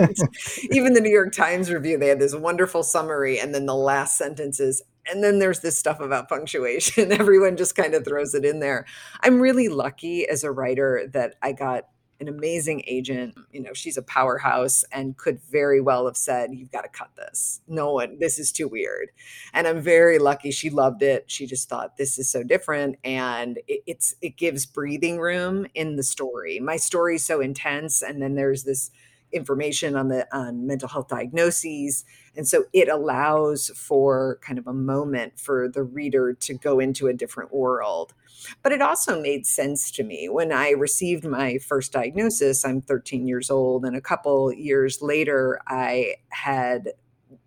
Even 0.70 0.94
the 0.94 1.00
New 1.02 1.10
York 1.10 1.32
Times 1.34 1.70
review, 1.70 1.98
they 1.98 2.08
had 2.08 2.18
this 2.20 2.34
wonderful 2.34 2.82
summary, 2.82 3.38
and 3.38 3.54
then 3.54 3.66
the 3.66 3.74
last 3.74 4.16
sentence 4.16 4.58
is, 4.58 4.82
and 5.10 5.22
then 5.22 5.38
there's 5.38 5.60
this 5.60 5.78
stuff 5.78 6.00
about 6.00 6.28
punctuation. 6.30 7.12
Everyone 7.20 7.58
just 7.58 7.76
kind 7.76 7.94
of 7.94 8.06
throws 8.06 8.34
it 8.34 8.44
in 8.46 8.60
there. 8.60 8.86
I'm 9.20 9.38
really 9.40 9.68
lucky 9.68 10.26
as 10.26 10.44
a 10.44 10.50
writer 10.50 11.06
that 11.12 11.34
I 11.42 11.52
got 11.52 11.84
an 12.20 12.28
amazing 12.28 12.82
agent. 12.86 13.34
You 13.52 13.62
know, 13.62 13.72
she's 13.72 13.96
a 13.96 14.02
powerhouse 14.02 14.84
and 14.92 15.16
could 15.16 15.40
very 15.50 15.80
well 15.80 16.06
have 16.06 16.16
said, 16.16 16.50
You've 16.52 16.72
got 16.72 16.82
to 16.82 16.88
cut 16.88 17.10
this. 17.16 17.60
No 17.68 17.92
one, 17.92 18.18
this 18.18 18.38
is 18.38 18.52
too 18.52 18.68
weird. 18.68 19.10
And 19.52 19.66
I'm 19.66 19.80
very 19.80 20.18
lucky 20.18 20.50
she 20.50 20.70
loved 20.70 21.02
it. 21.02 21.30
She 21.30 21.46
just 21.46 21.68
thought 21.68 21.96
this 21.96 22.18
is 22.18 22.28
so 22.28 22.42
different. 22.42 22.96
And 23.04 23.58
it, 23.68 23.82
it's 23.86 24.14
it 24.20 24.36
gives 24.36 24.66
breathing 24.66 25.18
room 25.18 25.66
in 25.74 25.96
the 25.96 26.02
story. 26.02 26.60
My 26.60 26.76
story 26.76 27.16
is 27.16 27.24
so 27.24 27.40
intense. 27.40 28.02
And 28.02 28.20
then 28.20 28.34
there's 28.34 28.64
this 28.64 28.90
information 29.32 29.96
on 29.96 30.08
the 30.08 30.26
on 30.36 30.66
mental 30.66 30.88
health 30.88 31.08
diagnoses 31.08 32.04
and 32.36 32.46
so 32.46 32.64
it 32.72 32.88
allows 32.88 33.70
for 33.74 34.38
kind 34.42 34.58
of 34.58 34.66
a 34.66 34.72
moment 34.72 35.38
for 35.38 35.68
the 35.68 35.82
reader 35.82 36.32
to 36.32 36.54
go 36.54 36.78
into 36.80 37.06
a 37.06 37.12
different 37.12 37.52
world 37.52 38.14
but 38.62 38.72
it 38.72 38.82
also 38.82 39.20
made 39.20 39.46
sense 39.46 39.90
to 39.92 40.04
me 40.04 40.28
when 40.28 40.52
I 40.52 40.70
received 40.70 41.24
my 41.24 41.58
first 41.58 41.92
diagnosis. 41.92 42.64
I'm 42.64 42.80
13 42.80 43.26
years 43.26 43.50
old, 43.50 43.84
and 43.84 43.96
a 43.96 44.00
couple 44.00 44.52
years 44.52 45.02
later, 45.02 45.60
I 45.66 46.14
had 46.30 46.90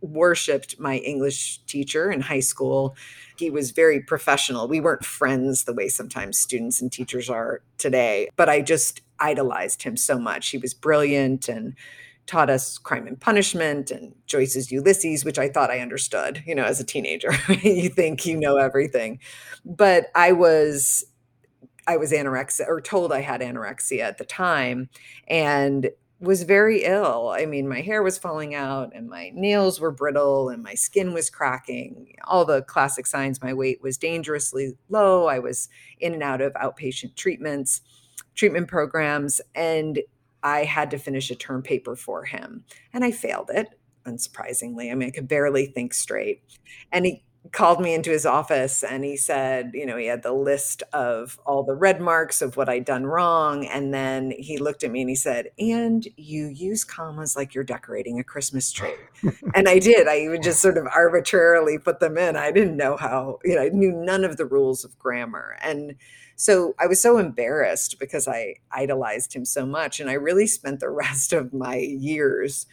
worshiped 0.02 0.80
my 0.80 0.98
English 0.98 1.60
teacher 1.65 2.12
in 2.12 2.22
high 2.22 2.39
school. 2.39 2.96
He 3.38 3.50
was 3.50 3.72
very 3.72 4.02
professional. 4.02 4.67
We 4.67 4.80
weren't 4.80 5.06
friends 5.06 5.63
the 5.63 5.74
way 5.74 5.89
sometimes 5.89 6.39
students 6.39 6.82
and 6.82 6.91
teachers 6.91 7.30
are 7.30 7.62
today, 7.78 8.30
but 8.36 8.50
I 8.50 8.62
just 8.62 9.02
idolized 9.21 9.84
him 9.84 9.95
so 9.95 10.19
much. 10.19 10.49
He 10.49 10.57
was 10.57 10.73
brilliant 10.73 11.47
and 11.47 11.75
taught 12.27 12.49
us 12.49 12.77
crime 12.77 13.07
and 13.07 13.19
punishment 13.19 13.91
and 13.91 14.13
Joyce's 14.25 14.71
Ulysses, 14.71 15.25
which 15.25 15.39
I 15.39 15.49
thought 15.49 15.71
I 15.71 15.79
understood, 15.79 16.43
you 16.45 16.55
know, 16.55 16.63
as 16.63 16.79
a 16.79 16.86
teenager. 16.86 17.31
you 17.62 17.89
think 17.89 18.25
you 18.25 18.38
know 18.38 18.57
everything. 18.57 19.19
But 19.65 20.07
I 20.15 20.31
was 20.31 21.05
I 21.88 21.97
was 21.97 22.12
anorexia 22.12 22.67
or 22.67 22.79
told 22.79 23.12
I 23.12 23.21
had 23.21 23.41
anorexia 23.41 24.01
at 24.01 24.17
the 24.17 24.25
time 24.25 24.89
and 25.27 25.89
was 26.21 26.43
very 26.43 26.84
ill. 26.84 27.34
I 27.36 27.47
mean, 27.47 27.67
my 27.67 27.81
hair 27.81 28.03
was 28.03 28.19
falling 28.19 28.53
out 28.53 28.91
and 28.93 29.10
my 29.10 29.31
nails 29.34 29.79
were 29.79 29.89
brittle 29.89 30.49
and 30.49 30.62
my 30.62 30.75
skin 30.75 31.13
was 31.13 31.31
cracking. 31.31 32.13
All 32.25 32.45
the 32.45 32.62
classic 32.62 33.07
signs. 33.07 33.41
My 33.41 33.53
weight 33.55 33.81
was 33.81 33.97
dangerously 33.97 34.77
low. 34.88 35.25
I 35.25 35.39
was 35.39 35.67
in 35.99 36.13
and 36.13 36.21
out 36.21 36.39
of 36.39 36.53
outpatient 36.53 37.15
treatments, 37.15 37.81
treatment 38.36 38.67
programs, 38.67 39.41
and 39.56 40.00
I 40.44 40.63
had 40.63 40.91
to 40.91 40.98
finish 40.98 41.30
a 41.30 41.36
term 41.36 41.62
paper 41.62 41.96
for 41.96 42.26
him. 42.26 42.65
And 42.94 43.04
I 43.04 43.12
failed 43.12 43.52
it, 43.54 43.67
unsurprisingly. 44.06 44.91
I 44.91 44.96
mean, 44.96 45.10
I 45.10 45.12
could 45.12 45.28
barely 45.28 45.67
think 45.67 45.94
straight. 45.94 46.44
And 46.91 47.06
he 47.06 47.24
called 47.51 47.82
me 47.82 47.93
into 47.93 48.12
his 48.12 48.25
office 48.25 48.84
and 48.84 49.04
he 49.04 49.17
said, 49.17 49.71
you 49.73 49.86
know, 49.86 49.97
he 49.97 50.06
had 50.06 50.21
the 50.21 50.32
list 50.32 50.84
of 50.93 51.39
all 51.45 51.63
the 51.63 51.73
red 51.73 51.99
marks 51.99 52.41
of 52.41 52.56
what 52.56 52.69
I'd 52.69 52.86
done 52.86 53.06
wrong. 53.06 53.65
And 53.65 53.91
then 53.91 54.32
he 54.38 54.58
looked 54.58 54.84
at 54.84 54.91
me 54.91 55.01
and 55.01 55.10
he 55.10 55.15
said, 55.15 55.49
and 55.58 56.08
you 56.17 56.47
use 56.47 56.84
commas 56.84 57.36
like 57.36 57.56
you're 57.56 57.63
decorating 57.63 58.19
a 58.19 58.23
Christmas 58.23 58.71
tree. 58.71 58.93
and 59.56 59.67
I 59.67 59.80
did. 59.80 60.08
I 60.08 60.27
would 60.30 60.43
just 60.43 60.62
sort 60.62 60.77
of 60.77 60.86
arbitrarily 60.95 61.80
put 61.80 61.99
them 61.99 62.17
in. 62.17 62.36
I 62.36 62.51
didn't 62.51 62.77
know 62.77 62.95
how, 62.95 63.39
you 63.43 63.56
know, 63.56 63.63
I 63.63 63.69
knew 63.69 63.91
none 63.91 64.23
of 64.23 64.38
the 64.38 64.45
rules 64.45 64.86
of 64.86 64.97
grammar. 64.99 65.58
And 65.62 65.95
so 66.36 66.75
I 66.80 66.86
was 66.86 67.01
so 67.01 67.17
embarrassed 67.17 67.99
because 67.99 68.27
I 68.27 68.56
idolized 68.71 69.34
him 69.36 69.45
so 69.45 69.65
much. 69.65 69.99
And 69.99 70.12
I 70.12 70.13
really 70.13 70.47
spent 70.47 70.80
the 70.80 70.89
rest 70.91 71.34
of 71.34 71.54
my 71.54 71.77
years 71.77 72.67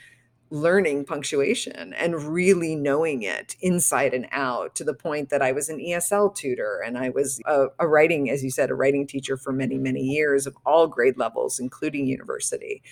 learning 0.51 1.05
punctuation 1.05 1.93
and 1.95 2.23
really 2.23 2.75
knowing 2.75 3.23
it 3.23 3.55
inside 3.61 4.15
and 4.15 4.27
out 4.33 4.75
to 4.75 4.85
the 4.85 4.95
point 4.95 5.29
that 5.29 5.43
I 5.43 5.53
was 5.53 5.69
an 5.69 5.79
ESL 5.79 6.35
tutor 6.35 6.83
and 6.85 6.97
I 6.97 7.11
was 7.11 7.41
a, 7.47 7.67
a, 7.79 7.87
writing, 7.87 8.31
as 8.31 8.43
you 8.43 8.51
said, 8.51 8.71
a 8.71 8.75
writing 8.75 9.07
teacher 9.07 9.37
for 9.37 9.53
many, 9.53 9.77
many 9.77 10.01
years 10.01 10.47
of 10.47 10.57
all 10.65 10.87
grade 10.87 11.19
levels, 11.19 11.59
including 11.59 12.07
university. 12.07 12.83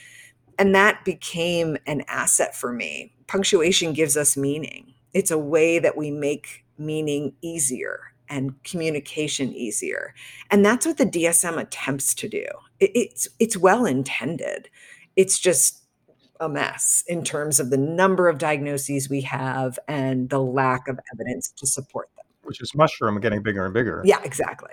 And 0.58 0.74
that 0.74 1.04
became 1.04 1.76
an 1.86 2.02
asset 2.08 2.54
for 2.54 2.72
me. 2.72 3.14
Punctuation 3.26 3.92
gives 3.92 4.16
us 4.16 4.36
meaning, 4.36 4.94
it's 5.12 5.30
a 5.30 5.38
way 5.38 5.78
that 5.78 5.96
we 5.96 6.10
make 6.10 6.64
meaning 6.78 7.34
easier 7.40 8.12
and 8.28 8.62
communication 8.64 9.52
easier. 9.54 10.14
And 10.50 10.64
that's 10.64 10.84
what 10.84 10.98
the 10.98 11.06
DSM 11.06 11.58
attempts 11.58 12.14
to 12.14 12.28
do. 12.28 12.44
It, 12.80 12.90
it's, 12.94 13.28
it's 13.38 13.56
well 13.56 13.86
intended. 13.86 14.68
It's 15.14 15.38
just 15.38 15.85
a 16.40 16.48
mess 16.48 17.04
in 17.06 17.24
terms 17.24 17.60
of 17.60 17.70
the 17.70 17.76
number 17.76 18.28
of 18.28 18.38
diagnoses 18.38 19.08
we 19.08 19.22
have 19.22 19.78
and 19.88 20.30
the 20.30 20.40
lack 20.40 20.88
of 20.88 20.98
evidence 21.14 21.52
to 21.56 21.66
support 21.66 22.08
them. 22.16 22.24
Which 22.42 22.60
is 22.60 22.74
mushroom 22.74 23.20
getting 23.20 23.42
bigger 23.42 23.64
and 23.64 23.74
bigger. 23.74 24.02
Yeah, 24.04 24.22
exactly. 24.22 24.70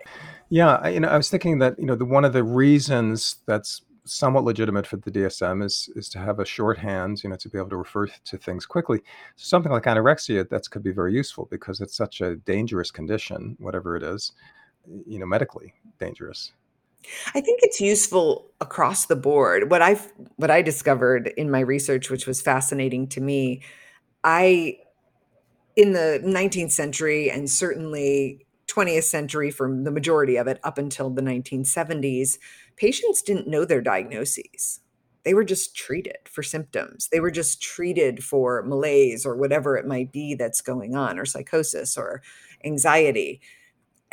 Yeah, 0.49 0.76
I, 0.76 0.89
you 0.89 0.99
know, 0.99 1.08
I 1.08 1.17
was 1.17 1.30
thinking 1.30 1.60
that 1.60 1.80
you 1.80 1.86
know 1.86 1.95
the 1.95 2.06
one 2.06 2.26
of 2.26 2.34
the 2.34 2.43
reasons 2.43 3.38
that's 3.47 3.82
somewhat 4.06 4.43
legitimate 4.43 4.86
for 4.86 4.97
the 4.97 5.12
DSM 5.12 5.63
is 5.63 5.89
is 5.95 6.10
to 6.10 6.19
have 6.19 6.39
a 6.39 6.45
shorthand, 6.45 7.23
you 7.23 7.30
know, 7.30 7.36
to 7.38 7.49
be 7.49 7.58
able 7.58 7.69
to 7.69 7.78
refer 7.78 8.08
to 8.08 8.38
things 8.38 8.65
quickly. 8.65 8.99
So 9.36 9.45
something 9.45 9.71
like 9.71 9.84
anorexia 9.84 10.47
that 10.49 10.69
could 10.69 10.84
be 10.84 10.91
very 10.91 11.13
useful 11.13 11.47
because 11.49 11.82
it's 11.82 11.95
such 11.95 12.21
a 12.21 12.36
dangerous 12.36 12.91
condition, 12.91 13.58
whatever 13.60 13.95
it 13.95 14.04
is, 14.04 14.34
you 15.08 15.19
know, 15.19 15.26
medically 15.26 15.73
dangerous. 15.99 16.52
I 17.36 17.42
think 17.42 17.60
it's 17.63 17.82
useful 17.82 18.52
across 18.62 19.06
the 19.06 19.16
board. 19.16 19.70
What 19.70 19.82
I've 19.82 20.12
what 20.36 20.52
I 20.52 20.62
discovered 20.62 21.28
in 21.38 21.52
my 21.52 21.60
research, 21.60 22.10
which 22.10 22.28
was 22.28 22.42
fascinating 22.42 23.08
to 23.10 23.22
me, 23.22 23.62
I 24.24 24.78
in 25.76 25.94
the 25.94 26.22
19th 26.24 26.72
century 26.72 27.32
and 27.32 27.50
certainly 27.50 28.46
20th 28.68 29.04
century 29.04 29.52
from 29.52 29.84
the 29.84 29.92
majority 29.92 30.36
of 30.38 30.48
it 30.48 30.60
up 30.63 30.78
until 30.78 31.10
the 31.10 31.22
1970s, 31.22 32.38
patients 32.76 33.22
didn't 33.22 33.48
know 33.48 33.66
their 33.66 33.82
diagnoses. 33.82 34.80
They 35.24 35.34
were 35.34 35.44
just 35.44 35.76
treated 35.76 36.18
for 36.26 36.44
symptoms. 36.44 37.08
They 37.12 37.20
were 37.20 37.32
just 37.32 37.62
treated 37.62 38.24
for 38.24 38.62
malaise 38.63 39.26
or 39.26 39.36
whatever 39.36 39.78
it 39.78 39.88
might 39.88 40.12
be 40.12 40.36
that's 40.36 40.62
going 40.62 40.96
on, 40.96 41.18
or 41.18 41.26
psychosis 41.26 41.98
or 41.98 42.22
anxiety 42.63 43.42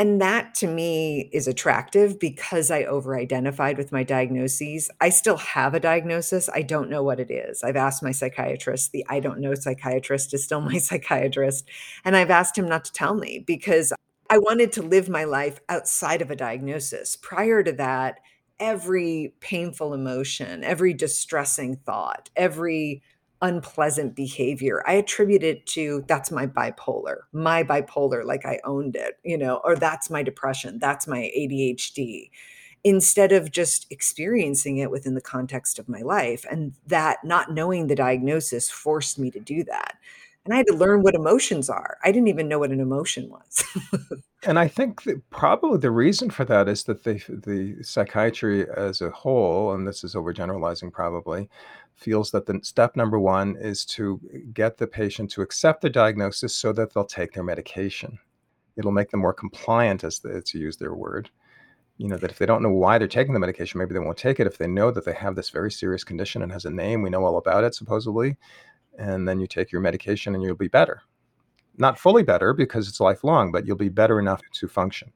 and 0.00 0.18
that 0.22 0.54
to 0.54 0.66
me 0.66 1.28
is 1.30 1.46
attractive 1.46 2.18
because 2.18 2.70
I 2.70 2.84
over 2.84 3.18
identified 3.18 3.76
with 3.76 3.92
my 3.92 4.02
diagnoses. 4.02 4.90
I 4.98 5.10
still 5.10 5.36
have 5.36 5.74
a 5.74 5.80
diagnosis. 5.80 6.48
I 6.54 6.62
don't 6.62 6.88
know 6.88 7.02
what 7.02 7.20
it 7.20 7.30
is. 7.30 7.62
I've 7.62 7.76
asked 7.76 8.02
my 8.02 8.10
psychiatrist. 8.10 8.92
The 8.92 9.04
I 9.10 9.20
don't 9.20 9.40
know 9.40 9.54
psychiatrist 9.54 10.32
is 10.32 10.42
still 10.42 10.60
my 10.62 10.78
psychiatrist. 10.78 11.68
And 12.02 12.16
I've 12.16 12.30
asked 12.30 12.56
him 12.56 12.66
not 12.66 12.86
to 12.86 12.92
tell 12.92 13.14
me 13.14 13.44
because 13.46 13.92
I 14.30 14.38
wanted 14.38 14.72
to 14.72 14.82
live 14.82 15.10
my 15.10 15.24
life 15.24 15.60
outside 15.68 16.22
of 16.22 16.30
a 16.30 16.36
diagnosis. 16.36 17.16
Prior 17.16 17.62
to 17.62 17.72
that, 17.72 18.20
every 18.58 19.34
painful 19.40 19.92
emotion, 19.92 20.64
every 20.64 20.94
distressing 20.94 21.76
thought, 21.76 22.30
every 22.36 23.02
unpleasant 23.42 24.14
behavior. 24.14 24.82
I 24.86 24.94
attribute 24.94 25.42
it 25.42 25.66
to 25.66 26.04
that's 26.06 26.30
my 26.30 26.46
bipolar, 26.46 27.20
my 27.32 27.62
bipolar, 27.62 28.24
like 28.24 28.44
I 28.44 28.60
owned 28.64 28.96
it, 28.96 29.18
you 29.24 29.38
know, 29.38 29.60
or 29.64 29.76
that's 29.76 30.10
my 30.10 30.22
depression, 30.22 30.78
that's 30.78 31.06
my 31.06 31.30
ADHD, 31.36 32.30
instead 32.84 33.32
of 33.32 33.50
just 33.50 33.86
experiencing 33.90 34.78
it 34.78 34.90
within 34.90 35.14
the 35.14 35.20
context 35.20 35.78
of 35.78 35.88
my 35.88 36.00
life. 36.00 36.44
And 36.50 36.74
that 36.86 37.18
not 37.24 37.52
knowing 37.52 37.86
the 37.86 37.94
diagnosis 37.94 38.70
forced 38.70 39.18
me 39.18 39.30
to 39.30 39.40
do 39.40 39.64
that. 39.64 39.96
And 40.44 40.54
I 40.54 40.58
had 40.58 40.66
to 40.68 40.76
learn 40.76 41.02
what 41.02 41.14
emotions 41.14 41.68
are. 41.68 41.98
I 42.02 42.10
didn't 42.12 42.28
even 42.28 42.48
know 42.48 42.58
what 42.58 42.70
an 42.70 42.80
emotion 42.80 43.28
was. 43.28 43.62
and 44.46 44.58
I 44.58 44.68
think 44.68 45.02
that 45.02 45.28
probably 45.28 45.78
the 45.78 45.90
reason 45.90 46.30
for 46.30 46.46
that 46.46 46.66
is 46.66 46.84
that 46.84 47.04
the 47.04 47.22
the 47.28 47.82
psychiatry 47.82 48.66
as 48.74 49.02
a 49.02 49.10
whole, 49.10 49.74
and 49.74 49.86
this 49.86 50.02
is 50.02 50.14
overgeneralizing 50.14 50.92
probably, 50.92 51.50
feels 52.00 52.30
that 52.30 52.46
the 52.46 52.58
step 52.62 52.96
number 52.96 53.18
one 53.18 53.56
is 53.60 53.84
to 53.84 54.18
get 54.54 54.78
the 54.78 54.86
patient 54.86 55.30
to 55.30 55.42
accept 55.42 55.82
the 55.82 55.90
diagnosis 55.90 56.56
so 56.56 56.72
that 56.72 56.92
they'll 56.92 57.04
take 57.04 57.32
their 57.32 57.44
medication. 57.44 58.18
It'll 58.76 58.90
make 58.90 59.10
them 59.10 59.20
more 59.20 59.34
compliant, 59.34 60.02
as 60.04 60.18
the, 60.18 60.40
to 60.40 60.58
use 60.58 60.76
their 60.76 60.94
word. 60.94 61.30
You 61.98 62.08
know, 62.08 62.16
that 62.16 62.30
if 62.30 62.38
they 62.38 62.46
don't 62.46 62.62
know 62.62 62.72
why 62.72 62.96
they're 62.96 63.06
taking 63.06 63.34
the 63.34 63.40
medication, 63.40 63.78
maybe 63.78 63.92
they 63.92 64.00
won't 64.00 64.16
take 64.16 64.40
it. 64.40 64.46
If 64.46 64.56
they 64.56 64.66
know 64.66 64.90
that 64.90 65.04
they 65.04 65.12
have 65.12 65.36
this 65.36 65.50
very 65.50 65.70
serious 65.70 66.02
condition 66.02 66.42
and 66.42 66.50
has 66.50 66.64
a 66.64 66.70
name, 66.70 67.02
we 67.02 67.10
know 67.10 67.24
all 67.24 67.36
about 67.36 67.64
it, 67.64 67.74
supposedly, 67.74 68.36
and 68.98 69.28
then 69.28 69.38
you 69.38 69.46
take 69.46 69.70
your 69.70 69.82
medication 69.82 70.34
and 70.34 70.42
you'll 70.42 70.54
be 70.54 70.68
better. 70.68 71.02
Not 71.76 71.98
fully 71.98 72.22
better 72.22 72.54
because 72.54 72.88
it's 72.88 73.00
lifelong, 73.00 73.52
but 73.52 73.66
you'll 73.66 73.76
be 73.76 73.90
better 73.90 74.18
enough 74.18 74.40
to 74.52 74.68
function. 74.68 75.12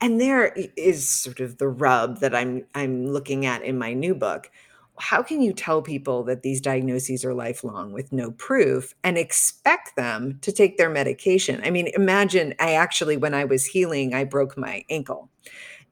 And 0.00 0.20
there 0.20 0.52
is 0.76 1.08
sort 1.08 1.40
of 1.40 1.58
the 1.58 1.68
rub 1.68 2.18
that 2.18 2.34
I'm 2.34 2.64
I'm 2.74 3.06
looking 3.06 3.46
at 3.46 3.62
in 3.62 3.78
my 3.78 3.92
new 3.92 4.14
book 4.14 4.50
how 4.98 5.22
can 5.22 5.40
you 5.40 5.52
tell 5.52 5.82
people 5.82 6.22
that 6.24 6.42
these 6.42 6.60
diagnoses 6.60 7.24
are 7.24 7.34
lifelong 7.34 7.92
with 7.92 8.12
no 8.12 8.30
proof 8.32 8.94
and 9.02 9.18
expect 9.18 9.96
them 9.96 10.38
to 10.42 10.52
take 10.52 10.76
their 10.76 10.90
medication? 10.90 11.60
I 11.64 11.70
mean, 11.70 11.88
imagine 11.94 12.54
I 12.60 12.74
actually, 12.74 13.16
when 13.16 13.34
I 13.34 13.44
was 13.44 13.66
healing, 13.66 14.14
I 14.14 14.24
broke 14.24 14.56
my 14.56 14.84
ankle. 14.88 15.30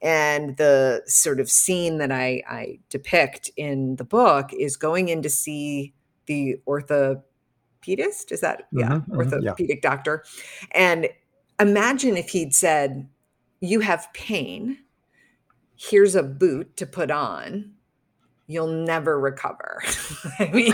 And 0.01 0.57
the 0.57 1.01
sort 1.05 1.39
of 1.39 1.49
scene 1.49 1.97
that 1.97 2.11
I, 2.11 2.43
I 2.47 2.79
depict 2.89 3.49
in 3.57 3.97
the 3.97 4.03
book 4.03 4.51
is 4.53 4.77
going 4.77 5.09
in 5.09 5.21
to 5.21 5.29
see 5.29 5.93
the 6.25 6.57
orthopedist. 6.67 8.31
Is 8.31 8.41
that, 8.41 8.63
mm-hmm, 8.63 8.79
yeah, 8.79 8.89
mm-hmm, 8.89 9.17
orthopedic 9.17 9.79
yeah. 9.83 9.89
doctor. 9.89 10.23
And 10.71 11.09
imagine 11.59 12.17
if 12.17 12.29
he'd 12.29 12.53
said, 12.53 13.07
You 13.61 13.81
have 13.81 14.07
pain, 14.13 14.79
here's 15.75 16.15
a 16.15 16.23
boot 16.23 16.75
to 16.77 16.85
put 16.85 17.11
on 17.11 17.73
you'll 18.47 18.67
never 18.67 19.19
recover. 19.19 19.81
I 20.39 20.49
mean, 20.51 20.73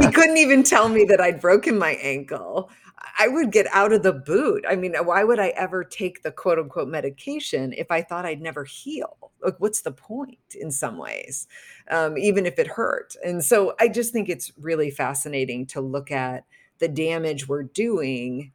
he 0.00 0.12
couldn't 0.12 0.38
even 0.38 0.62
tell 0.62 0.88
me 0.88 1.04
that 1.04 1.20
I'd 1.20 1.40
broken 1.40 1.78
my 1.78 1.92
ankle. 2.02 2.70
I 3.18 3.28
would 3.28 3.52
get 3.52 3.66
out 3.72 3.92
of 3.92 4.02
the 4.02 4.12
boot. 4.12 4.64
I 4.68 4.76
mean, 4.76 4.94
why 5.04 5.24
would 5.24 5.38
I 5.38 5.48
ever 5.48 5.84
take 5.84 6.22
the 6.22 6.32
quote 6.32 6.58
unquote 6.58 6.88
medication 6.88 7.72
if 7.72 7.90
I 7.90 8.02
thought 8.02 8.26
I'd 8.26 8.42
never 8.42 8.64
heal? 8.64 9.30
Like, 9.42 9.58
what's 9.58 9.82
the 9.82 9.92
point 9.92 10.38
in 10.58 10.70
some 10.70 10.98
ways, 10.98 11.46
um, 11.90 12.18
even 12.18 12.46
if 12.46 12.58
it 12.58 12.66
hurt? 12.66 13.14
And 13.24 13.44
so 13.44 13.74
I 13.78 13.88
just 13.88 14.12
think 14.12 14.28
it's 14.28 14.52
really 14.58 14.90
fascinating 14.90 15.66
to 15.66 15.80
look 15.80 16.10
at 16.10 16.44
the 16.78 16.88
damage 16.88 17.48
we're 17.48 17.62
doing. 17.62 18.52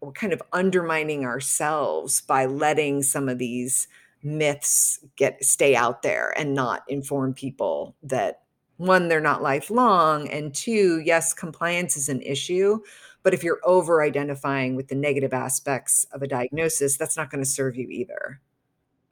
We're 0.00 0.12
kind 0.12 0.32
of 0.32 0.42
undermining 0.52 1.24
ourselves 1.24 2.20
by 2.20 2.46
letting 2.46 3.02
some 3.02 3.28
of 3.28 3.38
these 3.38 3.86
myths 4.24 4.98
get 5.16 5.44
stay 5.44 5.76
out 5.76 6.02
there 6.02 6.32
and 6.36 6.54
not 6.54 6.82
inform 6.88 7.34
people 7.34 7.94
that 8.02 8.40
one 8.78 9.08
they're 9.08 9.20
not 9.20 9.42
lifelong 9.42 10.28
and 10.30 10.54
two 10.54 11.00
yes 11.04 11.32
compliance 11.32 11.96
is 11.96 12.08
an 12.08 12.22
issue 12.22 12.80
but 13.22 13.34
if 13.34 13.42
you're 13.42 13.60
over 13.64 14.02
identifying 14.02 14.76
with 14.76 14.88
the 14.88 14.94
negative 14.94 15.32
aspects 15.32 16.06
of 16.12 16.22
a 16.22 16.26
diagnosis 16.26 16.96
that's 16.96 17.16
not 17.16 17.30
going 17.30 17.42
to 17.42 17.48
serve 17.48 17.76
you 17.76 17.88
either. 17.88 18.40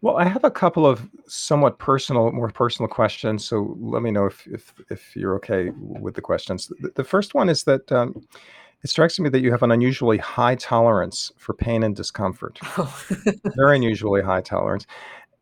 Well 0.01 0.17
i 0.17 0.25
have 0.25 0.45
a 0.45 0.51
couple 0.51 0.87
of 0.87 1.09
somewhat 1.29 1.79
personal 1.79 2.33
more 2.33 2.51
personal 2.51 2.89
questions 2.89 3.45
so 3.45 3.77
let 3.79 4.03
me 4.03 4.11
know 4.11 4.27
if 4.27 4.47
if, 4.49 4.75
if 4.91 5.15
you're 5.15 5.37
okay 5.37 5.71
with 5.77 6.15
the 6.15 6.21
questions. 6.21 6.73
The, 6.81 6.91
the 6.97 7.05
first 7.05 7.35
one 7.35 7.49
is 7.49 7.65
that 7.65 7.91
um, 7.93 8.27
it 8.83 8.91
strikes 8.91 9.19
me 9.21 9.29
that 9.29 9.41
you 9.41 9.53
have 9.53 9.63
an 9.63 9.71
unusually 9.71 10.19
high 10.19 10.57
tolerance 10.57 11.31
for 11.39 11.55
pain 11.55 11.83
and 11.83 11.95
discomfort. 11.95 12.59
Oh. 12.77 13.05
Very 13.57 13.77
unusually 13.77 14.23
high 14.23 14.41
tolerance. 14.41 14.87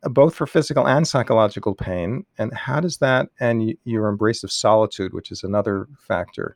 Uh, 0.02 0.08
both 0.08 0.34
for 0.34 0.46
physical 0.46 0.86
and 0.86 1.06
psychological 1.06 1.74
pain. 1.74 2.24
And 2.38 2.54
how 2.54 2.80
does 2.80 2.98
that 2.98 3.28
and 3.40 3.74
your 3.84 4.08
embrace 4.08 4.44
of 4.44 4.52
solitude, 4.52 5.14
which 5.14 5.30
is 5.30 5.42
another 5.42 5.88
factor, 5.98 6.54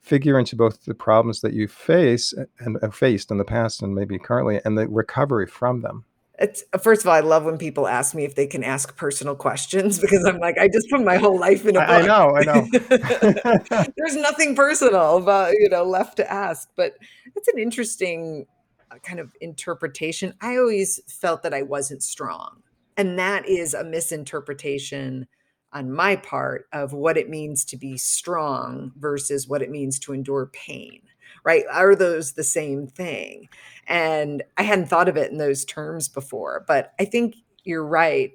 figure 0.00 0.38
into 0.38 0.56
both 0.56 0.84
the 0.84 0.94
problems 0.94 1.40
that 1.40 1.52
you 1.52 1.68
face 1.68 2.32
uh, 2.32 2.44
and 2.60 2.78
have 2.82 2.94
faced 2.94 3.30
in 3.30 3.38
the 3.38 3.44
past 3.44 3.82
and 3.82 3.94
maybe 3.94 4.18
currently 4.18 4.60
and 4.64 4.78
the 4.78 4.88
recovery 4.88 5.46
from 5.46 5.82
them? 5.82 6.04
It's 6.40 6.64
first 6.82 7.02
of 7.02 7.08
all, 7.08 7.14
I 7.14 7.20
love 7.20 7.44
when 7.44 7.58
people 7.58 7.86
ask 7.86 8.14
me 8.14 8.24
if 8.24 8.34
they 8.34 8.46
can 8.46 8.64
ask 8.64 8.96
personal 8.96 9.34
questions 9.36 9.98
because 9.98 10.24
I'm 10.24 10.38
like, 10.38 10.56
I 10.58 10.68
just 10.68 10.88
put 10.88 11.04
my 11.04 11.16
whole 11.16 11.38
life 11.38 11.66
in 11.66 11.76
a 11.76 11.80
book. 11.80 11.88
I, 11.90 12.00
know, 12.00 12.34
I 12.34 12.44
know. 12.44 13.86
There's 13.96 14.16
nothing 14.16 14.56
personal 14.56 15.18
about, 15.18 15.52
you 15.58 15.68
know, 15.68 15.84
left 15.84 16.16
to 16.16 16.32
ask. 16.32 16.70
But 16.76 16.94
it's 17.36 17.48
an 17.48 17.58
interesting 17.58 18.46
uh, 18.90 18.96
kind 19.02 19.20
of 19.20 19.36
interpretation. 19.42 20.32
I 20.40 20.56
always 20.56 20.98
felt 21.06 21.42
that 21.42 21.52
I 21.52 21.60
wasn't 21.60 22.02
strong. 22.02 22.62
And 22.96 23.18
that 23.18 23.46
is 23.46 23.74
a 23.74 23.84
misinterpretation 23.84 25.26
on 25.74 25.92
my 25.92 26.16
part 26.16 26.66
of 26.72 26.94
what 26.94 27.18
it 27.18 27.28
means 27.28 27.66
to 27.66 27.76
be 27.76 27.98
strong 27.98 28.92
versus 28.96 29.46
what 29.46 29.60
it 29.60 29.70
means 29.70 29.98
to 30.00 30.14
endure 30.14 30.46
pain 30.46 31.02
right 31.44 31.64
are 31.70 31.94
those 31.94 32.32
the 32.32 32.44
same 32.44 32.86
thing? 32.86 33.48
And 33.86 34.42
i 34.56 34.62
hadn't 34.62 34.86
thought 34.86 35.08
of 35.08 35.16
it 35.16 35.30
in 35.30 35.38
those 35.38 35.64
terms 35.64 36.08
before 36.08 36.64
but 36.66 36.92
i 37.00 37.04
think 37.04 37.36
you're 37.64 37.84
right 37.84 38.32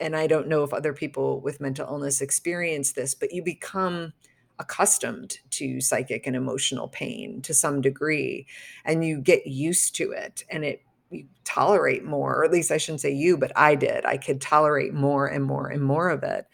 and 0.00 0.16
i 0.16 0.26
don't 0.26 0.48
know 0.48 0.64
if 0.64 0.72
other 0.72 0.92
people 0.92 1.40
with 1.40 1.60
mental 1.60 1.86
illness 1.86 2.20
experience 2.20 2.92
this 2.92 3.14
but 3.14 3.32
you 3.32 3.42
become 3.42 4.12
accustomed 4.58 5.38
to 5.50 5.80
psychic 5.80 6.26
and 6.26 6.34
emotional 6.34 6.88
pain 6.88 7.40
to 7.42 7.54
some 7.54 7.80
degree 7.80 8.46
and 8.84 9.04
you 9.04 9.20
get 9.20 9.46
used 9.46 9.94
to 9.94 10.10
it 10.10 10.44
and 10.50 10.64
it 10.64 10.82
you 11.10 11.24
tolerate 11.44 12.04
more 12.04 12.34
or 12.34 12.44
at 12.44 12.50
least 12.50 12.72
i 12.72 12.76
shouldn't 12.76 13.00
say 13.00 13.12
you 13.12 13.36
but 13.36 13.52
i 13.54 13.74
did 13.74 14.04
i 14.06 14.16
could 14.16 14.40
tolerate 14.40 14.92
more 14.92 15.26
and 15.26 15.44
more 15.44 15.68
and 15.68 15.82
more 15.82 16.08
of 16.08 16.22
it. 16.22 16.46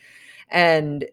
And 0.50 1.06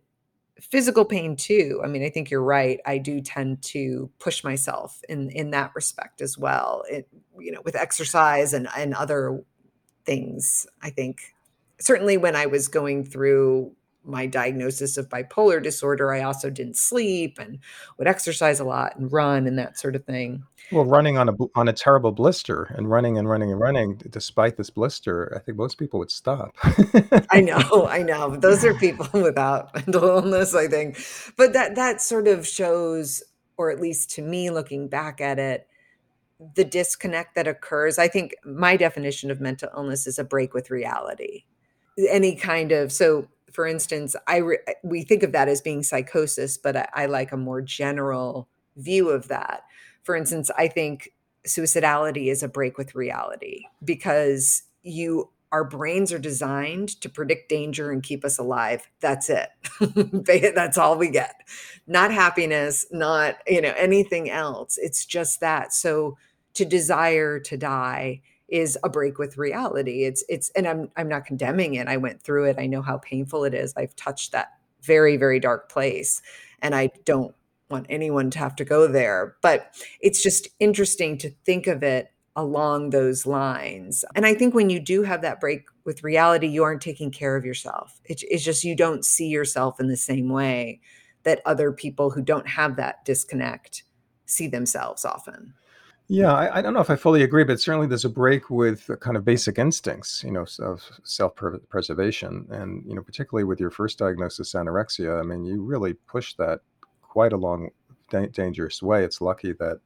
physical 0.62 1.06
pain 1.06 1.36
too 1.36 1.82
i 1.84 1.88
mean 1.88 2.04
i 2.04 2.10
think 2.10 2.30
you're 2.30 2.44
right 2.44 2.80
i 2.86 2.98
do 2.98 3.22
tend 3.22 3.62
to 3.62 4.10
push 4.20 4.44
myself 4.44 5.02
in 5.10 5.30
in 5.32 5.52
that 5.52 5.72
respect 5.76 6.22
as 6.22 6.38
well 6.38 6.84
it 6.90 7.08
you 7.40 7.52
know 7.52 7.62
with 7.64 7.76
exercise 7.76 8.54
and 8.54 8.68
and 8.76 8.94
other 8.94 9.44
things 10.06 10.68
i 10.82 10.90
think. 10.90 11.22
Certainly 11.82 12.18
when 12.18 12.36
i 12.36 12.46
was 12.46 12.68
going 12.68 13.06
through 13.06 13.72
my 14.04 14.26
diagnosis 14.26 14.98
of 14.98 15.10
bipolar 15.10 15.62
disorder, 15.62 16.12
I 16.14 16.22
also 16.22 16.50
didn't 16.50 16.78
sleep 16.78 17.38
and 17.40 17.60
would 17.98 18.08
exercise 18.08 18.60
a 18.60 18.64
lot 18.64 18.96
and 18.98 19.12
run 19.12 19.46
and 19.48 19.58
that 19.60 19.78
sort 19.78 19.96
of 19.96 20.06
thing. 20.06 20.44
Well, 20.72 20.86
running 20.86 21.18
on 21.18 21.30
a 21.30 21.34
on 21.56 21.68
a 21.68 21.74
terrible 21.74 22.12
blister 22.12 22.64
and 22.78 22.90
running 22.90 23.18
and 23.18 23.28
running 23.28 23.52
and 23.52 23.60
running 23.60 23.96
despite 24.10 24.58
this 24.58 24.70
blister, 24.70 25.34
I 25.36 25.40
think 25.40 25.58
most 25.58 25.78
people 25.78 26.00
would 26.00 26.12
stop. 26.12 26.56
I 27.32 27.42
know, 27.46 27.88
I 27.88 28.04
know. 28.04 28.36
Those 28.36 28.64
are 28.64 28.74
people 28.76 29.08
without 29.22 29.74
mental 29.74 30.04
illness, 30.04 30.54
I 30.54 30.68
think. 30.68 31.00
But 31.38 31.54
that 31.54 31.76
that 31.76 32.02
sort 32.02 32.28
of 32.28 32.48
shows, 32.48 33.24
or 33.58 33.72
at 33.72 33.80
least 33.80 34.12
to 34.12 34.22
me, 34.22 34.52
looking 34.52 34.88
back 34.88 35.22
at 35.22 35.40
it, 35.40 35.68
the 36.56 36.64
disconnect 36.64 37.36
that 37.36 37.48
occurs. 37.48 37.98
I 37.98 38.08
think 38.08 38.36
my 38.46 38.78
definition 38.78 39.32
of 39.32 39.42
mental 39.42 39.70
illness 39.76 40.08
is 40.08 40.20
a 40.20 40.24
break 40.24 40.54
with 40.54 40.70
reality. 40.70 41.44
Any 42.10 42.36
kind 42.36 42.72
of 42.72 42.92
so 42.92 43.28
for 43.52 43.66
instance, 43.68 44.16
I 44.28 44.38
re- 44.38 44.60
we 44.84 45.04
think 45.04 45.24
of 45.24 45.32
that 45.32 45.48
as 45.48 45.62
being 45.62 45.84
psychosis, 45.84 46.58
but 46.58 46.76
I, 46.76 46.88
I 46.94 47.06
like 47.08 47.32
a 47.32 47.38
more 47.38 47.62
general 47.62 48.48
view 48.76 49.10
of 49.10 49.28
that. 49.28 49.64
For 50.04 50.16
instance, 50.16 50.50
I 50.58 50.68
think 50.68 51.12
suicidality 51.48 52.28
is 52.32 52.44
a 52.44 52.48
break 52.48 52.78
with 52.78 52.96
reality 52.96 53.66
because 53.84 54.64
you 54.84 55.30
our 55.52 55.64
brains 55.64 56.14
are 56.14 56.20
designed 56.20 56.90
to 57.02 57.10
predict 57.10 57.50
danger 57.50 57.92
and 57.92 58.04
keep 58.04 58.24
us 58.24 58.38
alive. 58.38 58.88
That's 59.00 59.32
it. 59.32 59.50
That's 60.54 60.78
all 60.78 60.96
we 60.96 61.10
get. 61.10 61.36
Not 61.88 62.12
happiness 62.12 62.86
not 62.92 63.38
you 63.48 63.62
know 63.62 63.74
anything 63.78 64.30
else. 64.30 64.78
It's 64.78 65.06
just 65.06 65.40
that. 65.40 65.74
So 65.74 66.18
to 66.54 66.66
desire 66.66 67.40
to 67.40 67.58
die 67.58 68.22
is 68.52 68.78
a 68.84 68.90
break 68.90 69.20
with 69.20 69.38
reality. 69.38 70.04
It's 70.04 70.24
it's 70.30 70.50
and 70.52 70.68
I'm 70.68 70.92
I'm 70.98 71.08
not 71.08 71.26
condemning 71.26 71.76
it. 71.76 71.88
I 71.88 71.98
went 71.98 72.22
through 72.22 72.46
it. 72.46 72.58
I 72.60 72.68
know 72.68 72.82
how 72.82 72.98
painful 73.00 73.46
it 73.46 73.54
is. 73.54 73.74
I've 73.78 73.96
touched 73.96 74.32
that 74.32 74.50
very 74.82 75.18
very 75.18 75.40
dark 75.40 75.70
place 75.70 76.22
and 76.62 76.74
I 76.76 76.90
don't 77.06 77.36
want 77.70 77.86
anyone 77.90 78.32
to 78.32 78.40
have 78.40 78.56
to 78.56 78.66
go 78.66 78.88
there, 78.88 79.36
but 79.42 79.76
it's 80.02 80.24
just 80.24 80.48
interesting 80.60 81.18
to 81.20 81.30
think 81.46 81.68
of 81.68 81.84
it 81.84 82.12
along 82.36 82.90
those 82.90 83.26
lines. 83.26 84.06
And 84.16 84.26
I 84.26 84.34
think 84.34 84.56
when 84.56 84.70
you 84.70 84.80
do 84.80 85.04
have 85.04 85.22
that 85.22 85.40
break 85.40 85.66
with 85.84 86.04
reality, 86.04 86.48
you 86.48 86.64
aren't 86.64 86.82
taking 86.82 87.12
care 87.12 87.36
of 87.36 87.46
yourself. 87.46 88.00
It's, 88.06 88.24
it's 88.24 88.44
just 88.44 88.64
you 88.64 88.76
don't 88.76 89.06
see 89.06 89.28
yourself 89.28 89.80
in 89.80 89.88
the 89.88 89.98
same 89.98 90.30
way 90.30 90.80
that 91.24 91.42
other 91.46 91.72
people 91.72 92.12
who 92.12 92.22
don't 92.22 92.48
have 92.48 92.76
that 92.78 93.04
disconnect 93.06 93.84
see 94.26 94.48
themselves 94.48 95.06
often. 95.06 95.54
Yeah, 96.12 96.34
I, 96.34 96.58
I 96.58 96.62
don't 96.64 96.74
know 96.74 96.80
if 96.80 96.90
I 96.90 96.96
fully 96.96 97.22
agree, 97.22 97.44
but 97.44 97.62
certainly 97.62 97.86
there's 97.86 98.04
a 98.04 98.10
break 98.10 98.50
with 98.50 98.90
kind 99.00 99.16
of 99.16 99.24
basic 99.24 99.60
instincts, 99.60 100.24
you 100.24 100.32
know, 100.32 100.46
of 100.60 100.84
self-preservation, 101.04 102.48
and 102.50 102.84
you 102.86 102.96
know, 102.96 103.04
particularly 103.04 103.44
with 103.44 103.60
your 103.60 103.70
first 103.70 104.00
diagnosis, 104.00 104.54
anorexia. 104.54 105.20
I 105.20 105.24
mean, 105.24 105.46
you 105.46 105.62
really 105.64 105.94
pushed 105.94 106.38
that 106.40 106.62
quite 107.04 107.32
a 107.32 107.38
long, 107.38 107.70
da- 108.10 108.28
dangerous 108.28 108.82
way. 108.82 109.04
It's 109.04 109.22
lucky 109.22 109.54
that 109.54 109.80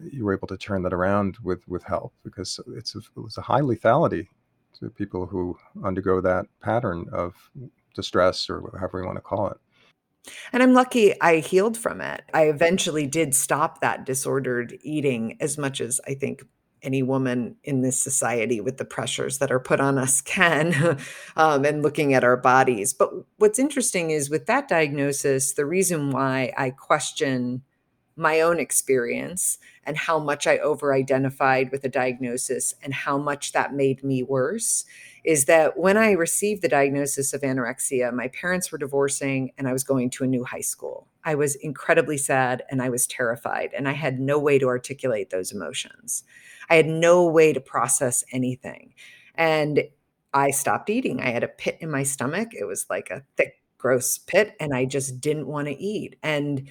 you 0.00 0.24
were 0.24 0.34
able 0.34 0.48
to 0.48 0.56
turn 0.56 0.82
that 0.82 0.92
around 0.92 1.38
with 1.44 1.66
with 1.68 1.84
help 1.84 2.12
because 2.24 2.58
it's 2.76 2.96
a, 2.96 2.98
it 2.98 3.20
was 3.20 3.38
a 3.38 3.42
high 3.42 3.60
lethality 3.60 4.26
to 4.80 4.90
people 4.90 5.26
who 5.26 5.56
undergo 5.84 6.20
that 6.20 6.46
pattern 6.60 7.06
of 7.12 7.34
distress 7.94 8.50
or 8.50 8.76
however 8.78 9.00
you 9.00 9.06
want 9.06 9.16
to 9.16 9.22
call 9.22 9.48
it. 9.48 9.58
And 10.52 10.62
I'm 10.62 10.74
lucky 10.74 11.20
I 11.20 11.38
healed 11.38 11.76
from 11.76 12.00
it. 12.00 12.22
I 12.34 12.44
eventually 12.44 13.06
did 13.06 13.34
stop 13.34 13.80
that 13.80 14.04
disordered 14.04 14.78
eating 14.82 15.36
as 15.40 15.58
much 15.58 15.80
as 15.80 16.00
I 16.06 16.14
think 16.14 16.42
any 16.82 17.02
woman 17.02 17.56
in 17.64 17.82
this 17.82 17.98
society 17.98 18.60
with 18.60 18.76
the 18.76 18.84
pressures 18.84 19.38
that 19.38 19.50
are 19.50 19.58
put 19.58 19.80
on 19.80 19.98
us 19.98 20.20
can 20.20 20.98
um, 21.36 21.64
and 21.64 21.82
looking 21.82 22.14
at 22.14 22.24
our 22.24 22.36
bodies. 22.36 22.92
But 22.92 23.10
what's 23.38 23.58
interesting 23.58 24.10
is 24.10 24.30
with 24.30 24.46
that 24.46 24.68
diagnosis, 24.68 25.54
the 25.54 25.66
reason 25.66 26.10
why 26.10 26.52
I 26.56 26.70
question 26.70 27.62
my 28.16 28.40
own 28.40 28.58
experience 28.58 29.58
and 29.84 29.96
how 29.96 30.18
much 30.18 30.46
I 30.46 30.58
over 30.58 30.94
identified 30.94 31.70
with 31.70 31.82
the 31.82 31.88
diagnosis 31.88 32.74
and 32.82 32.94
how 32.94 33.18
much 33.18 33.52
that 33.52 33.74
made 33.74 34.02
me 34.02 34.22
worse 34.22 34.84
is 35.26 35.46
that 35.46 35.76
when 35.76 35.96
I 35.96 36.12
received 36.12 36.62
the 36.62 36.68
diagnosis 36.68 37.34
of 37.34 37.40
anorexia, 37.40 38.12
my 38.12 38.28
parents 38.28 38.70
were 38.70 38.78
divorcing 38.78 39.50
and 39.58 39.66
I 39.66 39.72
was 39.72 39.82
going 39.82 40.08
to 40.10 40.24
a 40.24 40.28
new 40.28 40.44
high 40.44 40.60
school. 40.60 41.08
I 41.24 41.34
was 41.34 41.56
incredibly 41.56 42.16
sad 42.16 42.62
and 42.70 42.80
I 42.80 42.88
was 42.88 43.08
terrified, 43.08 43.72
and 43.76 43.88
I 43.88 43.92
had 43.92 44.20
no 44.20 44.38
way 44.38 44.60
to 44.60 44.68
articulate 44.68 45.30
those 45.30 45.50
emotions. 45.50 46.22
I 46.70 46.76
had 46.76 46.86
no 46.86 47.26
way 47.26 47.52
to 47.52 47.60
process 47.60 48.22
anything. 48.30 48.94
And 49.34 49.88
I 50.32 50.52
stopped 50.52 50.90
eating. 50.90 51.20
I 51.20 51.30
had 51.30 51.42
a 51.42 51.48
pit 51.48 51.78
in 51.80 51.90
my 51.90 52.04
stomach. 52.04 52.50
It 52.52 52.64
was 52.64 52.86
like 52.88 53.10
a 53.10 53.24
thick, 53.36 53.60
gross 53.78 54.18
pit, 54.18 54.54
and 54.60 54.72
I 54.72 54.84
just 54.84 55.20
didn't 55.20 55.48
want 55.48 55.66
to 55.66 55.74
eat. 55.74 56.16
And 56.22 56.68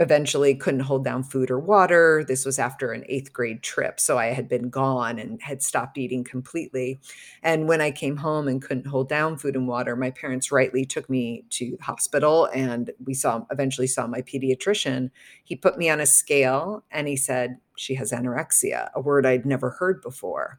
eventually 0.00 0.54
couldn't 0.54 0.80
hold 0.80 1.04
down 1.04 1.22
food 1.22 1.50
or 1.50 1.58
water. 1.58 2.24
This 2.26 2.44
was 2.44 2.58
after 2.58 2.92
an 2.92 3.04
eighth 3.08 3.32
grade 3.32 3.62
trip. 3.62 4.00
So 4.00 4.18
I 4.18 4.26
had 4.26 4.48
been 4.48 4.68
gone 4.68 5.18
and 5.18 5.40
had 5.40 5.62
stopped 5.62 5.98
eating 5.98 6.24
completely. 6.24 7.00
And 7.42 7.68
when 7.68 7.80
I 7.80 7.90
came 7.90 8.16
home 8.16 8.48
and 8.48 8.60
couldn't 8.60 8.88
hold 8.88 9.08
down 9.08 9.36
food 9.36 9.54
and 9.54 9.68
water, 9.68 9.94
my 9.94 10.10
parents 10.10 10.50
rightly 10.50 10.84
took 10.84 11.08
me 11.08 11.44
to 11.50 11.76
hospital 11.80 12.46
and 12.46 12.90
we 13.04 13.14
saw 13.14 13.44
eventually 13.50 13.86
saw 13.86 14.06
my 14.06 14.20
pediatrician. 14.22 15.10
He 15.44 15.54
put 15.54 15.78
me 15.78 15.88
on 15.88 16.00
a 16.00 16.06
scale 16.06 16.84
and 16.90 17.06
he 17.06 17.16
said, 17.16 17.58
she 17.76 17.94
has 17.94 18.10
anorexia, 18.12 18.90
a 18.94 19.00
word 19.00 19.26
I'd 19.26 19.46
never 19.46 19.70
heard 19.70 20.00
before. 20.02 20.58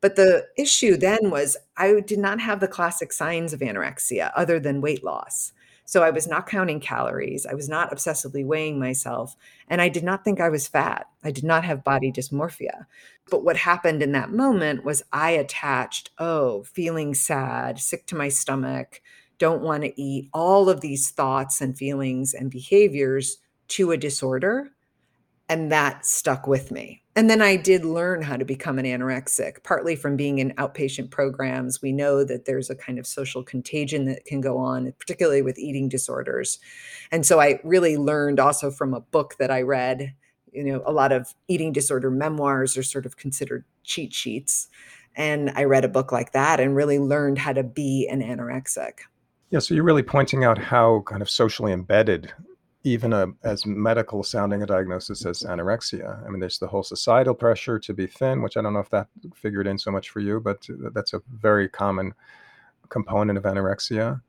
But 0.00 0.16
the 0.16 0.46
issue 0.56 0.96
then 0.96 1.30
was 1.30 1.58
I 1.76 2.00
did 2.00 2.18
not 2.18 2.40
have 2.40 2.60
the 2.60 2.68
classic 2.68 3.12
signs 3.12 3.52
of 3.52 3.60
anorexia 3.60 4.32
other 4.34 4.58
than 4.58 4.80
weight 4.80 5.04
loss. 5.04 5.52
So 5.90 6.04
I 6.04 6.10
was 6.10 6.28
not 6.28 6.46
counting 6.46 6.78
calories. 6.78 7.44
I 7.44 7.54
was 7.54 7.68
not 7.68 7.90
obsessively 7.90 8.46
weighing 8.46 8.78
myself. 8.78 9.34
And 9.66 9.82
I 9.82 9.88
did 9.88 10.04
not 10.04 10.22
think 10.22 10.40
I 10.40 10.48
was 10.48 10.68
fat. 10.68 11.08
I 11.24 11.32
did 11.32 11.42
not 11.42 11.64
have 11.64 11.82
body 11.82 12.12
dysmorphia. 12.12 12.86
But 13.28 13.42
what 13.42 13.56
happened 13.56 14.00
in 14.00 14.12
that 14.12 14.30
moment 14.30 14.84
was 14.84 15.02
I 15.12 15.30
attached, 15.30 16.10
oh, 16.16 16.62
feeling 16.62 17.12
sad, 17.12 17.80
sick 17.80 18.06
to 18.06 18.14
my 18.14 18.28
stomach, 18.28 19.02
don't 19.38 19.62
want 19.62 19.82
to 19.82 20.00
eat, 20.00 20.28
all 20.32 20.68
of 20.68 20.80
these 20.80 21.10
thoughts 21.10 21.60
and 21.60 21.76
feelings 21.76 22.34
and 22.34 22.52
behaviors 22.52 23.38
to 23.70 23.90
a 23.90 23.96
disorder. 23.96 24.70
And 25.48 25.72
that 25.72 26.06
stuck 26.06 26.46
with 26.46 26.70
me. 26.70 27.02
And 27.20 27.28
then 27.28 27.42
I 27.42 27.56
did 27.56 27.84
learn 27.84 28.22
how 28.22 28.38
to 28.38 28.46
become 28.46 28.78
an 28.78 28.86
anorexic, 28.86 29.62
partly 29.62 29.94
from 29.94 30.16
being 30.16 30.38
in 30.38 30.52
outpatient 30.52 31.10
programs. 31.10 31.82
We 31.82 31.92
know 31.92 32.24
that 32.24 32.46
there's 32.46 32.70
a 32.70 32.74
kind 32.74 32.98
of 32.98 33.06
social 33.06 33.42
contagion 33.42 34.06
that 34.06 34.24
can 34.24 34.40
go 34.40 34.56
on, 34.56 34.90
particularly 34.98 35.42
with 35.42 35.58
eating 35.58 35.90
disorders. 35.90 36.58
And 37.12 37.26
so 37.26 37.38
I 37.38 37.60
really 37.62 37.98
learned 37.98 38.40
also 38.40 38.70
from 38.70 38.94
a 38.94 39.02
book 39.02 39.34
that 39.38 39.50
I 39.50 39.60
read. 39.60 40.14
You 40.50 40.64
know, 40.64 40.82
a 40.86 40.92
lot 40.92 41.12
of 41.12 41.34
eating 41.46 41.74
disorder 41.74 42.10
memoirs 42.10 42.78
are 42.78 42.82
sort 42.82 43.04
of 43.04 43.18
considered 43.18 43.66
cheat 43.84 44.14
sheets. 44.14 44.68
And 45.14 45.50
I 45.54 45.64
read 45.64 45.84
a 45.84 45.88
book 45.88 46.12
like 46.12 46.32
that 46.32 46.58
and 46.58 46.74
really 46.74 46.98
learned 46.98 47.36
how 47.36 47.52
to 47.52 47.62
be 47.62 48.08
an 48.10 48.22
anorexic. 48.22 49.00
Yeah, 49.50 49.58
so 49.58 49.74
you're 49.74 49.84
really 49.84 50.02
pointing 50.02 50.42
out 50.42 50.56
how 50.56 51.02
kind 51.06 51.20
of 51.20 51.28
socially 51.28 51.74
embedded 51.74 52.32
even 52.82 53.12
a, 53.12 53.26
as 53.42 53.66
medical 53.66 54.22
sounding 54.22 54.62
a 54.62 54.66
diagnosis 54.66 55.26
as 55.26 55.42
anorexia. 55.42 56.24
I 56.26 56.30
mean, 56.30 56.40
there's 56.40 56.58
the 56.58 56.66
whole 56.66 56.82
societal 56.82 57.34
pressure 57.34 57.78
to 57.78 57.92
be 57.92 58.06
thin, 58.06 58.42
which 58.42 58.56
I 58.56 58.62
don't 58.62 58.72
know 58.72 58.80
if 58.80 58.90
that 58.90 59.08
figured 59.34 59.66
in 59.66 59.78
so 59.78 59.90
much 59.90 60.10
for 60.10 60.20
you, 60.20 60.40
but 60.40 60.66
that's 60.94 61.12
a 61.12 61.20
very 61.30 61.68
common 61.68 62.14
component 62.88 63.36
of 63.38 63.44
anorexia. 63.44 64.20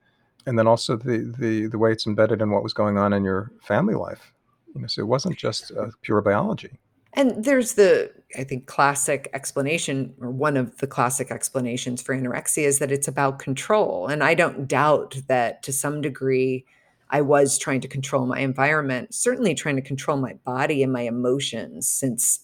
And 0.46 0.58
then 0.58 0.68
also 0.68 0.98
the, 0.98 1.34
the, 1.38 1.68
the 1.68 1.78
way 1.78 1.92
it's 1.92 2.08
embedded 2.08 2.42
in 2.42 2.52
what 2.52 2.64
was 2.64 2.74
going 2.74 2.98
on 2.98 3.14
in 3.14 3.24
your 3.24 3.52
family 3.62 3.94
life. 3.94 4.34
You 4.76 4.82
know, 4.82 4.88
so 4.88 5.02
it 5.02 5.08
wasn't 5.08 5.38
just 5.38 5.72
uh, 5.72 5.88
pure 6.02 6.22
biology. 6.22 6.80
And 7.14 7.44
there's 7.44 7.74
the, 7.74 8.12
I 8.38 8.46
think, 8.46 8.68
classic 8.68 9.30
explanation, 9.34 10.14
or 10.22 10.30
one 10.30 10.56
of 10.56 10.78
the 10.78 10.88
classic 10.88 11.30
explanations 11.30 12.02
for 12.02 12.16
anorexia 12.16 12.64
is 12.64 12.80
that 12.80 12.92
it's 12.92 13.08
about 13.08 13.40
control. 13.40 14.08
And 14.08 14.24
I 14.24 14.34
don't 14.34 14.68
doubt 14.68 15.18
that 15.28 15.62
to 15.64 15.74
some 15.74 16.02
degree, 16.02 16.66
I 17.12 17.22
was 17.22 17.58
trying 17.58 17.82
to 17.82 17.88
control 17.88 18.26
my 18.26 18.40
environment, 18.40 19.14
certainly 19.14 19.54
trying 19.54 19.76
to 19.76 19.82
control 19.82 20.18
my 20.18 20.34
body 20.46 20.82
and 20.82 20.92
my 20.92 21.02
emotions, 21.02 21.88
since 21.88 22.40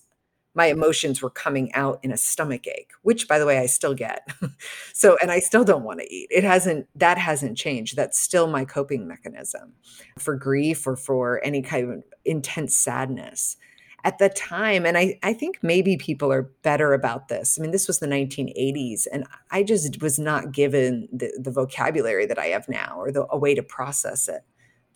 my 0.53 0.65
emotions 0.65 1.21
were 1.21 1.29
coming 1.29 1.73
out 1.73 1.99
in 2.03 2.11
a 2.11 2.17
stomach 2.17 2.67
ache, 2.67 2.91
which 3.03 3.27
by 3.27 3.39
the 3.39 3.45
way, 3.45 3.59
I 3.59 3.67
still 3.67 3.93
get. 3.93 4.27
so, 4.93 5.17
and 5.21 5.31
I 5.31 5.39
still 5.39 5.63
don't 5.63 5.83
want 5.83 5.99
to 5.99 6.13
eat. 6.13 6.27
It 6.31 6.43
hasn't, 6.43 6.87
that 6.95 7.17
hasn't 7.17 7.57
changed. 7.57 7.95
That's 7.95 8.19
still 8.19 8.47
my 8.47 8.65
coping 8.65 9.07
mechanism 9.07 9.73
for 10.17 10.35
grief 10.35 10.85
or 10.85 10.95
for 10.95 11.39
any 11.43 11.61
kind 11.61 11.91
of 11.91 12.03
intense 12.25 12.75
sadness 12.75 13.55
at 14.03 14.19
the 14.19 14.29
time 14.29 14.85
and 14.85 14.97
I, 14.97 15.19
I 15.23 15.33
think 15.33 15.59
maybe 15.61 15.97
people 15.97 16.31
are 16.31 16.43
better 16.61 16.93
about 16.93 17.29
this 17.29 17.57
i 17.57 17.61
mean 17.61 17.71
this 17.71 17.87
was 17.87 17.99
the 17.99 18.07
1980s 18.07 19.07
and 19.11 19.25
i 19.51 19.63
just 19.63 20.01
was 20.01 20.19
not 20.19 20.51
given 20.51 21.09
the, 21.11 21.35
the 21.41 21.51
vocabulary 21.51 22.25
that 22.27 22.37
i 22.37 22.45
have 22.45 22.69
now 22.69 22.95
or 22.97 23.11
the, 23.11 23.25
a 23.31 23.37
way 23.37 23.55
to 23.55 23.63
process 23.63 24.27
it 24.27 24.43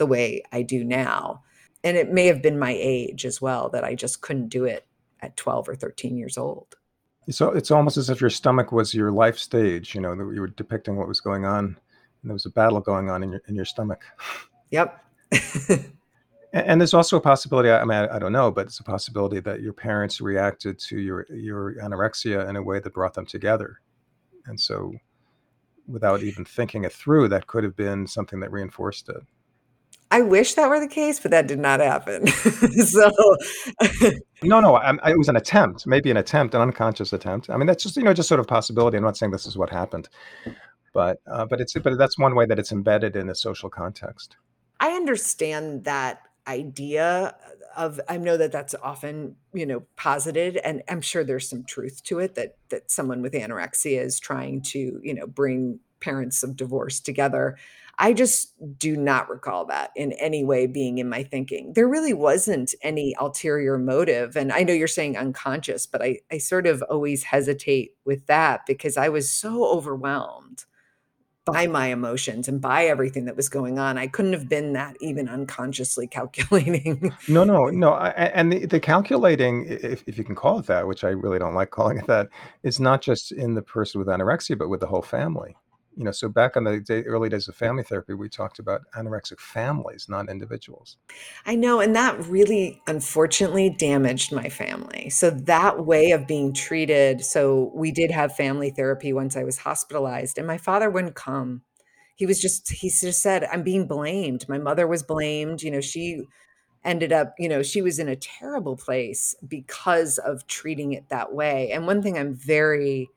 the 0.01 0.05
way 0.05 0.41
i 0.51 0.61
do 0.61 0.83
now 0.83 1.41
and 1.83 1.95
it 1.95 2.11
may 2.11 2.25
have 2.25 2.41
been 2.41 2.57
my 2.57 2.75
age 2.77 3.23
as 3.25 3.39
well 3.39 3.69
that 3.69 3.83
i 3.83 3.93
just 3.93 4.21
couldn't 4.21 4.49
do 4.49 4.65
it 4.65 4.87
at 5.21 5.37
12 5.37 5.69
or 5.69 5.75
13 5.75 6.17
years 6.17 6.37
old 6.37 6.75
so 7.29 7.51
it's 7.51 7.69
almost 7.69 7.97
as 7.97 8.09
if 8.09 8.19
your 8.19 8.31
stomach 8.31 8.71
was 8.71 8.93
your 8.93 9.11
life 9.11 9.37
stage 9.37 9.93
you 9.93 10.01
know 10.01 10.15
that 10.15 10.33
you 10.33 10.41
were 10.41 10.47
depicting 10.47 10.95
what 10.95 11.07
was 11.07 11.21
going 11.21 11.45
on 11.45 11.65
and 11.65 12.29
there 12.29 12.33
was 12.33 12.47
a 12.47 12.49
battle 12.49 12.79
going 12.79 13.09
on 13.09 13.21
in 13.21 13.31
your 13.31 13.41
in 13.47 13.55
your 13.55 13.65
stomach 13.65 14.03
yep 14.71 15.05
And 16.53 16.81
there's 16.81 16.93
also 16.93 17.15
a 17.15 17.21
possibility. 17.21 17.71
I 17.71 17.85
mean, 17.85 17.97
I, 17.97 18.15
I 18.15 18.19
don't 18.19 18.33
know, 18.33 18.51
but 18.51 18.65
it's 18.65 18.79
a 18.79 18.83
possibility 18.83 19.39
that 19.39 19.61
your 19.61 19.71
parents 19.71 20.19
reacted 20.19 20.79
to 20.79 20.99
your 20.99 21.25
your 21.29 21.75
anorexia 21.75 22.47
in 22.49 22.57
a 22.57 22.61
way 22.61 22.79
that 22.79 22.93
brought 22.93 23.13
them 23.13 23.25
together, 23.25 23.79
and 24.45 24.59
so, 24.59 24.93
without 25.87 26.23
even 26.23 26.43
thinking 26.43 26.83
it 26.83 26.91
through, 26.91 27.29
that 27.29 27.47
could 27.47 27.63
have 27.63 27.77
been 27.77 28.05
something 28.05 28.41
that 28.41 28.51
reinforced 28.51 29.07
it. 29.07 29.23
I 30.11 30.21
wish 30.21 30.55
that 30.55 30.69
were 30.69 30.79
the 30.79 30.87
case, 30.87 31.19
but 31.19 31.31
that 31.31 31.47
did 31.47 31.59
not 31.59 31.79
happen. 31.79 32.27
so, 32.85 33.09
no, 34.43 34.59
no, 34.59 34.75
I, 34.75 35.09
it 35.09 35.17
was 35.17 35.29
an 35.29 35.37
attempt, 35.37 35.87
maybe 35.87 36.11
an 36.11 36.17
attempt, 36.17 36.53
an 36.53 36.61
unconscious 36.61 37.13
attempt. 37.13 37.49
I 37.49 37.57
mean, 37.57 37.65
that's 37.65 37.81
just 37.81 37.95
you 37.95 38.03
know 38.03 38.13
just 38.13 38.27
sort 38.27 38.39
of 38.39 38.47
possibility. 38.47 38.97
I'm 38.97 39.03
not 39.03 39.17
saying 39.17 39.31
this 39.31 39.45
is 39.45 39.57
what 39.57 39.69
happened, 39.69 40.09
but 40.93 41.19
uh, 41.27 41.45
but 41.45 41.61
it's 41.61 41.73
but 41.73 41.97
that's 41.97 42.19
one 42.19 42.35
way 42.35 42.45
that 42.45 42.59
it's 42.59 42.71
embedded 42.71 43.15
in 43.15 43.29
a 43.29 43.35
social 43.35 43.69
context. 43.69 44.35
I 44.79 44.91
understand 44.91 45.85
that 45.85 46.21
idea 46.47 47.35
of 47.77 48.01
I 48.09 48.17
know 48.17 48.35
that 48.35 48.51
that's 48.51 48.75
often, 48.75 49.35
you 49.53 49.65
know, 49.65 49.83
posited 49.95 50.57
and 50.57 50.83
I'm 50.89 51.01
sure 51.01 51.23
there's 51.23 51.49
some 51.49 51.63
truth 51.63 52.03
to 52.05 52.19
it 52.19 52.35
that 52.35 52.57
that 52.69 52.91
someone 52.91 53.21
with 53.21 53.33
anorexia 53.33 54.01
is 54.01 54.19
trying 54.19 54.61
to, 54.63 54.99
you 55.01 55.13
know, 55.13 55.27
bring 55.27 55.79
parents 56.01 56.43
of 56.43 56.55
divorce 56.55 56.99
together. 56.99 57.57
I 57.97 58.13
just 58.13 58.53
do 58.77 58.95
not 58.95 59.29
recall 59.29 59.65
that 59.65 59.91
in 59.95 60.11
any 60.13 60.43
way 60.43 60.67
being 60.67 60.97
in 60.97 61.09
my 61.09 61.23
thinking. 61.23 61.73
There 61.73 61.87
really 61.87 62.13
wasn't 62.13 62.73
any 62.81 63.15
ulterior 63.19 63.77
motive. 63.77 64.35
And 64.35 64.51
I 64.51 64.63
know 64.63 64.73
you're 64.73 64.87
saying 64.87 65.17
unconscious, 65.17 65.85
but 65.85 66.01
I, 66.01 66.19
I 66.31 66.37
sort 66.37 66.67
of 66.67 66.81
always 66.89 67.23
hesitate 67.23 67.91
with 68.05 68.25
that 68.27 68.65
because 68.65 68.97
I 68.97 69.09
was 69.09 69.31
so 69.31 69.65
overwhelmed 69.65 70.65
by 71.45 71.65
my 71.65 71.87
emotions 71.87 72.47
and 72.47 72.61
by 72.61 72.85
everything 72.85 73.25
that 73.25 73.35
was 73.35 73.49
going 73.49 73.79
on. 73.79 73.97
I 73.97 74.07
couldn't 74.07 74.33
have 74.33 74.47
been 74.47 74.73
that 74.73 74.95
even 75.01 75.27
unconsciously 75.27 76.07
calculating. 76.07 77.13
No, 77.27 77.43
no, 77.43 77.65
no. 77.65 77.93
I, 77.93 78.09
and 78.09 78.51
the, 78.51 78.65
the 78.65 78.79
calculating, 78.79 79.65
if, 79.67 80.03
if 80.07 80.17
you 80.17 80.23
can 80.23 80.35
call 80.35 80.59
it 80.59 80.67
that, 80.67 80.87
which 80.87 81.03
I 81.03 81.09
really 81.09 81.39
don't 81.39 81.55
like 81.55 81.71
calling 81.71 81.97
it 81.97 82.07
that, 82.07 82.29
is 82.63 82.79
not 82.79 83.01
just 83.01 83.31
in 83.31 83.55
the 83.55 83.61
person 83.61 83.99
with 83.99 84.07
anorexia, 84.07 84.57
but 84.57 84.69
with 84.69 84.79
the 84.79 84.87
whole 84.87 85.01
family 85.01 85.55
you 85.95 86.03
know 86.03 86.11
so 86.11 86.29
back 86.29 86.55
in 86.55 86.63
the 86.63 86.79
day, 86.79 87.03
early 87.03 87.29
days 87.29 87.47
of 87.47 87.55
family 87.55 87.83
therapy 87.83 88.13
we 88.13 88.29
talked 88.29 88.59
about 88.59 88.81
anorexic 88.95 89.39
families 89.39 90.07
not 90.09 90.29
individuals. 90.29 90.97
I 91.45 91.55
know 91.55 91.79
and 91.79 91.95
that 91.95 92.23
really 92.25 92.81
unfortunately 92.87 93.69
damaged 93.69 94.31
my 94.31 94.49
family. 94.49 95.09
So 95.09 95.29
that 95.29 95.85
way 95.85 96.11
of 96.11 96.27
being 96.27 96.53
treated 96.53 97.23
so 97.23 97.71
we 97.75 97.91
did 97.91 98.11
have 98.11 98.35
family 98.35 98.69
therapy 98.69 99.13
once 99.13 99.35
i 99.35 99.43
was 99.43 99.59
hospitalized 99.59 100.37
and 100.37 100.47
my 100.47 100.57
father 100.57 100.89
wouldn't 100.89 101.15
come. 101.15 101.61
He 102.15 102.25
was 102.25 102.39
just 102.39 102.69
he 102.71 102.89
just 102.89 103.21
said 103.21 103.43
i'm 103.45 103.63
being 103.63 103.87
blamed. 103.87 104.47
My 104.47 104.57
mother 104.57 104.87
was 104.87 105.03
blamed 105.03 105.61
you 105.61 105.71
know 105.71 105.81
she 105.81 106.23
ended 106.83 107.11
up 107.11 107.35
you 107.37 107.47
know 107.49 107.61
she 107.61 107.81
was 107.81 107.99
in 107.99 108.07
a 108.07 108.15
terrible 108.15 108.75
place 108.75 109.35
because 109.47 110.17
of 110.19 110.47
treating 110.47 110.93
it 110.93 111.09
that 111.09 111.33
way. 111.33 111.71
And 111.71 111.85
one 111.85 112.01
thing 112.01 112.17
i'm 112.17 112.33
very 112.33 113.09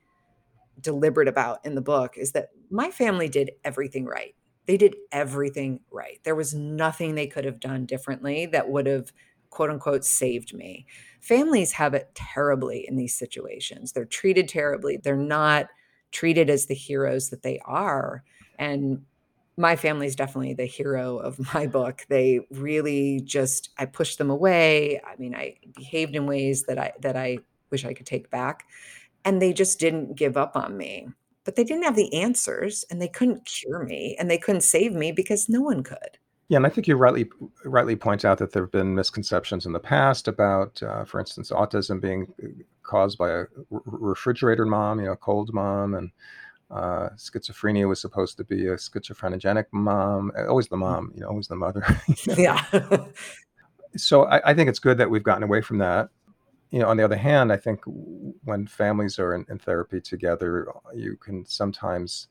deliberate 0.80 1.28
about 1.28 1.64
in 1.64 1.74
the 1.74 1.80
book 1.80 2.16
is 2.16 2.32
that 2.32 2.50
my 2.70 2.90
family 2.90 3.28
did 3.28 3.52
everything 3.64 4.04
right. 4.04 4.34
They 4.66 4.76
did 4.76 4.96
everything 5.12 5.80
right. 5.90 6.20
There 6.24 6.34
was 6.34 6.54
nothing 6.54 7.14
they 7.14 7.26
could 7.26 7.44
have 7.44 7.60
done 7.60 7.86
differently 7.86 8.46
that 8.46 8.68
would 8.70 8.86
have, 8.86 9.12
quote 9.50 9.70
unquote, 9.70 10.04
saved 10.04 10.54
me. 10.54 10.86
Families 11.20 11.72
have 11.72 11.94
it 11.94 12.10
terribly 12.14 12.86
in 12.88 12.96
these 12.96 13.16
situations. 13.16 13.92
They're 13.92 14.04
treated 14.04 14.48
terribly. 14.48 14.96
They're 14.96 15.16
not 15.16 15.66
treated 16.12 16.48
as 16.48 16.66
the 16.66 16.74
heroes 16.74 17.30
that 17.30 17.42
they 17.42 17.60
are. 17.64 18.24
And 18.58 19.02
my 19.56 19.76
family 19.76 20.06
is 20.06 20.16
definitely 20.16 20.54
the 20.54 20.64
hero 20.64 21.18
of 21.18 21.38
my 21.54 21.66
book. 21.66 22.06
They 22.08 22.40
really 22.50 23.20
just 23.20 23.70
I 23.78 23.86
pushed 23.86 24.18
them 24.18 24.30
away. 24.30 25.00
I 25.00 25.16
mean, 25.18 25.34
I 25.34 25.56
behaved 25.76 26.16
in 26.16 26.26
ways 26.26 26.64
that 26.64 26.78
I 26.78 26.92
that 27.00 27.16
I 27.16 27.38
wish 27.70 27.84
I 27.84 27.94
could 27.94 28.06
take 28.06 28.30
back 28.30 28.66
and 29.24 29.40
they 29.40 29.52
just 29.52 29.80
didn't 29.80 30.16
give 30.16 30.36
up 30.36 30.56
on 30.56 30.76
me. 30.76 31.08
But 31.44 31.56
they 31.56 31.64
didn't 31.64 31.84
have 31.84 31.96
the 31.96 32.12
answers 32.14 32.84
and 32.90 33.00
they 33.00 33.08
couldn't 33.08 33.44
cure 33.44 33.84
me 33.84 34.16
and 34.18 34.30
they 34.30 34.38
couldn't 34.38 34.62
save 34.62 34.92
me 34.92 35.12
because 35.12 35.48
no 35.48 35.60
one 35.60 35.82
could. 35.82 36.18
Yeah, 36.48 36.58
and 36.58 36.66
I 36.66 36.70
think 36.70 36.86
you 36.86 36.96
rightly 36.96 37.28
rightly 37.64 37.96
point 37.96 38.24
out 38.24 38.38
that 38.38 38.52
there 38.52 38.64
have 38.64 38.72
been 38.72 38.94
misconceptions 38.94 39.64
in 39.64 39.72
the 39.72 39.80
past 39.80 40.28
about, 40.28 40.82
uh, 40.82 41.04
for 41.04 41.18
instance, 41.18 41.50
autism 41.50 42.00
being 42.00 42.26
uh, 42.42 42.48
caused 42.82 43.16
by 43.16 43.30
a 43.30 43.44
refrigerator 43.70 44.66
mom, 44.66 45.00
you 45.00 45.06
know, 45.06 45.16
cold 45.16 45.54
mom, 45.54 45.94
and 45.94 46.10
uh, 46.70 47.08
schizophrenia 47.16 47.88
was 47.88 48.00
supposed 48.00 48.36
to 48.36 48.44
be 48.44 48.66
a 48.66 48.74
schizophrenogenic 48.74 49.64
mom. 49.72 50.32
Uh, 50.38 50.46
always 50.46 50.68
the 50.68 50.76
mom, 50.76 51.12
you 51.14 51.22
know, 51.22 51.28
always 51.28 51.48
the 51.48 51.56
mother. 51.56 51.84
you 52.08 52.14
know? 52.26 52.34
Yeah. 52.36 53.04
so 53.96 54.24
I, 54.24 54.50
I, 54.50 54.54
think 54.54 54.68
it's 54.68 54.78
good 54.78 54.98
that 54.98 55.08
we've 55.08 55.22
gotten 55.22 55.44
away 55.44 55.60
from 55.60 55.78
that 55.78 56.10
you 56.74 56.80
know, 56.80 56.88
on 56.88 56.96
the 56.96 57.04
other 57.04 57.16
hand, 57.16 57.52
I 57.52 57.56
think 57.56 57.82
when 57.86 58.66
families 58.66 59.20
are 59.20 59.32
in, 59.32 59.46
in 59.48 59.60
therapy 59.60 60.00
together, 60.00 60.72
you 60.92 61.16
can 61.16 61.46
sometimes 61.46 62.26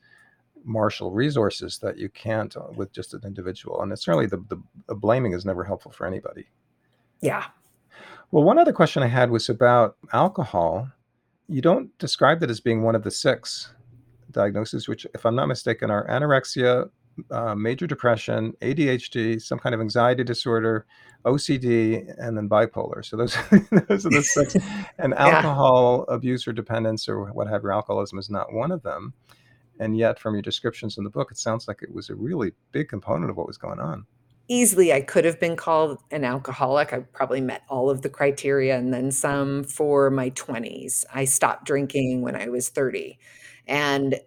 marshal 0.66 1.12
resources 1.12 1.78
that 1.78 1.98
you 1.98 2.10
can't 2.10 2.54
uh, 2.58 2.64
with 2.76 2.92
just 2.92 3.14
an 3.14 3.22
individual. 3.24 3.82
And 3.82 3.94
it's 3.94 4.04
certainly 4.04 4.26
the, 4.26 4.44
the, 4.50 4.62
the 4.88 4.96
blaming 4.96 5.32
is 5.32 5.46
never 5.46 5.64
helpful 5.64 5.94
for 5.94 6.06
anybody. 6.06 6.50
Yeah. 7.22 7.46
Well, 8.32 8.44
one 8.44 8.60
other 8.60 8.74
question 8.74 9.02
I 9.02 9.08
had 9.08 9.32
was 9.32 9.48
about 9.48 9.96
alcohol. 10.12 10.90
You 11.48 11.62
don't 11.62 11.98
describe 11.98 12.44
it 12.44 12.50
as 12.50 12.60
being 12.60 12.84
one 12.84 12.96
of 12.96 13.04
the 13.04 13.12
six 13.12 13.74
diagnoses, 14.30 14.90
which, 14.90 15.08
if 15.14 15.26
I'm 15.26 15.36
not 15.36 15.48
mistaken, 15.48 15.90
are 15.90 16.06
anorexia, 16.10 16.90
uh, 17.32 17.56
major 17.56 17.88
depression, 17.88 18.54
ADHD, 18.62 19.42
some 19.42 19.60
kind 19.60 19.76
of 19.76 19.82
anxiety 19.82 20.24
disorder, 20.24 20.86
OCD, 21.26 22.14
and 22.18 22.38
then 22.38 22.50
bipolar. 22.50 23.04
So 23.06 23.18
those 23.18 23.36
those 23.88 24.06
are 24.06 24.10
the 24.10 24.24
six. 24.24 24.56
And 25.00 25.14
alcohol 25.16 26.06
yeah. 26.08 26.16
abuse 26.16 26.48
or 26.48 26.54
dependence 26.54 27.08
or 27.10 27.32
what 27.32 27.48
have 27.48 27.64
you, 27.64 27.72
alcoholism 27.72 28.20
is 28.20 28.30
not 28.30 28.54
one 28.54 28.72
of 28.72 28.84
them. 28.84 29.14
And 29.80 29.98
yet, 29.98 30.20
from 30.20 30.36
your 30.36 30.42
descriptions 30.42 30.98
in 30.98 31.04
the 31.04 31.10
book, 31.10 31.32
it 31.32 31.38
sounds 31.38 31.68
like 31.68 31.82
it 31.82 31.94
was 31.94 32.10
a 32.10 32.16
really 32.16 32.52
big 32.72 32.90
component 32.90 33.32
of 33.32 33.38
what 33.38 33.48
was 33.48 33.58
going 33.58 33.80
on. 33.80 34.06
Easily, 34.48 34.94
I 34.94 35.02
could 35.02 35.26
have 35.26 35.40
been 35.40 35.56
called 35.56 36.00
an 36.12 36.24
alcoholic. 36.24 36.94
I 36.94 37.00
probably 37.00 37.42
met 37.42 37.64
all 37.70 37.90
of 37.90 38.02
the 38.02 38.10
criteria 38.10 38.78
and 38.78 38.94
then 38.94 39.12
some 39.12 39.64
for 39.64 40.10
my 40.12 40.30
20s. 40.32 41.06
I 41.14 41.26
stopped 41.26 41.66
drinking 41.66 42.22
when 42.22 42.36
I 42.36 42.50
was 42.50 42.70
30. 42.70 43.18
And 43.68 44.20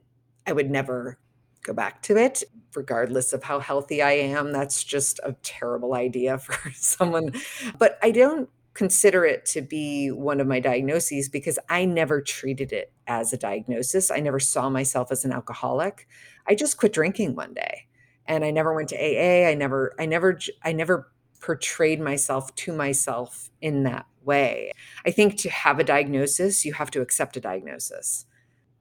I 0.47 0.53
would 0.53 0.71
never 0.71 1.19
go 1.67 1.73
back 1.73 2.03
to 2.03 2.17
it, 2.17 2.43
regardless 2.75 3.33
of 3.33 3.43
how 3.43 3.59
healthy 3.59 4.01
I 4.01 4.13
am. 4.13 4.53
That's 4.53 4.85
just 4.85 5.19
a 5.25 5.33
terrible 5.43 5.95
idea 5.95 6.39
for 6.39 6.71
someone. 6.73 7.33
But 7.79 7.99
I 8.03 8.11
don't 8.11 8.49
consider 8.75 9.25
it 9.25 9.47
to 9.47 9.63
be 9.63 10.11
one 10.11 10.39
of 10.39 10.47
my 10.47 10.61
diagnoses 10.61 11.29
because 11.29 11.59
I 11.69 11.87
never 11.87 12.21
treated 12.21 12.73
it 12.73 12.93
as 13.07 13.33
a 13.33 13.39
diagnosis. 13.39 14.11
I 14.11 14.21
never 14.21 14.39
saw 14.39 14.69
myself 14.69 15.11
as 15.11 15.25
an 15.25 15.33
alcoholic. 15.33 16.07
I 16.47 16.55
just 16.55 16.77
quit 16.77 16.93
drinking 16.93 17.35
one 17.35 17.55
day 17.55 17.87
and 18.27 18.45
I 18.45 18.51
never 18.51 18.75
went 18.75 18.91
to 18.91 18.97
AA. 18.97 19.49
I 19.49 19.55
never, 19.55 19.95
I 19.99 20.05
never, 20.05 20.39
I 20.63 20.73
never 20.73 21.11
portrayed 21.41 22.01
myself 22.01 22.55
to 22.57 22.73
myself 22.73 23.51
in 23.63 23.85
that 23.85 24.07
way. 24.23 24.73
I 25.07 25.11
think 25.11 25.39
to 25.39 25.49
have 25.49 25.79
a 25.79 25.85
diagnosis, 25.85 26.65
you 26.65 26.75
have 26.75 26.91
to 26.91 27.01
accept 27.01 27.37
a 27.37 27.41
diagnosis. 27.41 28.27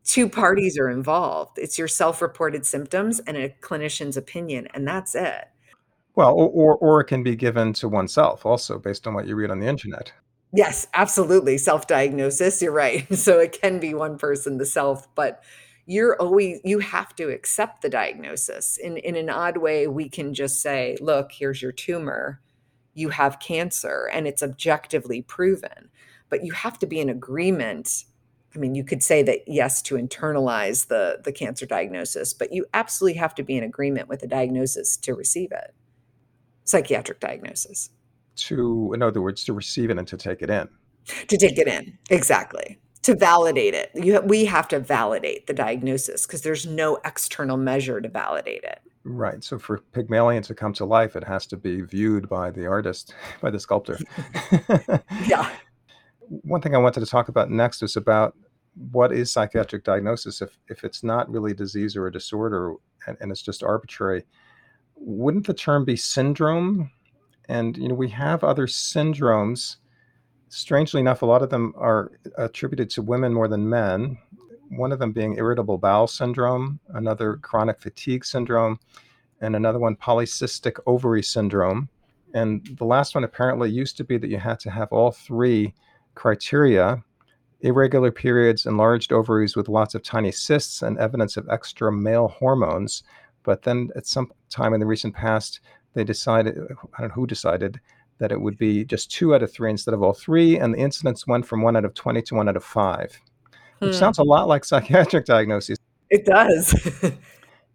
Two 0.05 0.29
parties 0.29 0.77
are 0.77 0.89
involved. 0.89 1.57
It's 1.57 1.79
your 1.79 1.87
self-reported 1.87 2.65
symptoms 2.65 3.19
and 3.21 3.35
a 3.35 3.49
clinician's 3.49 4.15
opinion, 4.15 4.67
and 4.73 4.87
that's 4.87 5.15
it. 5.15 5.45
Well, 6.13 6.31
or, 6.31 6.49
or, 6.49 6.77
or 6.77 7.01
it 7.01 7.05
can 7.05 7.23
be 7.23 7.35
given 7.35 7.73
to 7.73 7.89
oneself 7.89 8.45
also 8.45 8.77
based 8.77 9.07
on 9.07 9.15
what 9.15 9.27
you 9.27 9.35
read 9.35 9.51
on 9.51 9.59
the 9.59 9.67
internet. 9.67 10.13
Yes, 10.53 10.87
absolutely. 10.93 11.57
Self-diagnosis, 11.57 12.61
you're 12.61 12.71
right. 12.71 13.05
So 13.15 13.39
it 13.39 13.59
can 13.59 13.79
be 13.79 13.93
one 13.93 14.17
person, 14.17 14.57
the 14.57 14.65
self, 14.65 15.13
but 15.15 15.43
you're 15.87 16.15
always 16.21 16.59
you 16.63 16.79
have 16.79 17.15
to 17.15 17.29
accept 17.29 17.81
the 17.81 17.89
diagnosis. 17.89 18.77
In 18.77 18.97
in 18.97 19.15
an 19.15 19.29
odd 19.29 19.57
way, 19.57 19.87
we 19.87 20.09
can 20.09 20.33
just 20.33 20.61
say, 20.61 20.97
look, 21.01 21.31
here's 21.31 21.61
your 21.61 21.71
tumor. 21.71 22.41
You 22.93 23.09
have 23.09 23.39
cancer 23.39 24.09
and 24.11 24.27
it's 24.27 24.41
objectively 24.41 25.21
proven. 25.21 25.89
But 26.29 26.43
you 26.43 26.53
have 26.53 26.79
to 26.79 26.87
be 26.87 26.99
in 26.99 27.09
agreement 27.09 28.05
I 28.55 28.59
mean, 28.59 28.75
you 28.75 28.83
could 28.83 29.03
say 29.03 29.21
that 29.23 29.39
yes 29.47 29.81
to 29.83 29.95
internalize 29.95 30.87
the 30.87 31.19
the 31.23 31.31
cancer 31.31 31.65
diagnosis, 31.65 32.33
but 32.33 32.53
you 32.53 32.65
absolutely 32.73 33.17
have 33.19 33.35
to 33.35 33.43
be 33.43 33.57
in 33.57 33.63
agreement 33.63 34.07
with 34.07 34.21
the 34.21 34.27
diagnosis 34.27 34.97
to 34.97 35.13
receive 35.13 35.51
it. 35.51 35.73
Psychiatric 36.63 37.19
diagnosis. 37.19 37.89
To, 38.37 38.91
in 38.93 39.01
other 39.01 39.21
words, 39.21 39.43
to 39.45 39.53
receive 39.53 39.89
it 39.89 39.97
and 39.97 40.07
to 40.07 40.17
take 40.17 40.41
it 40.41 40.49
in. 40.49 40.67
To 41.27 41.37
take 41.37 41.57
it 41.57 41.67
in, 41.67 41.97
exactly. 42.09 42.79
To 43.03 43.15
validate 43.15 43.75
it, 43.75 43.91
you, 43.93 44.19
we 44.21 44.45
have 44.45 44.67
to 44.69 44.79
validate 44.79 45.45
the 45.45 45.53
diagnosis 45.53 46.25
because 46.25 46.41
there's 46.41 46.65
no 46.65 46.97
external 47.05 47.55
measure 47.55 48.01
to 48.01 48.09
validate 48.09 48.63
it. 48.63 48.79
Right. 49.03 49.43
So 49.43 49.59
for 49.59 49.77
Pygmalion 49.93 50.41
to 50.43 50.55
come 50.55 50.73
to 50.73 50.85
life, 50.85 51.15
it 51.15 51.23
has 51.23 51.45
to 51.47 51.57
be 51.57 51.81
viewed 51.81 52.27
by 52.27 52.49
the 52.49 52.65
artist, 52.65 53.13
by 53.39 53.51
the 53.51 53.59
sculptor. 53.59 53.99
yeah. 55.27 55.49
One 56.27 56.59
thing 56.59 56.73
I 56.73 56.79
wanted 56.79 57.01
to 57.01 57.05
talk 57.05 57.29
about 57.29 57.51
next 57.51 57.83
is 57.83 57.95
about 57.95 58.35
what 58.75 59.11
is 59.11 59.31
psychiatric 59.31 59.83
diagnosis 59.83 60.41
if, 60.41 60.57
if 60.67 60.83
it's 60.83 61.03
not 61.03 61.29
really 61.29 61.53
disease 61.53 61.95
or 61.95 62.07
a 62.07 62.11
disorder 62.11 62.75
and, 63.07 63.17
and 63.19 63.31
it's 63.31 63.41
just 63.41 63.63
arbitrary? 63.63 64.25
Wouldn't 64.95 65.47
the 65.47 65.53
term 65.53 65.85
be 65.85 65.95
syndrome? 65.95 66.91
And 67.47 67.77
you 67.77 67.87
know 67.87 67.95
we 67.95 68.09
have 68.09 68.43
other 68.43 68.67
syndromes. 68.67 69.77
Strangely 70.49 71.01
enough 71.01 71.21
a 71.21 71.25
lot 71.25 71.41
of 71.41 71.49
them 71.49 71.73
are 71.77 72.11
attributed 72.37 72.89
to 72.91 73.01
women 73.01 73.33
more 73.33 73.47
than 73.47 73.69
men. 73.69 74.17
One 74.69 74.91
of 74.91 74.99
them 74.99 75.11
being 75.11 75.37
irritable 75.37 75.77
bowel 75.77 76.07
syndrome 76.07 76.79
another 76.89 77.37
chronic 77.37 77.79
fatigue 77.79 78.25
syndrome 78.25 78.79
and 79.41 79.55
another 79.55 79.79
one 79.79 79.95
polycystic 79.95 80.79
ovary 80.87 81.23
syndrome. 81.23 81.89
And 82.33 82.75
the 82.77 82.85
last 82.85 83.15
one 83.15 83.23
apparently 83.23 83.69
used 83.69 83.95
to 83.97 84.03
be 84.03 84.17
that 84.17 84.29
you 84.29 84.37
had 84.37 84.59
to 84.61 84.71
have 84.71 84.91
all 84.91 85.11
three 85.11 85.73
criteria 86.15 87.03
irregular 87.65 88.11
periods, 88.11 88.65
enlarged 88.65 89.11
ovaries 89.11 89.55
with 89.55 89.67
lots 89.67 89.95
of 89.95 90.03
tiny 90.03 90.31
cysts, 90.31 90.81
and 90.81 90.97
evidence 90.99 91.35
of 91.35 91.49
extra 91.49 91.91
male 91.91 92.27
hormones. 92.27 93.03
But 93.43 93.63
then 93.63 93.89
at 93.95 94.05
some 94.05 94.31
time 94.49 94.73
in 94.73 94.79
the 94.79 94.85
recent 94.85 95.15
past, 95.15 95.59
they 95.93 96.03
decided, 96.03 96.57
I 96.97 97.01
don't 97.01 97.09
know 97.09 97.15
who 97.15 97.27
decided, 97.27 97.79
that 98.19 98.31
it 98.31 98.39
would 98.39 98.57
be 98.57 98.85
just 98.85 99.11
two 99.11 99.35
out 99.35 99.43
of 99.43 99.51
three 99.51 99.71
instead 99.71 99.93
of 99.93 100.03
all 100.03 100.13
three. 100.13 100.57
And 100.57 100.73
the 100.73 100.79
incidence 100.79 101.27
went 101.27 101.45
from 101.45 101.61
one 101.61 101.75
out 101.75 101.85
of 101.85 101.93
20 101.93 102.21
to 102.21 102.35
one 102.35 102.47
out 102.47 102.55
of 102.55 102.63
five, 102.63 103.19
which 103.79 103.91
hmm. 103.93 103.99
sounds 103.99 104.19
a 104.19 104.23
lot 104.23 104.47
like 104.47 104.63
psychiatric 104.63 105.25
diagnoses. 105.35 105.77
It 106.09 106.25
does. 106.25 106.73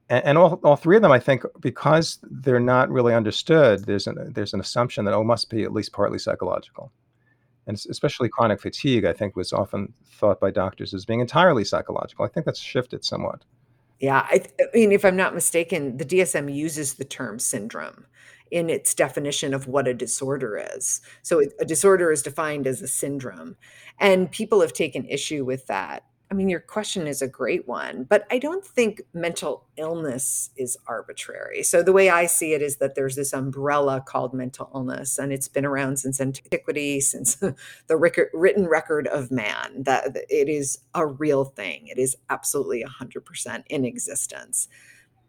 and, 0.09 0.24
and 0.24 0.38
all, 0.38 0.61
all 0.62 0.76
three 0.76 0.97
of 0.97 1.03
them, 1.03 1.12
I 1.12 1.18
think, 1.18 1.43
because 1.61 2.18
they're 2.22 2.61
not 2.61 2.91
really 2.91 3.12
understood, 3.12 3.84
there's 3.84 4.07
an, 4.07 4.32
there's 4.32 4.55
an 4.55 4.61
assumption 4.61 5.05
that, 5.05 5.14
oh, 5.14 5.24
must 5.24 5.51
be 5.51 5.64
at 5.64 5.72
least 5.72 5.93
partly 5.93 6.18
psychological 6.18 6.93
and 7.70 7.80
especially 7.88 8.28
chronic 8.28 8.60
fatigue, 8.60 9.04
I 9.04 9.12
think 9.12 9.36
was 9.36 9.52
often 9.52 9.94
thought 10.04 10.40
by 10.40 10.50
doctors 10.50 10.92
as 10.92 11.04
being 11.04 11.20
entirely 11.20 11.64
psychological. 11.64 12.24
I 12.24 12.28
think 12.28 12.44
that's 12.44 12.58
shifted 12.58 13.04
somewhat. 13.04 13.44
Yeah, 14.00 14.26
I, 14.28 14.42
I, 14.60 14.64
mean, 14.74 14.90
if 14.90 15.04
I'm 15.04 15.16
not 15.16 15.34
mistaken, 15.34 15.96
the 15.96 16.04
DSM 16.04 16.52
uses 16.52 16.94
the 16.94 17.04
term 17.04 17.38
syndrome 17.38 18.06
in 18.50 18.68
its 18.68 18.92
definition 18.92 19.54
of 19.54 19.68
what 19.68 19.86
a 19.86 19.94
disorder 19.94 20.60
is. 20.74 21.00
So 21.22 21.42
a 21.60 21.64
disorder 21.64 22.10
is 22.10 22.22
defined 22.22 22.66
as 22.66 22.82
a 22.82 22.88
syndrome, 22.88 23.56
and 24.00 24.32
people 24.32 24.60
have 24.62 24.72
taken 24.72 25.04
issue 25.06 25.44
with 25.44 25.68
that. 25.68 26.04
I 26.31 26.37
mean, 26.37 26.49
your 26.49 26.61
question 26.61 27.09
is 27.09 27.22
a 27.22 27.26
great 27.26 27.66
one, 27.66 28.05
but 28.05 28.24
I 28.31 28.39
don't 28.39 28.64
think 28.64 29.03
mental 29.12 29.66
illness 29.76 30.51
is 30.57 30.76
arbitrary. 30.87 31.64
So, 31.64 31.83
the 31.83 31.93
way 31.93 32.09
I 32.09 32.26
see 32.26 32.53
it 32.53 32.62
is 32.62 32.76
that 32.76 32.95
there's 32.95 33.16
this 33.16 33.33
umbrella 33.33 34.01
called 34.07 34.33
mental 34.33 34.70
illness, 34.72 35.18
and 35.18 35.33
it's 35.33 35.49
been 35.49 35.66
around 35.66 35.97
since 35.99 36.20
antiquity, 36.20 37.01
since 37.01 37.35
the 37.89 38.28
written 38.33 38.68
record 38.68 39.09
of 39.09 39.33
man, 39.33 39.83
that 39.83 40.16
it 40.28 40.49
is 40.49 40.78
a 40.95 41.05
real 41.05 41.45
thing. 41.45 41.89
It 41.89 41.99
is 41.99 42.16
absolutely 42.28 42.85
100% 42.85 43.64
in 43.68 43.85
existence. 43.85 44.68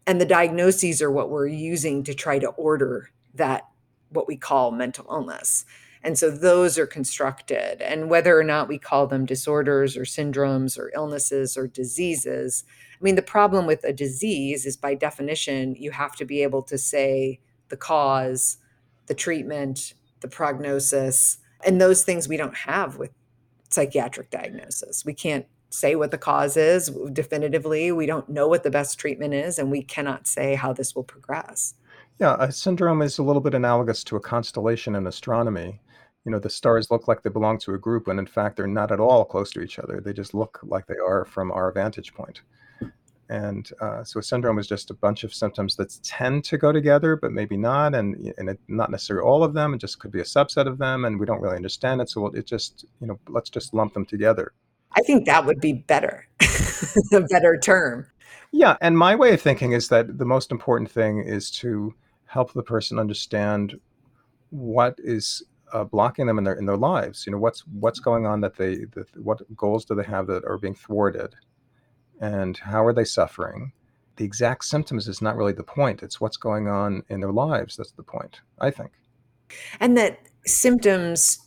And 0.06 0.20
the 0.20 0.26
diagnoses 0.26 1.02
are 1.02 1.10
what 1.10 1.30
we're 1.30 1.48
using 1.48 2.04
to 2.04 2.14
try 2.14 2.38
to 2.38 2.48
order 2.50 3.10
that, 3.34 3.66
what 4.10 4.28
we 4.28 4.36
call 4.36 4.70
mental 4.70 5.06
illness. 5.10 5.64
And 6.04 6.18
so 6.18 6.30
those 6.30 6.78
are 6.78 6.86
constructed. 6.86 7.80
And 7.80 8.10
whether 8.10 8.38
or 8.38 8.42
not 8.42 8.68
we 8.68 8.78
call 8.78 9.06
them 9.06 9.24
disorders 9.24 9.96
or 9.96 10.02
syndromes 10.02 10.78
or 10.78 10.90
illnesses 10.94 11.56
or 11.56 11.66
diseases, 11.68 12.64
I 13.00 13.04
mean, 13.04 13.14
the 13.14 13.22
problem 13.22 13.66
with 13.66 13.84
a 13.84 13.92
disease 13.92 14.66
is 14.66 14.76
by 14.76 14.94
definition, 14.94 15.76
you 15.76 15.90
have 15.92 16.16
to 16.16 16.24
be 16.24 16.42
able 16.42 16.62
to 16.64 16.78
say 16.78 17.40
the 17.68 17.76
cause, 17.76 18.58
the 19.06 19.14
treatment, 19.14 19.94
the 20.20 20.28
prognosis, 20.28 21.38
and 21.64 21.80
those 21.80 22.04
things 22.04 22.28
we 22.28 22.36
don't 22.36 22.56
have 22.56 22.96
with 22.96 23.10
psychiatric 23.70 24.30
diagnosis. 24.30 25.04
We 25.04 25.14
can't 25.14 25.46
say 25.70 25.94
what 25.94 26.10
the 26.10 26.18
cause 26.18 26.56
is 26.56 26.90
definitively. 27.12 27.92
We 27.92 28.06
don't 28.06 28.28
know 28.28 28.46
what 28.46 28.62
the 28.62 28.70
best 28.70 28.98
treatment 28.98 29.34
is, 29.34 29.58
and 29.58 29.70
we 29.70 29.82
cannot 29.82 30.26
say 30.26 30.54
how 30.54 30.72
this 30.72 30.94
will 30.94 31.04
progress. 31.04 31.74
Yeah, 32.22 32.36
a 32.38 32.52
syndrome 32.52 33.02
is 33.02 33.18
a 33.18 33.22
little 33.24 33.42
bit 33.42 33.52
analogous 33.52 34.04
to 34.04 34.14
a 34.14 34.20
constellation 34.20 34.94
in 34.94 35.08
astronomy. 35.08 35.80
You 36.24 36.30
know 36.30 36.38
the 36.38 36.48
stars 36.48 36.88
look 36.88 37.08
like 37.08 37.24
they 37.24 37.30
belong 37.30 37.58
to 37.58 37.74
a 37.74 37.78
group 37.78 38.06
when 38.06 38.20
in 38.20 38.26
fact 38.26 38.56
they're 38.56 38.68
not 38.68 38.92
at 38.92 39.00
all 39.00 39.24
close 39.24 39.50
to 39.50 39.60
each 39.60 39.80
other. 39.80 40.00
They 40.00 40.12
just 40.12 40.32
look 40.32 40.60
like 40.62 40.86
they 40.86 40.98
are 41.04 41.24
from 41.24 41.50
our 41.50 41.72
vantage 41.72 42.14
point. 42.14 42.42
and 43.28 43.68
uh, 43.80 44.04
so 44.04 44.20
a 44.20 44.22
syndrome 44.22 44.60
is 44.60 44.68
just 44.68 44.92
a 44.92 44.94
bunch 44.94 45.24
of 45.24 45.34
symptoms 45.34 45.74
that 45.74 45.98
tend 46.04 46.44
to 46.44 46.58
go 46.58 46.70
together 46.70 47.16
but 47.16 47.32
maybe 47.32 47.56
not 47.56 47.92
and, 47.92 48.32
and 48.38 48.50
it, 48.50 48.60
not 48.68 48.92
necessarily 48.92 49.26
all 49.26 49.42
of 49.42 49.52
them 49.52 49.74
it 49.74 49.78
just 49.78 49.98
could 49.98 50.12
be 50.12 50.20
a 50.20 50.34
subset 50.36 50.68
of 50.68 50.78
them 50.78 51.04
and 51.04 51.18
we 51.18 51.26
don't 51.26 51.40
really 51.40 51.56
understand 51.56 52.00
it 52.00 52.08
so 52.08 52.26
it 52.26 52.46
just 52.46 52.84
you 53.00 53.08
know 53.08 53.18
let's 53.30 53.50
just 53.50 53.74
lump 53.74 53.94
them 53.94 54.06
together. 54.06 54.52
I 54.92 55.00
think 55.00 55.26
that 55.26 55.44
would 55.44 55.60
be 55.60 55.72
better 55.72 56.28
a 57.12 57.20
better 57.22 57.58
term. 57.58 58.06
Yeah 58.52 58.76
and 58.80 58.96
my 58.96 59.16
way 59.16 59.34
of 59.34 59.42
thinking 59.42 59.72
is 59.72 59.88
that 59.88 60.18
the 60.18 60.24
most 60.36 60.52
important 60.52 60.88
thing 60.88 61.18
is 61.18 61.50
to 61.62 61.92
help 62.32 62.50
the 62.54 62.62
person 62.62 62.98
understand 62.98 63.78
what 64.48 64.94
is 64.98 65.42
uh, 65.74 65.84
blocking 65.84 66.26
them 66.26 66.38
in 66.38 66.44
their 66.44 66.54
in 66.54 66.64
their 66.64 66.78
lives. 66.78 67.26
You 67.26 67.32
know, 67.32 67.38
what's 67.38 67.60
what's 67.80 68.00
going 68.00 68.24
on 68.26 68.40
that 68.40 68.56
they 68.56 68.86
that, 68.94 69.06
what 69.22 69.40
goals 69.54 69.84
do 69.84 69.94
they 69.94 70.04
have 70.04 70.26
that 70.28 70.44
are 70.44 70.56
being 70.56 70.74
thwarted, 70.74 71.34
and 72.20 72.56
how 72.56 72.84
are 72.84 72.94
they 72.94 73.04
suffering? 73.04 73.72
The 74.16 74.24
exact 74.24 74.64
symptoms 74.64 75.08
is 75.08 75.20
not 75.20 75.36
really 75.36 75.52
the 75.52 75.62
point. 75.62 76.02
It's 76.02 76.20
what's 76.20 76.38
going 76.38 76.68
on 76.68 77.02
in 77.10 77.20
their 77.20 77.32
lives 77.32 77.76
that's 77.76 77.92
the 77.92 78.02
point. 78.02 78.40
I 78.60 78.70
think, 78.70 78.92
and 79.78 79.96
that 79.98 80.18
symptoms 80.46 81.38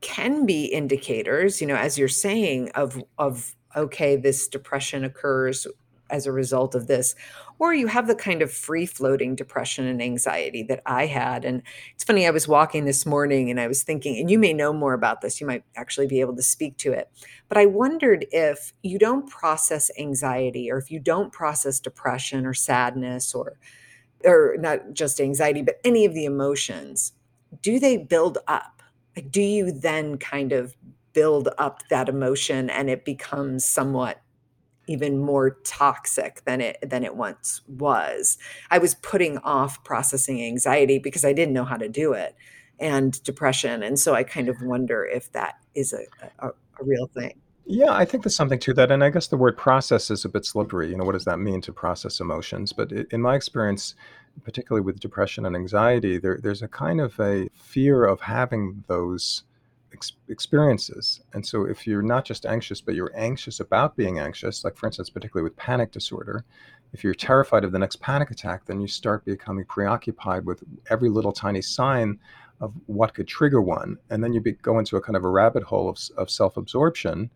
can 0.00 0.46
be 0.46 0.64
indicators. 0.64 1.60
You 1.60 1.66
know, 1.66 1.76
as 1.76 1.98
you're 1.98 2.08
saying 2.08 2.70
of 2.74 3.02
of 3.18 3.54
okay, 3.76 4.16
this 4.16 4.48
depression 4.48 5.04
occurs 5.04 5.66
as 6.08 6.26
a 6.26 6.32
result 6.32 6.74
of 6.74 6.86
this 6.86 7.14
or 7.62 7.72
you 7.72 7.86
have 7.86 8.08
the 8.08 8.14
kind 8.16 8.42
of 8.42 8.52
free 8.52 8.84
floating 8.84 9.36
depression 9.36 9.86
and 9.86 10.02
anxiety 10.02 10.64
that 10.64 10.82
I 10.84 11.06
had. 11.06 11.44
And 11.44 11.62
it's 11.94 12.02
funny, 12.02 12.26
I 12.26 12.32
was 12.32 12.48
walking 12.48 12.86
this 12.86 13.06
morning 13.06 13.50
and 13.50 13.60
I 13.60 13.68
was 13.68 13.84
thinking, 13.84 14.18
and 14.18 14.28
you 14.28 14.36
may 14.36 14.52
know 14.52 14.72
more 14.72 14.94
about 14.94 15.20
this, 15.20 15.40
you 15.40 15.46
might 15.46 15.62
actually 15.76 16.08
be 16.08 16.18
able 16.18 16.34
to 16.34 16.42
speak 16.42 16.76
to 16.78 16.92
it. 16.92 17.08
But 17.48 17.58
I 17.58 17.66
wondered 17.66 18.26
if 18.32 18.72
you 18.82 18.98
don't 18.98 19.30
process 19.30 19.92
anxiety 19.96 20.72
or 20.72 20.76
if 20.76 20.90
you 20.90 20.98
don't 20.98 21.32
process 21.32 21.78
depression 21.78 22.46
or 22.46 22.52
sadness 22.52 23.32
or 23.32 23.58
or 24.24 24.56
not 24.58 24.92
just 24.92 25.20
anxiety, 25.20 25.62
but 25.62 25.78
any 25.84 26.04
of 26.04 26.14
the 26.14 26.24
emotions, 26.24 27.12
do 27.60 27.78
they 27.78 27.96
build 27.96 28.38
up? 28.48 28.82
Like, 29.14 29.30
do 29.30 29.40
you 29.40 29.70
then 29.70 30.18
kind 30.18 30.52
of 30.52 30.74
build 31.12 31.48
up 31.58 31.86
that 31.90 32.08
emotion 32.08 32.70
and 32.70 32.90
it 32.90 33.04
becomes 33.04 33.64
somewhat 33.64 34.20
even 34.92 35.18
more 35.18 35.58
toxic 35.64 36.44
than 36.44 36.60
it 36.60 36.78
than 36.82 37.02
it 37.04 37.16
once 37.16 37.62
was. 37.66 38.38
I 38.70 38.78
was 38.78 38.94
putting 38.96 39.38
off 39.38 39.82
processing 39.84 40.42
anxiety 40.42 40.98
because 40.98 41.24
I 41.24 41.32
didn't 41.32 41.54
know 41.54 41.64
how 41.64 41.76
to 41.78 41.88
do 41.88 42.12
it. 42.12 42.34
and 42.82 43.22
depression. 43.22 43.82
And 43.82 43.98
so 43.98 44.14
I 44.14 44.24
kind 44.24 44.48
of 44.48 44.56
wonder 44.62 45.04
if 45.04 45.30
that 45.32 45.54
is 45.74 45.92
a, 45.92 46.04
a, 46.44 46.48
a 46.48 46.84
real 46.84 47.06
thing. 47.14 47.38
Yeah, 47.64 47.92
I 47.92 48.04
think 48.04 48.24
there's 48.24 48.36
something 48.36 48.58
to 48.58 48.74
that. 48.74 48.90
And 48.90 49.04
I 49.04 49.10
guess 49.10 49.28
the 49.28 49.36
word 49.36 49.56
process 49.56 50.10
is 50.10 50.24
a 50.24 50.28
bit 50.28 50.44
slippery. 50.44 50.90
You 50.90 50.96
know, 50.96 51.04
what 51.04 51.12
does 51.12 51.24
that 51.26 51.38
mean 51.38 51.60
to 51.62 51.72
process 51.72 52.18
emotions? 52.18 52.72
But 52.72 52.90
in 52.90 53.22
my 53.22 53.36
experience, 53.36 53.94
particularly 54.42 54.84
with 54.84 54.98
depression 54.98 55.46
and 55.46 55.54
anxiety, 55.54 56.18
there, 56.18 56.38
there's 56.42 56.62
a 56.62 56.68
kind 56.68 57.00
of 57.00 57.18
a 57.20 57.48
fear 57.54 58.04
of 58.04 58.22
having 58.22 58.82
those 58.88 59.44
ex- 59.92 60.12
experiences. 60.28 61.22
And 61.32 61.46
so 61.46 61.64
if 61.64 61.86
you're 61.86 62.02
not 62.02 62.24
just 62.24 62.46
anxious, 62.46 62.80
but 62.80 62.94
you're 62.94 63.12
anxious 63.16 63.60
about 63.60 63.96
being 63.96 64.18
anxious, 64.18 64.64
like 64.64 64.76
for 64.76 64.86
instance, 64.86 65.10
particularly 65.10 65.44
with 65.44 65.56
panic 65.56 65.92
disorder, 65.92 66.44
if 66.92 67.02
you're 67.02 67.14
terrified 67.14 67.64
of 67.64 67.72
the 67.72 67.78
next 67.78 68.00
panic 68.00 68.30
attack, 68.30 68.66
then 68.66 68.80
you 68.80 68.86
start 68.86 69.24
becoming 69.24 69.64
preoccupied 69.64 70.44
with 70.44 70.62
every 70.90 71.08
little 71.08 71.32
tiny 71.32 71.62
sign 71.62 72.18
of 72.60 72.74
what 72.86 73.14
could 73.14 73.26
trigger 73.26 73.62
one. 73.62 73.98
And 74.10 74.22
then 74.22 74.32
you 74.32 74.40
be, 74.40 74.52
go 74.52 74.78
into 74.78 74.96
a 74.96 75.00
kind 75.00 75.16
of 75.16 75.24
a 75.24 75.28
rabbit 75.28 75.62
hole 75.62 75.88
of, 75.88 75.98
of 76.16 76.30
self 76.30 76.56
absorption, 76.56 77.30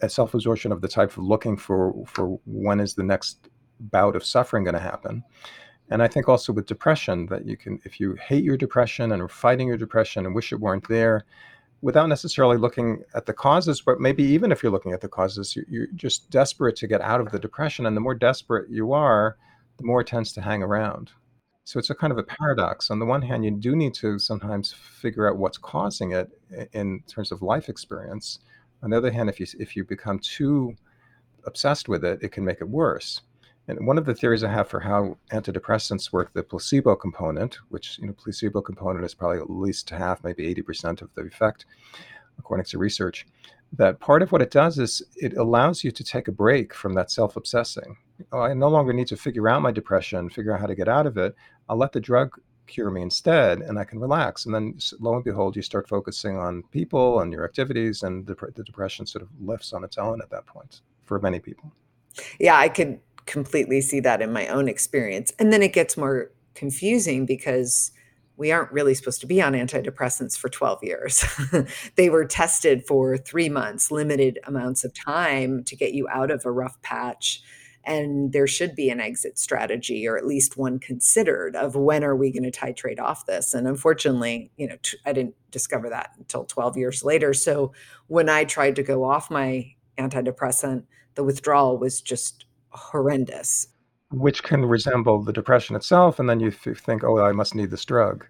a 0.00 0.08
self 0.08 0.34
absorption 0.34 0.72
of 0.72 0.80
the 0.80 0.88
type 0.88 1.10
of 1.10 1.24
looking 1.24 1.56
for, 1.56 1.94
for 2.06 2.38
when 2.46 2.80
is 2.80 2.94
the 2.94 3.02
next 3.02 3.48
bout 3.80 4.16
of 4.16 4.24
suffering 4.24 4.64
going 4.64 4.74
to 4.74 4.80
happen. 4.80 5.22
And 5.90 6.02
I 6.02 6.08
think 6.08 6.28
also 6.28 6.52
with 6.52 6.66
depression 6.66 7.26
that 7.26 7.46
you 7.46 7.56
can, 7.56 7.80
if 7.84 8.00
you 8.00 8.14
hate 8.14 8.42
your 8.42 8.56
depression 8.56 9.12
and 9.12 9.22
are 9.22 9.28
fighting 9.28 9.68
your 9.68 9.76
depression 9.76 10.26
and 10.26 10.34
wish 10.34 10.52
it 10.52 10.60
weren't 10.60 10.88
there, 10.88 11.24
without 11.82 12.08
necessarily 12.08 12.56
looking 12.56 13.02
at 13.14 13.26
the 13.26 13.32
causes, 13.32 13.80
but 13.80 14.00
maybe 14.00 14.24
even 14.24 14.50
if 14.50 14.62
you're 14.62 14.72
looking 14.72 14.92
at 14.92 15.00
the 15.00 15.08
causes, 15.08 15.56
you're 15.68 15.86
just 15.94 16.30
desperate 16.30 16.74
to 16.76 16.86
get 16.86 17.00
out 17.00 17.20
of 17.20 17.30
the 17.30 17.38
depression. 17.38 17.86
And 17.86 17.96
the 17.96 18.00
more 18.00 18.14
desperate 18.14 18.68
you 18.70 18.92
are, 18.92 19.36
the 19.76 19.84
more 19.84 20.00
it 20.00 20.06
tends 20.06 20.32
to 20.32 20.40
hang 20.40 20.62
around. 20.62 21.10
So 21.64 21.78
it's 21.78 21.90
a 21.90 21.94
kind 21.94 22.12
of 22.12 22.18
a 22.18 22.22
paradox. 22.22 22.90
On 22.90 22.98
the 22.98 23.04
one 23.04 23.22
hand, 23.22 23.44
you 23.44 23.50
do 23.50 23.74
need 23.76 23.92
to 23.94 24.18
sometimes 24.18 24.72
figure 24.72 25.28
out 25.28 25.36
what's 25.36 25.58
causing 25.58 26.12
it 26.12 26.30
in 26.72 27.02
terms 27.08 27.32
of 27.32 27.42
life 27.42 27.68
experience. 27.68 28.38
On 28.82 28.90
the 28.90 28.96
other 28.96 29.10
hand, 29.10 29.28
if 29.28 29.40
you 29.40 29.46
if 29.58 29.74
you 29.74 29.84
become 29.84 30.18
too 30.20 30.76
obsessed 31.44 31.88
with 31.88 32.04
it, 32.04 32.22
it 32.22 32.30
can 32.30 32.44
make 32.44 32.60
it 32.60 32.68
worse. 32.68 33.20
And 33.68 33.86
one 33.86 33.98
of 33.98 34.04
the 34.04 34.14
theories 34.14 34.44
I 34.44 34.52
have 34.52 34.68
for 34.68 34.80
how 34.80 35.18
antidepressants 35.32 36.12
work, 36.12 36.32
the 36.32 36.42
placebo 36.42 36.94
component, 36.94 37.58
which 37.68 37.98
you 37.98 38.06
know, 38.06 38.12
placebo 38.12 38.60
component 38.60 39.04
is 39.04 39.14
probably 39.14 39.38
at 39.38 39.50
least 39.50 39.90
half, 39.90 40.22
maybe 40.22 40.54
80% 40.54 41.02
of 41.02 41.12
the 41.14 41.22
effect, 41.22 41.66
according 42.38 42.66
to 42.66 42.78
research, 42.78 43.26
that 43.72 43.98
part 43.98 44.22
of 44.22 44.30
what 44.30 44.42
it 44.42 44.50
does 44.50 44.78
is 44.78 45.02
it 45.16 45.36
allows 45.36 45.82
you 45.82 45.90
to 45.90 46.04
take 46.04 46.28
a 46.28 46.32
break 46.32 46.72
from 46.72 46.94
that 46.94 47.10
self-obsessing. 47.10 47.96
Oh, 48.32 48.40
I 48.40 48.54
no 48.54 48.68
longer 48.68 48.92
need 48.92 49.08
to 49.08 49.16
figure 49.16 49.48
out 49.48 49.62
my 49.62 49.72
depression, 49.72 50.30
figure 50.30 50.54
out 50.54 50.60
how 50.60 50.66
to 50.66 50.74
get 50.74 50.88
out 50.88 51.06
of 51.06 51.16
it. 51.18 51.34
I'll 51.68 51.76
let 51.76 51.92
the 51.92 52.00
drug 52.00 52.38
cure 52.66 52.90
me 52.90 53.02
instead, 53.02 53.60
and 53.60 53.78
I 53.78 53.84
can 53.84 53.98
relax. 53.98 54.46
And 54.46 54.54
then, 54.54 54.78
lo 55.00 55.14
and 55.14 55.24
behold, 55.24 55.56
you 55.56 55.62
start 55.62 55.88
focusing 55.88 56.36
on 56.36 56.62
people 56.70 57.20
and 57.20 57.32
your 57.32 57.44
activities, 57.44 58.02
and 58.02 58.26
the, 58.26 58.34
the 58.54 58.64
depression 58.64 59.06
sort 59.06 59.22
of 59.22 59.28
lifts 59.40 59.72
on 59.72 59.84
its 59.84 59.98
own 59.98 60.20
at 60.22 60.30
that 60.30 60.46
point 60.46 60.82
for 61.04 61.18
many 61.18 61.38
people. 61.38 61.72
Yeah, 62.38 62.56
I 62.56 62.68
could 62.68 63.00
completely 63.26 63.80
see 63.80 64.00
that 64.00 64.22
in 64.22 64.32
my 64.32 64.46
own 64.48 64.68
experience. 64.68 65.32
And 65.38 65.52
then 65.52 65.62
it 65.62 65.72
gets 65.72 65.96
more 65.96 66.30
confusing 66.54 67.26
because 67.26 67.90
we 68.36 68.52
aren't 68.52 68.72
really 68.72 68.94
supposed 68.94 69.20
to 69.20 69.26
be 69.26 69.40
on 69.40 69.54
antidepressants 69.54 70.36
for 70.36 70.48
12 70.48 70.82
years. 70.82 71.24
they 71.96 72.10
were 72.10 72.24
tested 72.24 72.86
for 72.86 73.16
three 73.16 73.48
months, 73.48 73.90
limited 73.90 74.38
amounts 74.46 74.84
of 74.84 74.92
time 74.94 75.64
to 75.64 75.76
get 75.76 75.94
you 75.94 76.06
out 76.08 76.30
of 76.30 76.44
a 76.44 76.50
rough 76.50 76.80
patch. 76.82 77.42
And 77.84 78.32
there 78.32 78.48
should 78.48 78.74
be 78.74 78.90
an 78.90 79.00
exit 79.00 79.38
strategy, 79.38 80.06
or 80.08 80.18
at 80.18 80.26
least 80.26 80.56
one 80.56 80.78
considered, 80.80 81.54
of 81.54 81.76
when 81.76 82.02
are 82.02 82.16
we 82.16 82.32
going 82.32 82.50
to 82.50 82.50
titrate 82.50 83.00
off 83.00 83.26
this. 83.26 83.54
And 83.54 83.68
unfortunately, 83.68 84.50
you 84.56 84.66
know, 84.66 84.76
I 85.06 85.12
didn't 85.12 85.36
discover 85.50 85.88
that 85.90 86.10
until 86.18 86.44
12 86.44 86.76
years 86.76 87.04
later. 87.04 87.32
So 87.32 87.72
when 88.08 88.28
I 88.28 88.44
tried 88.44 88.76
to 88.76 88.82
go 88.82 89.04
off 89.04 89.30
my 89.30 89.72
antidepressant, 89.98 90.82
the 91.14 91.24
withdrawal 91.24 91.78
was 91.78 92.00
just 92.00 92.44
horrendous. 92.70 93.68
Which 94.10 94.42
can 94.42 94.64
resemble 94.64 95.22
the 95.22 95.32
depression 95.32 95.76
itself. 95.76 96.18
And 96.18 96.28
then 96.28 96.40
you 96.40 96.50
think, 96.50 97.02
oh, 97.04 97.18
I 97.18 97.32
must 97.32 97.54
need 97.54 97.70
this 97.70 97.84
drug. 97.84 98.26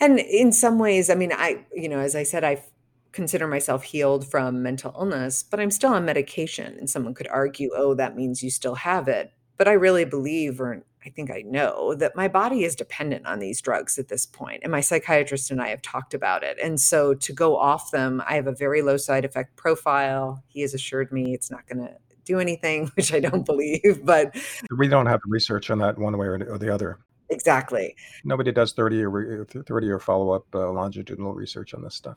And 0.00 0.18
in 0.18 0.52
some 0.52 0.78
ways, 0.78 1.10
I 1.10 1.14
mean, 1.14 1.32
I, 1.32 1.64
you 1.74 1.88
know, 1.88 1.98
as 1.98 2.14
I 2.14 2.22
said, 2.22 2.44
I 2.44 2.64
consider 3.12 3.46
myself 3.46 3.82
healed 3.82 4.26
from 4.26 4.62
mental 4.62 4.94
illness, 4.96 5.42
but 5.42 5.60
I'm 5.60 5.70
still 5.70 5.92
on 5.92 6.04
medication. 6.04 6.76
And 6.78 6.88
someone 6.88 7.14
could 7.14 7.28
argue, 7.28 7.70
oh, 7.74 7.94
that 7.94 8.16
means 8.16 8.42
you 8.42 8.50
still 8.50 8.76
have 8.76 9.08
it. 9.08 9.32
But 9.56 9.66
I 9.66 9.72
really 9.72 10.04
believe, 10.04 10.60
or 10.60 10.84
I 11.04 11.10
think 11.10 11.30
I 11.30 11.42
know, 11.44 11.94
that 11.94 12.14
my 12.14 12.28
body 12.28 12.64
is 12.64 12.76
dependent 12.76 13.26
on 13.26 13.40
these 13.40 13.60
drugs 13.60 13.98
at 13.98 14.08
this 14.08 14.24
point. 14.24 14.60
And 14.62 14.70
my 14.70 14.80
psychiatrist 14.80 15.50
and 15.50 15.60
I 15.60 15.68
have 15.68 15.82
talked 15.82 16.14
about 16.14 16.44
it. 16.44 16.58
And 16.62 16.80
so 16.80 17.14
to 17.14 17.32
go 17.32 17.56
off 17.56 17.90
them, 17.90 18.22
I 18.26 18.34
have 18.34 18.46
a 18.46 18.52
very 18.52 18.82
low 18.82 18.96
side 18.96 19.24
effect 19.24 19.56
profile. 19.56 20.44
He 20.46 20.60
has 20.60 20.74
assured 20.74 21.10
me 21.10 21.34
it's 21.34 21.50
not 21.50 21.66
going 21.66 21.84
to 21.86 21.94
do 22.28 22.38
anything, 22.38 22.86
which 22.94 23.12
I 23.12 23.20
don't 23.20 23.44
believe. 23.44 24.04
But 24.04 24.36
we 24.76 24.86
don't 24.86 25.06
have 25.06 25.20
research 25.26 25.70
on 25.70 25.78
that 25.78 25.98
one 25.98 26.16
way 26.16 26.26
or 26.26 26.58
the 26.58 26.72
other. 26.72 26.98
Exactly. 27.30 27.94
Nobody 28.24 28.52
does 28.52 28.72
30 28.72 28.96
year, 28.96 29.46
30 29.66 29.86
year 29.86 29.98
follow 29.98 30.30
up 30.30 30.46
uh, 30.54 30.70
longitudinal 30.70 31.34
research 31.34 31.74
on 31.74 31.82
this 31.82 31.94
stuff. 31.94 32.16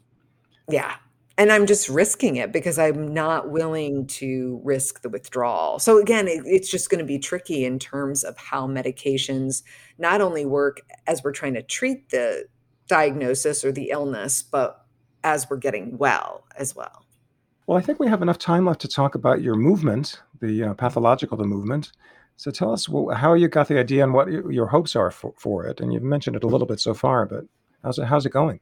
Yeah. 0.70 0.95
And 1.38 1.51
I'm 1.51 1.66
just 1.66 1.89
risking 1.89 2.36
it 2.36 2.51
because 2.51 2.78
I'm 2.78 3.14
not 3.14 3.49
willing 3.49 4.05
to 4.07 4.62
risk 4.64 5.01
the 5.01 5.09
withdrawal. 5.09 5.80
So, 5.80 5.97
again, 5.97 6.28
it, 6.28 6.43
it's 6.45 6.70
just 6.70 6.89
going 6.89 6.99
to 6.99 7.05
be 7.05 7.18
tricky 7.18 7.66
in 7.66 7.80
terms 7.80 8.24
of 8.24 8.38
how 8.38 8.68
medications 8.68 9.64
not 9.97 10.22
only 10.22 10.45
work 10.45 10.82
as 11.07 11.24
we're 11.24 11.32
trying 11.32 11.55
to 11.55 11.64
treat 11.64 12.09
the 12.09 12.45
diagnosis 12.88 13.66
or 13.66 13.72
the 13.72 13.89
illness, 13.89 14.43
but 14.43 14.86
as 15.24 15.49
we're 15.49 15.57
getting 15.57 15.97
well 15.97 16.45
as 16.57 16.76
well. 16.76 17.05
Well, 17.68 17.78
I 17.78 17.82
think 17.82 17.99
we 17.99 18.07
have 18.07 18.22
enough 18.22 18.39
time 18.39 18.66
left 18.66 18.82
to 18.82 18.88
talk 18.88 19.16
about 19.16 19.41
your 19.41 19.55
movement, 19.55 20.22
the 20.41 20.64
uh, 20.64 20.74
pathological 20.74 21.38
the 21.38 21.45
movement. 21.45 21.91
So 22.38 22.49
tell 22.49 22.72
us 22.74 22.89
well, 22.89 23.16
how 23.16 23.34
you 23.34 23.47
got 23.47 23.68
the 23.68 23.80
idea 23.80 24.03
and 24.03 24.14
what 24.14 24.28
your 24.28 24.68
hopes 24.68 24.95
are 24.95 25.12
for, 25.12 25.34
for 25.38 25.68
it. 25.68 25.80
And 25.80 25.93
you've 25.93 26.03
mentioned 26.03 26.36
it 26.36 26.43
a 26.43 26.47
little 26.47 26.68
bit 26.68 26.80
so 26.80 26.93
far, 26.93 27.26
but 27.26 27.45
how's 27.84 27.99
it, 27.99 28.05
how's 28.05 28.26
it 28.26 28.32
going? 28.32 28.59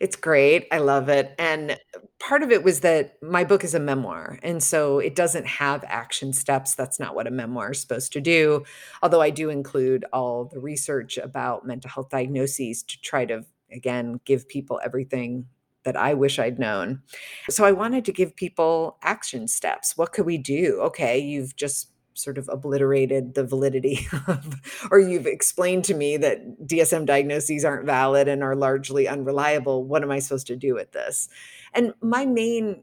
It's 0.00 0.16
great. 0.16 0.66
I 0.72 0.78
love 0.78 1.08
it. 1.08 1.34
And 1.38 1.78
part 2.20 2.42
of 2.42 2.50
it 2.50 2.62
was 2.62 2.80
that 2.80 3.22
my 3.22 3.44
book 3.44 3.64
is 3.64 3.74
a 3.74 3.80
memoir. 3.80 4.38
And 4.42 4.62
so 4.62 4.98
it 4.98 5.14
doesn't 5.14 5.46
have 5.46 5.84
action 5.86 6.32
steps. 6.32 6.74
That's 6.74 6.98
not 6.98 7.14
what 7.14 7.26
a 7.26 7.30
memoir 7.30 7.72
is 7.72 7.80
supposed 7.80 8.12
to 8.14 8.20
do. 8.20 8.64
Although 9.02 9.20
I 9.20 9.30
do 9.30 9.50
include 9.50 10.04
all 10.12 10.46
the 10.46 10.60
research 10.60 11.18
about 11.18 11.66
mental 11.66 11.90
health 11.90 12.08
diagnoses 12.10 12.82
to 12.84 13.00
try 13.00 13.24
to, 13.26 13.44
again, 13.70 14.20
give 14.24 14.48
people 14.48 14.80
everything 14.82 15.46
that 15.84 15.96
I 15.96 16.14
wish 16.14 16.38
I'd 16.38 16.58
known. 16.58 17.02
So 17.50 17.64
I 17.64 17.72
wanted 17.72 18.04
to 18.06 18.12
give 18.12 18.36
people 18.36 18.98
action 19.02 19.48
steps. 19.48 19.96
What 19.96 20.12
could 20.12 20.26
we 20.26 20.38
do? 20.38 20.80
Okay, 20.82 21.18
you've 21.18 21.56
just 21.56 21.90
sort 22.14 22.36
of 22.36 22.48
obliterated 22.52 23.34
the 23.34 23.44
validity 23.44 24.06
of, 24.26 24.54
or 24.90 24.98
you've 24.98 25.26
explained 25.26 25.84
to 25.84 25.94
me 25.94 26.16
that 26.16 26.66
DSM 26.66 27.06
diagnoses 27.06 27.64
aren't 27.64 27.86
valid 27.86 28.28
and 28.28 28.42
are 28.42 28.56
largely 28.56 29.06
unreliable. 29.06 29.84
What 29.84 30.02
am 30.02 30.10
I 30.10 30.18
supposed 30.18 30.48
to 30.48 30.56
do 30.56 30.74
with 30.74 30.92
this? 30.92 31.28
And 31.74 31.94
my 32.02 32.26
main 32.26 32.82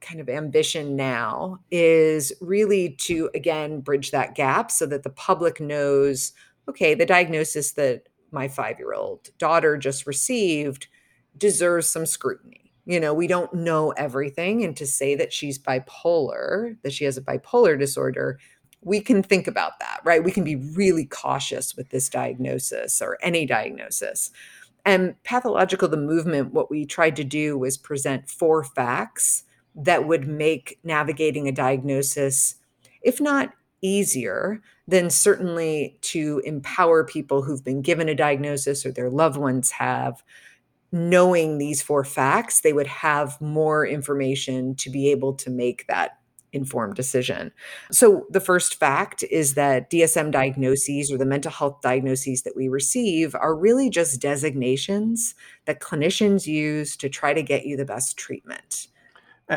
kind 0.00 0.20
of 0.20 0.28
ambition 0.28 0.96
now 0.96 1.58
is 1.70 2.32
really 2.40 2.90
to 2.90 3.30
again 3.34 3.80
bridge 3.80 4.10
that 4.10 4.34
gap 4.34 4.70
so 4.70 4.84
that 4.84 5.02
the 5.02 5.10
public 5.10 5.60
knows 5.60 6.32
okay, 6.68 6.94
the 6.94 7.06
diagnosis 7.06 7.72
that 7.72 8.08
my 8.30 8.48
five 8.48 8.78
year 8.78 8.92
old 8.92 9.30
daughter 9.38 9.76
just 9.76 10.06
received 10.06 10.88
deserves 11.36 11.88
some 11.88 12.06
scrutiny. 12.06 12.72
You 12.86 13.00
know, 13.00 13.14
we 13.14 13.26
don't 13.26 13.52
know 13.54 13.90
everything. 13.92 14.62
And 14.62 14.76
to 14.76 14.86
say 14.86 15.14
that 15.14 15.32
she's 15.32 15.58
bipolar, 15.58 16.76
that 16.82 16.92
she 16.92 17.04
has 17.04 17.16
a 17.16 17.22
bipolar 17.22 17.78
disorder, 17.78 18.38
we 18.82 19.00
can 19.00 19.22
think 19.22 19.46
about 19.46 19.78
that, 19.80 20.00
right? 20.04 20.22
We 20.22 20.32
can 20.32 20.44
be 20.44 20.56
really 20.56 21.06
cautious 21.06 21.74
with 21.74 21.88
this 21.88 22.08
diagnosis 22.10 23.00
or 23.00 23.16
any 23.22 23.46
diagnosis. 23.46 24.30
And 24.84 25.20
pathological 25.24 25.88
the 25.88 25.96
movement, 25.96 26.52
what 26.52 26.70
we 26.70 26.84
tried 26.84 27.16
to 27.16 27.24
do 27.24 27.56
was 27.56 27.78
present 27.78 28.28
four 28.28 28.62
facts 28.62 29.44
that 29.74 30.06
would 30.06 30.28
make 30.28 30.78
navigating 30.84 31.48
a 31.48 31.52
diagnosis, 31.52 32.56
if 33.02 33.20
not 33.20 33.54
easier, 33.80 34.60
then 34.86 35.08
certainly 35.08 35.96
to 36.02 36.42
empower 36.44 37.04
people 37.04 37.42
who've 37.42 37.64
been 37.64 37.82
given 37.82 38.08
a 38.08 38.14
diagnosis 38.14 38.84
or 38.84 38.92
their 38.92 39.10
loved 39.10 39.38
ones 39.38 39.72
have 39.72 40.22
knowing 40.94 41.58
these 41.58 41.82
four 41.82 42.04
facts, 42.04 42.60
they 42.60 42.72
would 42.72 42.86
have 42.86 43.40
more 43.40 43.84
information 43.84 44.76
to 44.76 44.88
be 44.88 45.10
able 45.10 45.34
to 45.34 45.50
make 45.50 45.86
that 45.88 46.18
informed 46.52 46.94
decision. 46.94 47.50
So, 47.90 48.26
the 48.30 48.38
first 48.38 48.76
fact 48.76 49.24
is 49.24 49.54
that 49.54 49.90
DSM 49.90 50.30
diagnoses 50.30 51.10
or 51.10 51.18
the 51.18 51.26
mental 51.26 51.50
health 51.50 51.80
diagnoses 51.82 52.42
that 52.42 52.54
we 52.54 52.68
receive 52.68 53.34
are 53.34 53.56
really 53.56 53.90
just 53.90 54.20
designations 54.20 55.34
that 55.64 55.80
clinicians 55.80 56.46
use 56.46 56.96
to 56.98 57.08
try 57.08 57.34
to 57.34 57.42
get 57.42 57.66
you 57.66 57.76
the 57.76 57.84
best 57.84 58.16
treatment. 58.16 58.86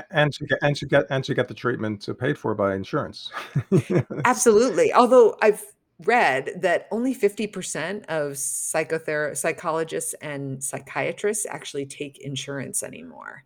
And 0.09 0.33
to 0.33 0.45
get 0.45 0.57
and 0.63 0.75
to 0.75 0.85
get 0.87 1.05
and 1.11 1.23
to 1.23 1.35
get 1.35 1.47
the 1.47 1.53
treatment 1.53 2.09
paid 2.19 2.37
for 2.37 2.55
by 2.55 2.73
insurance. 2.73 3.31
Absolutely. 4.25 4.91
Although 4.91 5.37
I've 5.41 5.63
read 6.05 6.61
that 6.61 6.87
only 6.91 7.13
50% 7.13 8.05
of 8.07 8.37
psychother- 8.37 9.33
psychologists 9.35 10.13
and 10.21 10.63
psychiatrists 10.63 11.45
actually 11.47 11.85
take 11.85 12.19
insurance 12.19 12.83
anymore. 12.83 13.43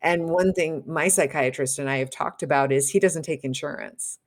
And 0.00 0.28
one 0.28 0.52
thing 0.52 0.84
my 0.86 1.08
psychiatrist 1.08 1.78
and 1.78 1.90
I 1.90 1.98
have 1.98 2.10
talked 2.10 2.42
about 2.42 2.70
is 2.72 2.88
he 2.90 3.00
doesn't 3.00 3.24
take 3.24 3.44
insurance. 3.44 4.18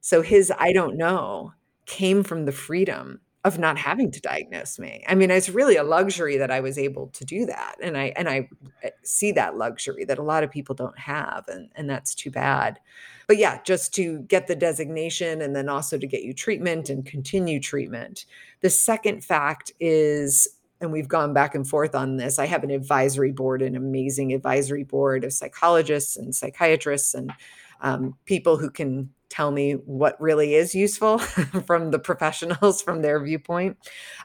So 0.00 0.22
his 0.22 0.52
I 0.56 0.72
don't 0.72 0.96
know 0.96 1.52
came 1.86 2.22
from 2.22 2.44
the 2.44 2.52
freedom 2.52 3.20
of 3.44 3.58
not 3.58 3.78
having 3.78 4.10
to 4.10 4.20
diagnose 4.20 4.78
me. 4.78 5.04
I 5.08 5.14
mean, 5.14 5.30
it's 5.30 5.48
really 5.48 5.76
a 5.76 5.84
luxury 5.84 6.36
that 6.38 6.50
I 6.50 6.60
was 6.60 6.78
able 6.78 7.08
to 7.08 7.24
do 7.24 7.46
that. 7.46 7.76
And 7.82 7.96
I 7.96 8.12
and 8.16 8.28
I 8.28 8.48
eh, 8.82 8.90
see 9.02 9.32
that 9.32 9.56
luxury 9.56 10.04
that 10.04 10.18
a 10.18 10.22
lot 10.22 10.44
of 10.44 10.50
people 10.50 10.74
don't 10.74 10.98
have 10.98 11.44
and 11.48 11.70
and 11.74 11.88
that's 11.88 12.14
too 12.14 12.30
bad. 12.30 12.78
But 13.26 13.38
yeah, 13.38 13.60
just 13.62 13.92
to 13.94 14.20
get 14.20 14.46
the 14.46 14.54
designation 14.54 15.42
and 15.42 15.54
then 15.54 15.68
also 15.68 15.98
to 15.98 16.06
get 16.06 16.22
you 16.22 16.32
treatment 16.32 16.88
and 16.88 17.04
continue 17.04 17.60
treatment. 17.60 18.24
The 18.60 18.70
second 18.70 19.24
fact 19.24 19.72
is 19.80 20.48
and 20.80 20.92
we've 20.92 21.08
gone 21.08 21.32
back 21.32 21.54
and 21.54 21.66
forth 21.66 21.94
on 21.94 22.16
this. 22.16 22.38
I 22.38 22.46
have 22.46 22.62
an 22.62 22.70
advisory 22.70 23.32
board, 23.32 23.62
an 23.62 23.76
amazing 23.76 24.32
advisory 24.32 24.84
board 24.84 25.24
of 25.24 25.32
psychologists 25.32 26.16
and 26.16 26.34
psychiatrists 26.34 27.14
and 27.14 27.32
um, 27.80 28.16
people 28.26 28.56
who 28.56 28.70
can 28.70 29.10
tell 29.28 29.50
me 29.50 29.72
what 29.72 30.20
really 30.20 30.54
is 30.54 30.74
useful 30.74 31.18
from 31.66 31.90
the 31.90 31.98
professionals 31.98 32.82
from 32.82 33.02
their 33.02 33.22
viewpoint. 33.22 33.76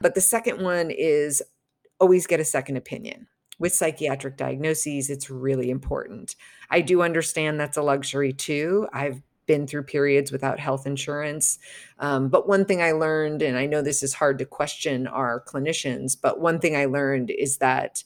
But 0.01 0.15
the 0.15 0.21
second 0.21 0.61
one 0.61 0.91
is 0.91 1.41
always 1.99 2.27
get 2.27 2.39
a 2.39 2.45
second 2.45 2.77
opinion. 2.77 3.27
With 3.61 3.75
psychiatric 3.75 4.37
diagnoses, 4.37 5.11
it's 5.11 5.29
really 5.29 5.69
important. 5.69 6.35
I 6.71 6.81
do 6.81 7.03
understand 7.03 7.59
that's 7.59 7.77
a 7.77 7.83
luxury 7.83 8.33
too. 8.33 8.87
I've 8.91 9.21
been 9.45 9.67
through 9.67 9.83
periods 9.83 10.31
without 10.31 10.59
health 10.59 10.87
insurance. 10.87 11.59
Um, 11.99 12.29
but 12.29 12.47
one 12.47 12.65
thing 12.65 12.81
I 12.81 12.93
learned, 12.93 13.43
and 13.43 13.59
I 13.59 13.67
know 13.67 13.83
this 13.83 14.01
is 14.01 14.15
hard 14.15 14.39
to 14.39 14.45
question 14.45 15.05
our 15.05 15.43
clinicians, 15.47 16.17
but 16.19 16.41
one 16.41 16.57
thing 16.57 16.75
I 16.75 16.85
learned 16.85 17.29
is 17.29 17.59
that 17.59 18.03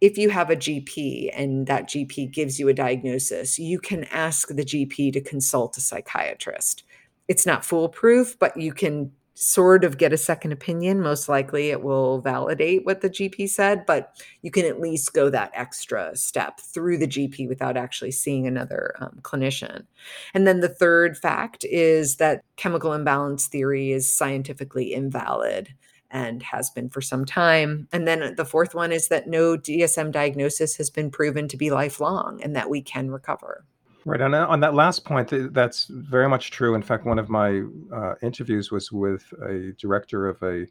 if 0.00 0.16
you 0.16 0.30
have 0.30 0.48
a 0.48 0.56
GP 0.56 1.30
and 1.34 1.66
that 1.66 1.88
GP 1.88 2.30
gives 2.30 2.60
you 2.60 2.68
a 2.68 2.74
diagnosis, 2.74 3.58
you 3.58 3.80
can 3.80 4.04
ask 4.12 4.46
the 4.46 4.64
GP 4.64 5.12
to 5.12 5.20
consult 5.20 5.76
a 5.76 5.80
psychiatrist. 5.80 6.84
It's 7.26 7.44
not 7.44 7.64
foolproof, 7.64 8.38
but 8.38 8.56
you 8.56 8.72
can 8.72 9.10
sort 9.34 9.84
of 9.84 9.98
get 9.98 10.12
a 10.12 10.16
second 10.16 10.52
opinion. 10.52 11.00
Most 11.00 11.28
likely 11.28 11.70
it 11.70 11.82
will 11.82 12.20
validate 12.20 12.86
what 12.86 13.00
the 13.00 13.10
GP 13.10 13.48
said, 13.48 13.84
but 13.84 14.16
you 14.42 14.50
can 14.50 14.64
at 14.64 14.80
least 14.80 15.12
go 15.12 15.28
that 15.28 15.50
extra 15.54 16.16
step 16.16 16.60
through 16.60 16.98
the 16.98 17.08
GP 17.08 17.48
without 17.48 17.76
actually 17.76 18.12
seeing 18.12 18.46
another 18.46 18.94
um, 19.00 19.18
clinician. 19.22 19.86
And 20.34 20.46
then 20.46 20.60
the 20.60 20.68
third 20.68 21.18
fact 21.18 21.64
is 21.64 22.16
that 22.16 22.44
chemical 22.56 22.92
imbalance 22.92 23.48
theory 23.48 23.90
is 23.90 24.14
scientifically 24.14 24.94
invalid 24.94 25.74
and 26.10 26.44
has 26.44 26.70
been 26.70 26.88
for 26.88 27.00
some 27.00 27.24
time. 27.24 27.88
And 27.92 28.06
then 28.06 28.36
the 28.36 28.44
fourth 28.44 28.72
one 28.72 28.92
is 28.92 29.08
that 29.08 29.28
no 29.28 29.56
DSM 29.56 30.12
diagnosis 30.12 30.76
has 30.76 30.88
been 30.88 31.10
proven 31.10 31.48
to 31.48 31.56
be 31.56 31.72
lifelong 31.72 32.40
and 32.40 32.54
that 32.54 32.70
we 32.70 32.80
can 32.80 33.10
recover. 33.10 33.64
Right. 34.06 34.20
And 34.20 34.34
on 34.34 34.60
that 34.60 34.74
last 34.74 35.04
point, 35.06 35.32
that's 35.54 35.86
very 35.86 36.28
much 36.28 36.50
true. 36.50 36.74
In 36.74 36.82
fact, 36.82 37.06
one 37.06 37.18
of 37.18 37.30
my 37.30 37.62
uh, 37.90 38.14
interviews 38.22 38.70
was 38.70 38.92
with 38.92 39.24
a 39.42 39.72
director 39.78 40.28
of 40.28 40.42
a 40.42 40.66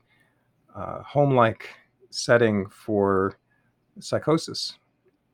uh, 0.76 1.02
home 1.02 1.34
like 1.34 1.70
setting 2.12 2.68
for 2.70 3.40
psychosis 4.00 4.78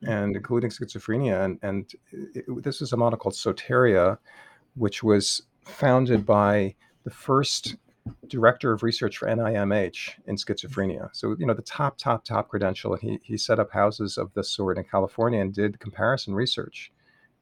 and 0.04 0.38
including 0.38 0.70
schizophrenia. 0.70 1.44
And, 1.44 1.60
and 1.62 1.92
it, 2.12 2.46
this 2.64 2.82
is 2.82 2.94
a 2.94 2.98
model 2.98 3.20
called 3.20 3.36
Soteria, 3.36 4.18
which 4.76 5.04
was 5.04 5.42
founded 5.66 6.26
by 6.26 6.76
the 7.04 7.10
first 7.10 7.76
director 8.28 8.72
of 8.72 8.82
research 8.82 9.18
for 9.18 9.28
NIMH 9.28 10.12
in 10.26 10.38
schizophrenia. 10.38 11.10
So, 11.12 11.36
you 11.38 11.46
know, 11.46 11.54
the 11.54 11.62
top, 11.64 11.98
top, 11.98 12.24
top 12.24 12.48
credential. 12.48 12.96
He, 12.96 13.20
he 13.24 13.38
set 13.38 13.60
up 13.60 13.72
houses 13.72 14.18
of 14.18 14.34
this 14.36 14.50
sort 14.50 14.78
in 14.78 14.86
California 14.86 15.42
and 15.42 15.54
did 15.54 15.82
comparison 15.82 16.34
research 16.34 16.94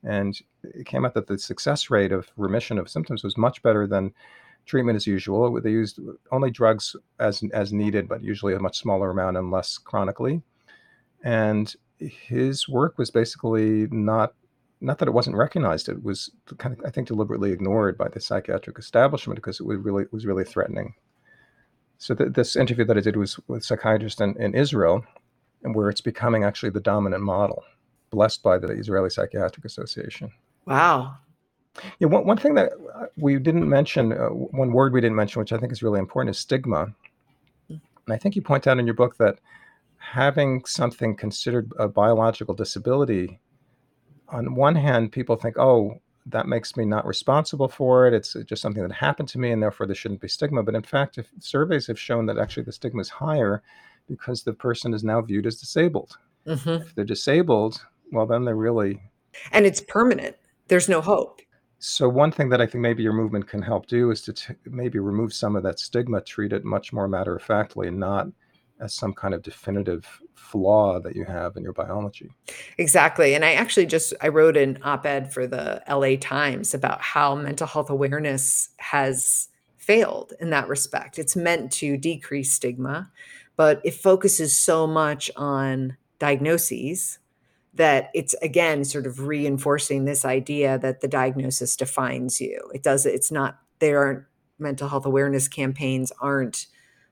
and 0.08 0.39
it 0.64 0.86
came 0.86 1.05
out 1.05 1.14
that 1.14 1.28
the 1.28 1.38
success 1.38 1.89
rate 1.89 2.14
of 2.14 2.32
remission 2.38 2.80
of 2.80 2.89
symptoms 2.89 3.24
was 3.24 3.38
much 3.38 3.62
better 3.62 3.86
than 3.86 4.14
treatment 4.66 4.95
as 4.95 5.05
usual. 5.05 5.60
They 5.62 5.72
used 5.72 5.99
only 6.32 6.49
drugs 6.49 6.95
as 7.20 7.43
as 7.53 7.74
needed, 7.74 8.08
but 8.08 8.24
usually 8.24 8.53
a 8.53 8.60
much 8.60 8.78
smaller 8.78 9.10
amount 9.10 9.38
and 9.38 9.51
less 9.51 9.78
chronically. 9.78 10.41
And 11.24 11.74
his 11.97 12.70
work 12.70 12.97
was 12.97 13.12
basically 13.12 13.88
not 13.91 14.34
not 14.80 14.99
that 14.99 15.10
it 15.10 15.14
wasn't 15.14 15.36
recognized; 15.36 15.89
it 15.89 16.01
was 16.01 16.32
kind 16.58 16.74
of 16.74 16.86
I 16.86 16.89
think 16.89 17.08
deliberately 17.08 17.51
ignored 17.51 17.97
by 17.97 18.08
the 18.08 18.22
psychiatric 18.22 18.80
establishment 18.80 19.36
because 19.36 19.60
it 19.60 19.66
was 19.66 19.78
really 19.80 20.03
it 20.03 20.14
was 20.14 20.26
really 20.26 20.45
threatening. 20.45 20.93
So 21.97 22.16
th- 22.16 22.34
this 22.34 22.55
interview 22.55 22.86
that 22.86 22.97
I 22.97 23.01
did 23.01 23.18
was 23.18 23.39
with 23.47 23.66
psychiatrists 23.66 24.22
in, 24.22 24.41
in 24.41 24.55
Israel, 24.55 25.03
and 25.64 25.76
where 25.76 25.89
it's 25.89 26.01
becoming 26.01 26.45
actually 26.45 26.70
the 26.70 26.80
dominant 26.80 27.24
model 27.24 27.64
blessed 28.10 28.43
by 28.43 28.58
the 28.58 28.68
Israeli 28.70 29.10
Psychiatric 29.10 29.66
Association. 29.66 30.32
Wow. 30.66 31.18
Yeah, 31.99 32.08
one, 32.08 32.26
one 32.26 32.38
thing 32.38 32.55
that 32.55 32.72
uh, 32.95 33.05
we 33.18 33.38
didn't 33.38 33.68
mention, 33.70 34.12
uh, 34.12 34.28
one 34.30 34.72
word 34.72 34.93
we 34.93 35.01
didn't 35.01 35.16
mention, 35.16 35.39
which 35.39 35.53
I 35.53 35.58
think 35.58 35.72
is 35.72 35.84
really 35.84 35.99
important, 35.99 36.36
is 36.36 36.39
stigma. 36.39 36.93
And 37.70 38.14
I 38.16 38.18
think 38.18 38.36
you 38.36 38.41
point 38.41 38.68
out 38.68 38.80
in 38.80 38.88
your 38.88 38.95
book 38.95 39.18
that 39.18 39.39
having 39.97 40.64
something 40.66 41.16
considered 41.16 41.72
a 41.78 41.88
biological 41.88 42.55
disability, 42.55 43.39
on 44.30 44.55
one 44.55 44.76
hand, 44.76 45.12
people 45.12 45.36
think, 45.36 45.58
oh, 45.58 45.99
that 46.26 46.47
makes 46.47 46.76
me 46.76 46.86
not 46.86 47.05
responsible 47.05 47.68
for 47.68 48.08
it. 48.08 48.14
It's 48.14 48.36
just 48.45 48.62
something 48.62 48.84
that 48.84 48.91
happened 48.91 49.30
to 49.30 49.39
me, 49.39 49.51
and 49.51 49.62
therefore 49.62 49.86
there 49.86 49.95
shouldn't 49.95 50.22
be 50.22 50.28
stigma. 50.28 50.64
But 50.64 50.76
in 50.76 50.84
fact, 50.84 51.18
if 51.18 51.30
surveys 51.39 51.88
have 51.88 51.99
shown 51.99 52.26
that 52.26 52.38
actually 52.38 52.64
the 52.64 52.72
stigma 52.72 53.01
is 53.01 53.10
higher 53.10 53.62
because 54.08 54.43
the 54.43 54.53
person 54.53 54.93
is 54.93 55.03
now 55.03 55.22
viewed 55.22 55.45
as 55.45 55.58
disabled. 55.58 56.18
Mm-hmm. 56.45 56.82
If 56.88 56.95
they're 56.95 57.05
disabled, 57.05 57.86
well, 58.12 58.26
then 58.26 58.45
they're 58.45 58.55
really. 58.55 59.01
And 59.51 59.66
it's 59.66 59.82
permanent. 59.82 60.36
There's 60.68 60.89
no 60.89 61.01
hope. 61.01 61.41
So, 61.80 62.10
one 62.10 62.32
thing 62.32 62.49
that 62.49 62.62
I 62.62 62.66
think 62.66 62.82
maybe 62.82 63.03
your 63.03 63.14
movement 63.14 63.47
can 63.47 63.62
help 63.62 63.86
do 63.86 64.10
is 64.10 64.22
to 64.24 64.34
t- 64.34 64.53
maybe 64.66 64.97
remove 64.97 65.32
some 65.32 65.55
of 65.55 65.64
that 65.64 65.80
stigma, 65.80 66.22
treat 66.22 66.51
it 66.51 66.66
much 66.66 66.91
more 66.91 67.08
matter 67.08 67.36
of 67.36 67.43
factly, 67.43 67.88
and 67.88 67.99
not 67.99 68.28
as 68.80 68.93
some 68.93 69.14
kind 69.14 69.34
of 69.34 69.43
definitive 69.43 70.22
flaw 70.36 70.99
that 70.99 71.16
you 71.16 71.26
have 71.26 71.55
in 71.55 71.64
your 71.64 71.74
biology. 71.74 72.30
Exactly. 72.78 73.36
And 73.36 73.43
I 73.43 73.53
actually 73.53 73.86
just 73.86 74.14
I 74.22 74.30
wrote 74.30 74.58
an 74.58 74.80
op-ed 74.84 75.32
for 75.32 75.47
the 75.47 75.84
LA 75.89 76.16
Times 76.20 76.74
about 76.74 77.01
how 77.01 77.36
mental 77.36 77.68
health 77.68 77.89
awareness 77.89 78.70
has 78.78 79.49
failed 79.78 80.34
in 80.39 80.49
that 80.51 80.68
respect. 80.68 81.20
It's 81.20 81.36
meant 81.36 81.72
to 81.74 81.97
decrease 81.97 82.53
stigma, 82.53 83.12
but 83.55 83.82
it 83.84 83.93
focuses 83.93 84.55
so 84.55 84.88
much 84.88 85.30
on 85.36 85.97
diagnoses 86.20 87.20
that 87.78 88.09
it's 88.13 88.34
again 88.41 88.84
sort 88.84 89.07
of 89.07 89.21
reinforcing 89.21 90.05
this 90.05 90.25
idea 90.25 90.78
that 90.80 91.01
the 91.01 91.07
diagnosis 91.07 91.75
defines 91.75 92.41
you. 92.41 92.69
It 92.73 92.84
does 92.84 93.05
it's 93.05 93.32
not 93.32 93.59
there 93.80 93.99
aren't 93.99 94.25
mental 94.59 94.89
health 94.89 95.05
awareness 95.05 95.47
campaigns 95.47 96.11
aren't 96.19 96.67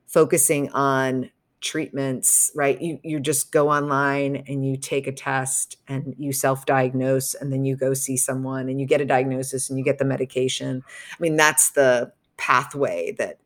focusing 0.07 0.72
on 0.72 1.30
treatments, 1.61 2.51
right? 2.55 2.80
You 2.82 2.99
you 3.03 3.20
just 3.20 3.51
go 3.51 3.70
online 3.70 4.43
and 4.47 4.66
you 4.66 4.78
take 4.78 5.07
a 5.07 5.11
test 5.11 5.78
and 5.88 6.16
you 6.18 6.34
self-diagnose 6.34 7.36
and 7.36 7.51
then 7.53 7.66
you 7.66 7.76
go 7.76 7.93
see 7.93 8.18
someone 8.18 8.70
and 8.70 8.80
you 8.80 8.88
get 8.88 9.01
a 9.01 9.05
diagnosis 9.05 9.70
and 9.70 9.78
you 9.80 9.86
get 9.86 9.97
the 9.97 10.05
medication. 10.05 10.84
I 11.11 11.16
mean, 11.20 11.36
that's 11.36 11.72
the 11.72 12.11
pathway 12.38 13.16
that 13.18 13.39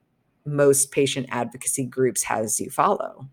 most 0.45 0.91
patient 0.91 1.27
advocacy 1.29 1.85
groups 1.85 2.23
has 2.23 2.59
you 2.59 2.69
follow. 2.69 3.27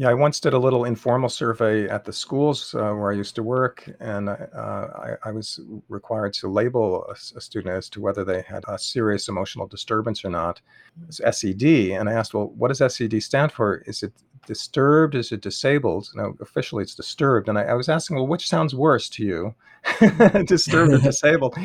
Yeah, 0.00 0.08
I 0.08 0.14
once 0.14 0.40
did 0.40 0.54
a 0.54 0.58
little 0.58 0.86
informal 0.86 1.28
survey 1.28 1.86
at 1.86 2.06
the 2.06 2.12
schools 2.14 2.74
uh, 2.74 2.92
where 2.92 3.12
I 3.12 3.14
used 3.14 3.34
to 3.34 3.42
work, 3.42 3.86
and 4.00 4.30
uh, 4.30 4.34
I, 4.56 5.16
I, 5.26 5.30
was 5.30 5.60
required 5.90 6.32
to 6.40 6.48
label 6.48 7.04
a, 7.04 7.12
a, 7.36 7.40
student 7.42 7.74
as 7.74 7.90
to 7.90 8.00
whether 8.00 8.24
they 8.24 8.40
had 8.40 8.64
a 8.66 8.78
serious 8.78 9.28
emotional 9.28 9.66
disturbance 9.66 10.24
or 10.24 10.30
not. 10.30 10.62
It's 11.06 11.20
SED, 11.38 11.90
and 11.92 12.08
I 12.08 12.14
asked, 12.14 12.32
well, 12.32 12.48
what 12.56 12.68
does 12.68 12.94
SED 12.94 13.22
stand 13.22 13.52
for? 13.52 13.82
Is 13.84 14.02
it 14.02 14.14
disturbed? 14.46 15.16
Is 15.16 15.32
it 15.32 15.42
disabled? 15.42 16.08
No, 16.14 16.34
officially 16.40 16.82
it's 16.82 16.94
disturbed. 16.94 17.50
And 17.50 17.58
I, 17.58 17.64
I 17.64 17.74
was 17.74 17.90
asking, 17.90 18.16
well, 18.16 18.26
which 18.26 18.48
sounds 18.48 18.74
worse 18.74 19.06
to 19.10 19.22
you, 19.22 19.54
disturbed 20.46 20.94
or 20.94 20.98
disabled? 21.10 21.58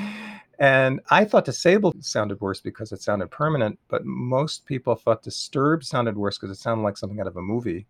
And 0.60 1.00
I 1.10 1.24
thought 1.24 1.46
disabled 1.46 2.04
sounded 2.04 2.42
worse 2.42 2.60
because 2.60 2.92
it 2.92 3.02
sounded 3.02 3.32
permanent, 3.32 3.80
but 3.88 4.04
most 4.04 4.66
people 4.66 4.96
thought 4.96 5.24
disturbed 5.24 5.86
sounded 5.86 6.18
worse 6.18 6.38
because 6.38 6.58
it 6.58 6.62
sounded 6.62 6.84
like 6.84 6.98
something 6.98 7.22
out 7.22 7.28
of 7.28 7.38
a 7.38 7.42
movie 7.42 7.86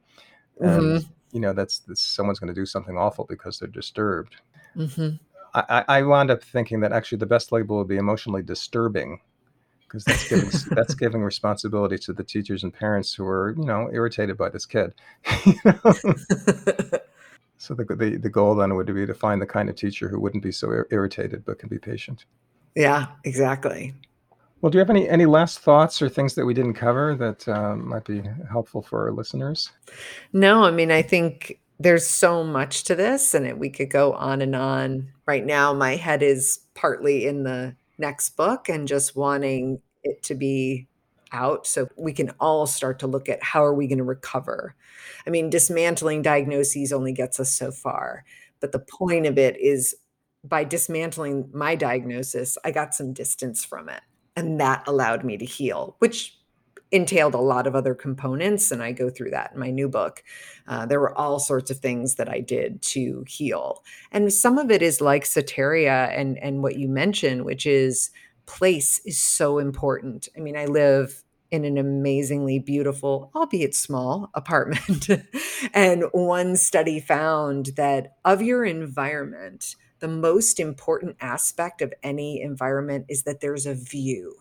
and 0.60 0.82
mm-hmm. 0.82 1.12
you 1.32 1.40
know 1.40 1.54
that's, 1.54 1.80
that's 1.80 2.02
someone's 2.02 2.40
going 2.40 2.54
to 2.54 2.60
do 2.60 2.66
something 2.66 2.98
awful 2.98 3.26
because 3.26 3.60
they're 3.60 3.68
disturbed. 3.70 4.36
Mm-hmm. 4.76 5.16
I, 5.54 5.86
I 5.88 6.02
wound 6.02 6.32
up 6.32 6.44
thinking 6.44 6.82
that 6.82 6.92
actually 6.92 7.20
the 7.20 7.26
best 7.26 7.52
label 7.52 7.78
would 7.78 7.88
be 7.88 7.98
emotionally 7.98 8.44
disturbing 8.44 9.22
because 9.82 10.04
that's 10.04 10.28
giving 10.28 10.50
that's 10.72 10.96
giving 10.96 11.24
responsibility 11.24 11.98
to 12.00 12.14
the 12.14 12.24
teachers 12.24 12.64
and 12.64 12.74
parents 12.74 13.14
who 13.14 13.26
are 13.26 13.56
you 13.58 13.66
know 13.66 13.90
irritated 13.92 14.38
by 14.38 14.50
this 14.50 14.66
kid. 14.66 14.94
So 17.58 17.74
the, 17.74 17.84
the 17.84 18.18
the 18.18 18.30
goal 18.30 18.56
then 18.56 18.76
would 18.76 18.94
be 18.94 19.06
to 19.06 19.14
find 19.14 19.42
the 19.42 19.46
kind 19.46 19.70
of 19.70 19.76
teacher 19.76 20.10
who 20.10 20.20
wouldn't 20.20 20.44
be 20.44 20.52
so 20.52 20.70
ir- 20.70 20.88
irritated 20.92 21.46
but 21.46 21.60
can 21.60 21.70
be 21.70 21.80
patient. 21.80 22.26
Yeah 22.76 23.08
exactly 23.24 23.94
Well, 24.66 24.72
do 24.72 24.78
you 24.78 24.80
have 24.80 24.90
any 24.90 25.08
any 25.08 25.28
last 25.28 25.60
thoughts 25.60 26.02
or 26.02 26.10
things 26.10 26.34
that 26.34 26.44
we 26.44 26.56
didn't 26.56 26.74
cover 26.74 27.14
that 27.18 27.48
um, 27.48 27.88
might 27.88 28.04
be 28.04 28.24
helpful 28.52 28.82
for 28.82 29.06
our 29.06 29.12
listeners? 29.12 29.72
No, 30.34 30.64
I 30.64 30.72
mean, 30.72 30.90
I 30.90 31.04
think 31.04 31.60
there's 31.80 32.08
so 32.08 32.44
much 32.44 32.84
to 32.86 32.96
this, 32.96 33.36
and 33.36 33.46
it, 33.46 33.60
we 33.60 33.70
could 33.70 33.92
go 33.92 34.14
on 34.14 34.42
and 34.42 34.56
on. 34.56 35.10
Right 35.28 35.46
now, 35.46 35.72
my 35.72 35.98
head 35.98 36.24
is 36.24 36.62
partly 36.74 37.28
in 37.28 37.44
the 37.44 37.76
next 38.00 38.32
book 38.32 38.68
and 38.68 38.88
just 38.88 39.16
wanting 39.16 39.84
it 40.04 40.24
to 40.24 40.34
be 40.34 40.88
out 41.32 41.68
so 41.68 41.88
we 41.96 42.12
can 42.12 42.32
all 42.40 42.66
start 42.66 42.98
to 43.02 43.08
look 43.08 43.30
at 43.30 43.44
how 43.44 43.64
are 43.64 43.76
we 43.76 43.86
going 43.86 44.00
to 44.00 44.04
recover. 44.04 44.74
I 45.28 45.30
mean, 45.30 45.52
dismantling 45.52 46.24
diagnoses 46.24 46.92
only 46.92 47.14
gets 47.14 47.40
us 47.40 47.52
so 47.52 47.70
far, 47.70 48.26
but 48.62 48.72
the 48.72 48.80
point 48.80 49.28
of 49.28 49.38
it 49.38 49.58
is 49.60 49.96
by 50.44 50.64
dismantling 50.64 51.50
my 51.54 51.76
diagnosis, 51.76 52.58
I 52.64 52.72
got 52.72 52.96
some 52.96 53.14
distance 53.14 53.64
from 53.64 53.90
it, 53.90 54.02
and 54.36 54.60
that 54.60 54.84
allowed 54.88 55.24
me 55.24 55.38
to 55.38 55.46
heal, 55.46 55.96
which 56.00 56.38
entailed 56.92 57.34
a 57.34 57.40
lot 57.40 57.68
of 57.68 57.76
other 57.76 57.96
components 57.96 58.72
and 58.72 58.82
i 58.84 58.92
go 58.92 59.10
through 59.10 59.32
that 59.32 59.52
in 59.54 59.60
my 59.60 59.72
new 59.72 59.90
book. 59.90 60.24
Uh, 60.68 60.86
there 60.86 61.00
were 61.00 61.18
all 61.18 61.40
sorts 61.40 61.72
of 61.72 61.80
things 61.80 62.16
that 62.16 62.30
i 62.30 62.40
did 62.40 62.82
to 62.82 63.26
heal. 63.28 63.84
And 64.12 64.32
some 64.32 64.58
of 64.58 64.70
it 64.72 64.82
is 64.82 65.02
like 65.02 65.24
soteria 65.24 66.18
and 66.18 66.38
and 66.38 66.62
what 66.62 66.78
you 66.78 66.88
mentioned 66.88 67.44
which 67.44 67.66
is 67.66 68.12
place 68.46 69.00
is 69.06 69.20
so 69.20 69.58
important. 69.58 70.30
I 70.38 70.40
mean 70.40 70.56
i 70.56 70.66
live 70.66 71.24
in 71.52 71.66
an 71.66 71.78
amazingly 71.78 72.60
beautiful 72.60 73.32
albeit 73.36 73.76
small 73.76 74.30
apartment 74.36 75.10
and 75.74 76.04
one 76.12 76.56
study 76.56 77.00
found 77.00 77.72
that 77.78 78.16
of 78.24 78.42
your 78.42 78.64
environment 78.64 79.76
the 80.06 80.12
most 80.12 80.60
important 80.60 81.18
aspect 81.20 81.82
of 81.82 81.92
any 82.04 82.40
environment 82.40 83.08
is 83.10 83.24
that 83.24 83.42
there's 83.42 83.66
a 83.66 83.74
view 83.74 84.36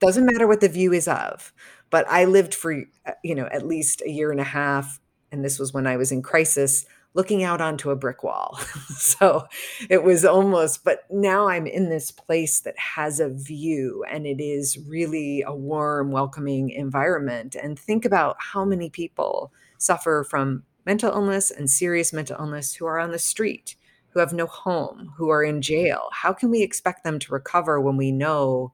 doesn't 0.00 0.26
matter 0.26 0.46
what 0.46 0.60
the 0.60 0.68
view 0.68 0.92
is 0.92 1.08
of. 1.08 1.52
But 1.90 2.06
I 2.08 2.24
lived 2.24 2.54
for, 2.54 2.84
uh, 3.06 3.12
you 3.22 3.34
know, 3.34 3.46
at 3.46 3.66
least 3.66 4.02
a 4.02 4.10
year 4.10 4.30
and 4.30 4.40
a 4.40 4.44
half, 4.44 5.00
and 5.32 5.44
this 5.44 5.58
was 5.58 5.72
when 5.72 5.86
I 5.86 5.96
was 5.96 6.12
in 6.12 6.22
crisis, 6.22 6.84
looking 7.14 7.42
out 7.42 7.62
onto 7.62 7.90
a 7.90 7.96
brick 7.96 8.22
wall. 8.22 8.58
so 8.88 9.46
it 9.88 10.02
was 10.02 10.24
almost, 10.24 10.84
but 10.84 11.04
now 11.10 11.48
I'm 11.48 11.66
in 11.66 11.88
this 11.88 12.10
place 12.10 12.60
that 12.60 12.78
has 12.78 13.20
a 13.20 13.30
view 13.30 14.04
and 14.10 14.26
it 14.26 14.38
is 14.38 14.78
really 14.86 15.42
a 15.42 15.54
warm, 15.54 16.10
welcoming 16.10 16.68
environment. 16.68 17.56
And 17.60 17.78
think 17.78 18.04
about 18.04 18.36
how 18.38 18.66
many 18.66 18.90
people 18.90 19.50
suffer 19.78 20.26
from 20.28 20.64
mental 20.84 21.10
illness 21.10 21.50
and 21.50 21.70
serious 21.70 22.12
mental 22.12 22.36
illness 22.38 22.74
who 22.74 22.84
are 22.86 22.98
on 22.98 23.12
the 23.12 23.18
street, 23.18 23.76
who 24.16 24.20
have 24.20 24.32
no 24.32 24.46
home, 24.46 25.12
who 25.14 25.28
are 25.28 25.44
in 25.44 25.60
jail. 25.60 26.08
How 26.10 26.32
can 26.32 26.48
we 26.48 26.62
expect 26.62 27.04
them 27.04 27.18
to 27.18 27.32
recover 27.34 27.78
when 27.78 27.98
we 27.98 28.10
know 28.10 28.72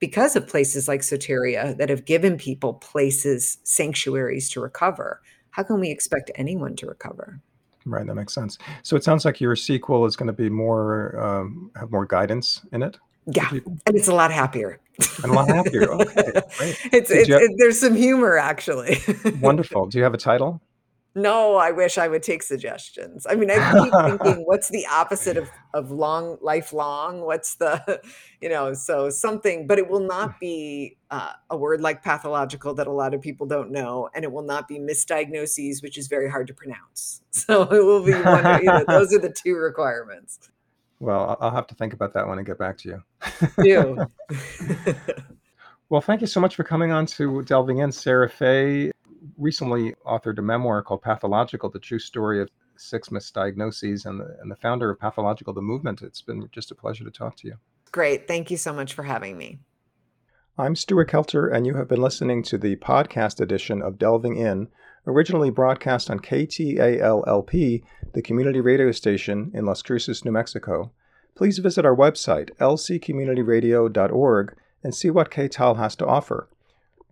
because 0.00 0.34
of 0.34 0.48
places 0.48 0.88
like 0.88 1.02
Soteria 1.02 1.78
that 1.78 1.90
have 1.90 2.04
given 2.04 2.36
people 2.36 2.74
places, 2.74 3.58
sanctuaries 3.62 4.50
to 4.50 4.60
recover, 4.60 5.20
how 5.50 5.62
can 5.62 5.78
we 5.78 5.92
expect 5.92 6.32
anyone 6.34 6.74
to 6.74 6.86
recover? 6.86 7.40
Right, 7.86 8.04
that 8.04 8.16
makes 8.16 8.34
sense. 8.34 8.58
So 8.82 8.96
it 8.96 9.04
sounds 9.04 9.24
like 9.24 9.40
your 9.40 9.54
sequel 9.54 10.06
is 10.06 10.16
going 10.16 10.26
to 10.26 10.32
be 10.32 10.50
more 10.50 11.16
um, 11.24 11.70
have 11.76 11.92
more 11.92 12.04
guidance 12.04 12.60
in 12.72 12.82
it. 12.82 12.98
Yeah, 13.26 13.48
and 13.52 13.96
it's 13.96 14.08
a 14.08 14.14
lot 14.14 14.32
happier. 14.32 14.80
And 15.22 15.30
a 15.30 15.34
lot 15.34 15.46
happier. 15.46 15.88
Okay, 15.92 16.02
it's, 16.92 17.12
it's 17.12 17.28
have, 17.28 17.42
it, 17.42 17.52
there's 17.58 17.78
some 17.78 17.94
humor 17.94 18.38
actually. 18.38 18.98
wonderful. 19.40 19.86
Do 19.86 19.98
you 19.98 20.04
have 20.04 20.14
a 20.14 20.18
title? 20.18 20.60
No, 21.16 21.54
I 21.54 21.70
wish 21.70 21.96
I 21.96 22.08
would 22.08 22.24
take 22.24 22.42
suggestions. 22.42 23.24
I 23.28 23.36
mean, 23.36 23.48
I 23.48 23.84
keep 23.84 23.92
thinking, 23.92 24.42
what's 24.46 24.68
the 24.68 24.84
opposite 24.86 25.36
of, 25.36 25.48
of 25.72 25.92
long, 25.92 26.38
lifelong? 26.40 27.20
What's 27.20 27.54
the, 27.54 28.00
you 28.40 28.48
know, 28.48 28.74
so 28.74 29.10
something, 29.10 29.68
but 29.68 29.78
it 29.78 29.88
will 29.88 30.04
not 30.04 30.40
be 30.40 30.96
uh, 31.12 31.32
a 31.50 31.56
word 31.56 31.80
like 31.80 32.02
pathological 32.02 32.74
that 32.74 32.88
a 32.88 32.92
lot 32.92 33.14
of 33.14 33.20
people 33.20 33.46
don't 33.46 33.70
know, 33.70 34.08
and 34.12 34.24
it 34.24 34.32
will 34.32 34.42
not 34.42 34.66
be 34.66 34.80
misdiagnoses, 34.80 35.84
which 35.84 35.96
is 35.96 36.08
very 36.08 36.28
hard 36.28 36.48
to 36.48 36.54
pronounce. 36.54 37.20
So 37.34 37.62
it 37.62 37.84
will 37.84 38.04
be 38.04 38.12
one, 38.12 38.62
you 38.62 38.66
know, 38.66 38.84
those 38.86 39.12
are 39.12 39.18
the 39.18 39.28
two 39.28 39.56
requirements. 39.56 40.38
Well, 41.00 41.36
I'll 41.40 41.50
have 41.50 41.66
to 41.66 41.74
think 41.74 41.92
about 41.92 42.14
that 42.14 42.28
one 42.28 42.38
and 42.38 42.46
get 42.46 42.58
back 42.58 42.78
to 42.78 42.88
you. 42.88 43.02
you. 43.58 44.06
well, 45.88 46.00
thank 46.00 46.20
you 46.20 46.28
so 46.28 46.40
much 46.40 46.54
for 46.54 46.62
coming 46.62 46.92
on 46.92 47.06
to 47.06 47.42
Delving 47.42 47.78
In, 47.78 47.90
Sarah 47.90 48.30
Fay 48.30 48.92
recently 49.38 49.94
authored 50.06 50.38
a 50.38 50.42
memoir 50.42 50.82
called 50.82 51.02
Pathological, 51.02 51.70
the 51.70 51.78
true 51.78 51.98
story 51.98 52.40
of 52.40 52.50
six 52.76 53.08
misdiagnoses, 53.08 54.06
and 54.06 54.20
the, 54.20 54.36
and 54.40 54.50
the 54.50 54.56
founder 54.56 54.90
of 54.90 54.98
Pathological, 54.98 55.52
the 55.52 55.62
movement. 55.62 56.02
It's 56.02 56.22
been 56.22 56.48
just 56.52 56.70
a 56.70 56.74
pleasure 56.74 57.04
to 57.04 57.10
talk 57.10 57.36
to 57.38 57.48
you. 57.48 57.54
Great. 57.92 58.26
Thank 58.26 58.50
you 58.50 58.56
so 58.56 58.72
much 58.72 58.92
for 58.92 59.04
having 59.04 59.38
me. 59.38 59.60
I'm 60.56 60.76
Stuart 60.76 61.10
Kelter, 61.10 61.52
and 61.52 61.66
you 61.66 61.74
have 61.74 61.88
been 61.88 62.00
listening 62.00 62.42
to 62.44 62.58
the 62.58 62.76
podcast 62.76 63.40
edition 63.40 63.82
of 63.82 63.98
Delving 63.98 64.36
In, 64.36 64.68
originally 65.06 65.50
broadcast 65.50 66.10
on 66.10 66.20
KTALLP, 66.20 67.82
the 68.12 68.22
community 68.22 68.60
radio 68.60 68.92
station 68.92 69.50
in 69.52 69.64
Las 69.64 69.82
Cruces, 69.82 70.24
New 70.24 70.30
Mexico. 70.30 70.92
Please 71.34 71.58
visit 71.58 71.84
our 71.84 71.96
website, 71.96 72.50
lccommunityradio.org, 72.58 74.56
and 74.84 74.94
see 74.94 75.10
what 75.10 75.30
KTAL 75.30 75.76
has 75.76 75.96
to 75.96 76.06
offer. 76.06 76.48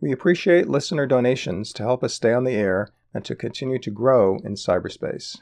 We 0.02 0.10
appreciate 0.10 0.68
listener 0.68 1.06
donations 1.06 1.72
to 1.74 1.84
help 1.84 2.02
us 2.02 2.12
stay 2.12 2.32
on 2.32 2.42
the 2.42 2.56
air 2.56 2.88
and 3.14 3.24
to 3.24 3.36
continue 3.36 3.78
to 3.78 3.90
grow 3.92 4.36
in 4.38 4.54
cyberspace. 4.54 5.38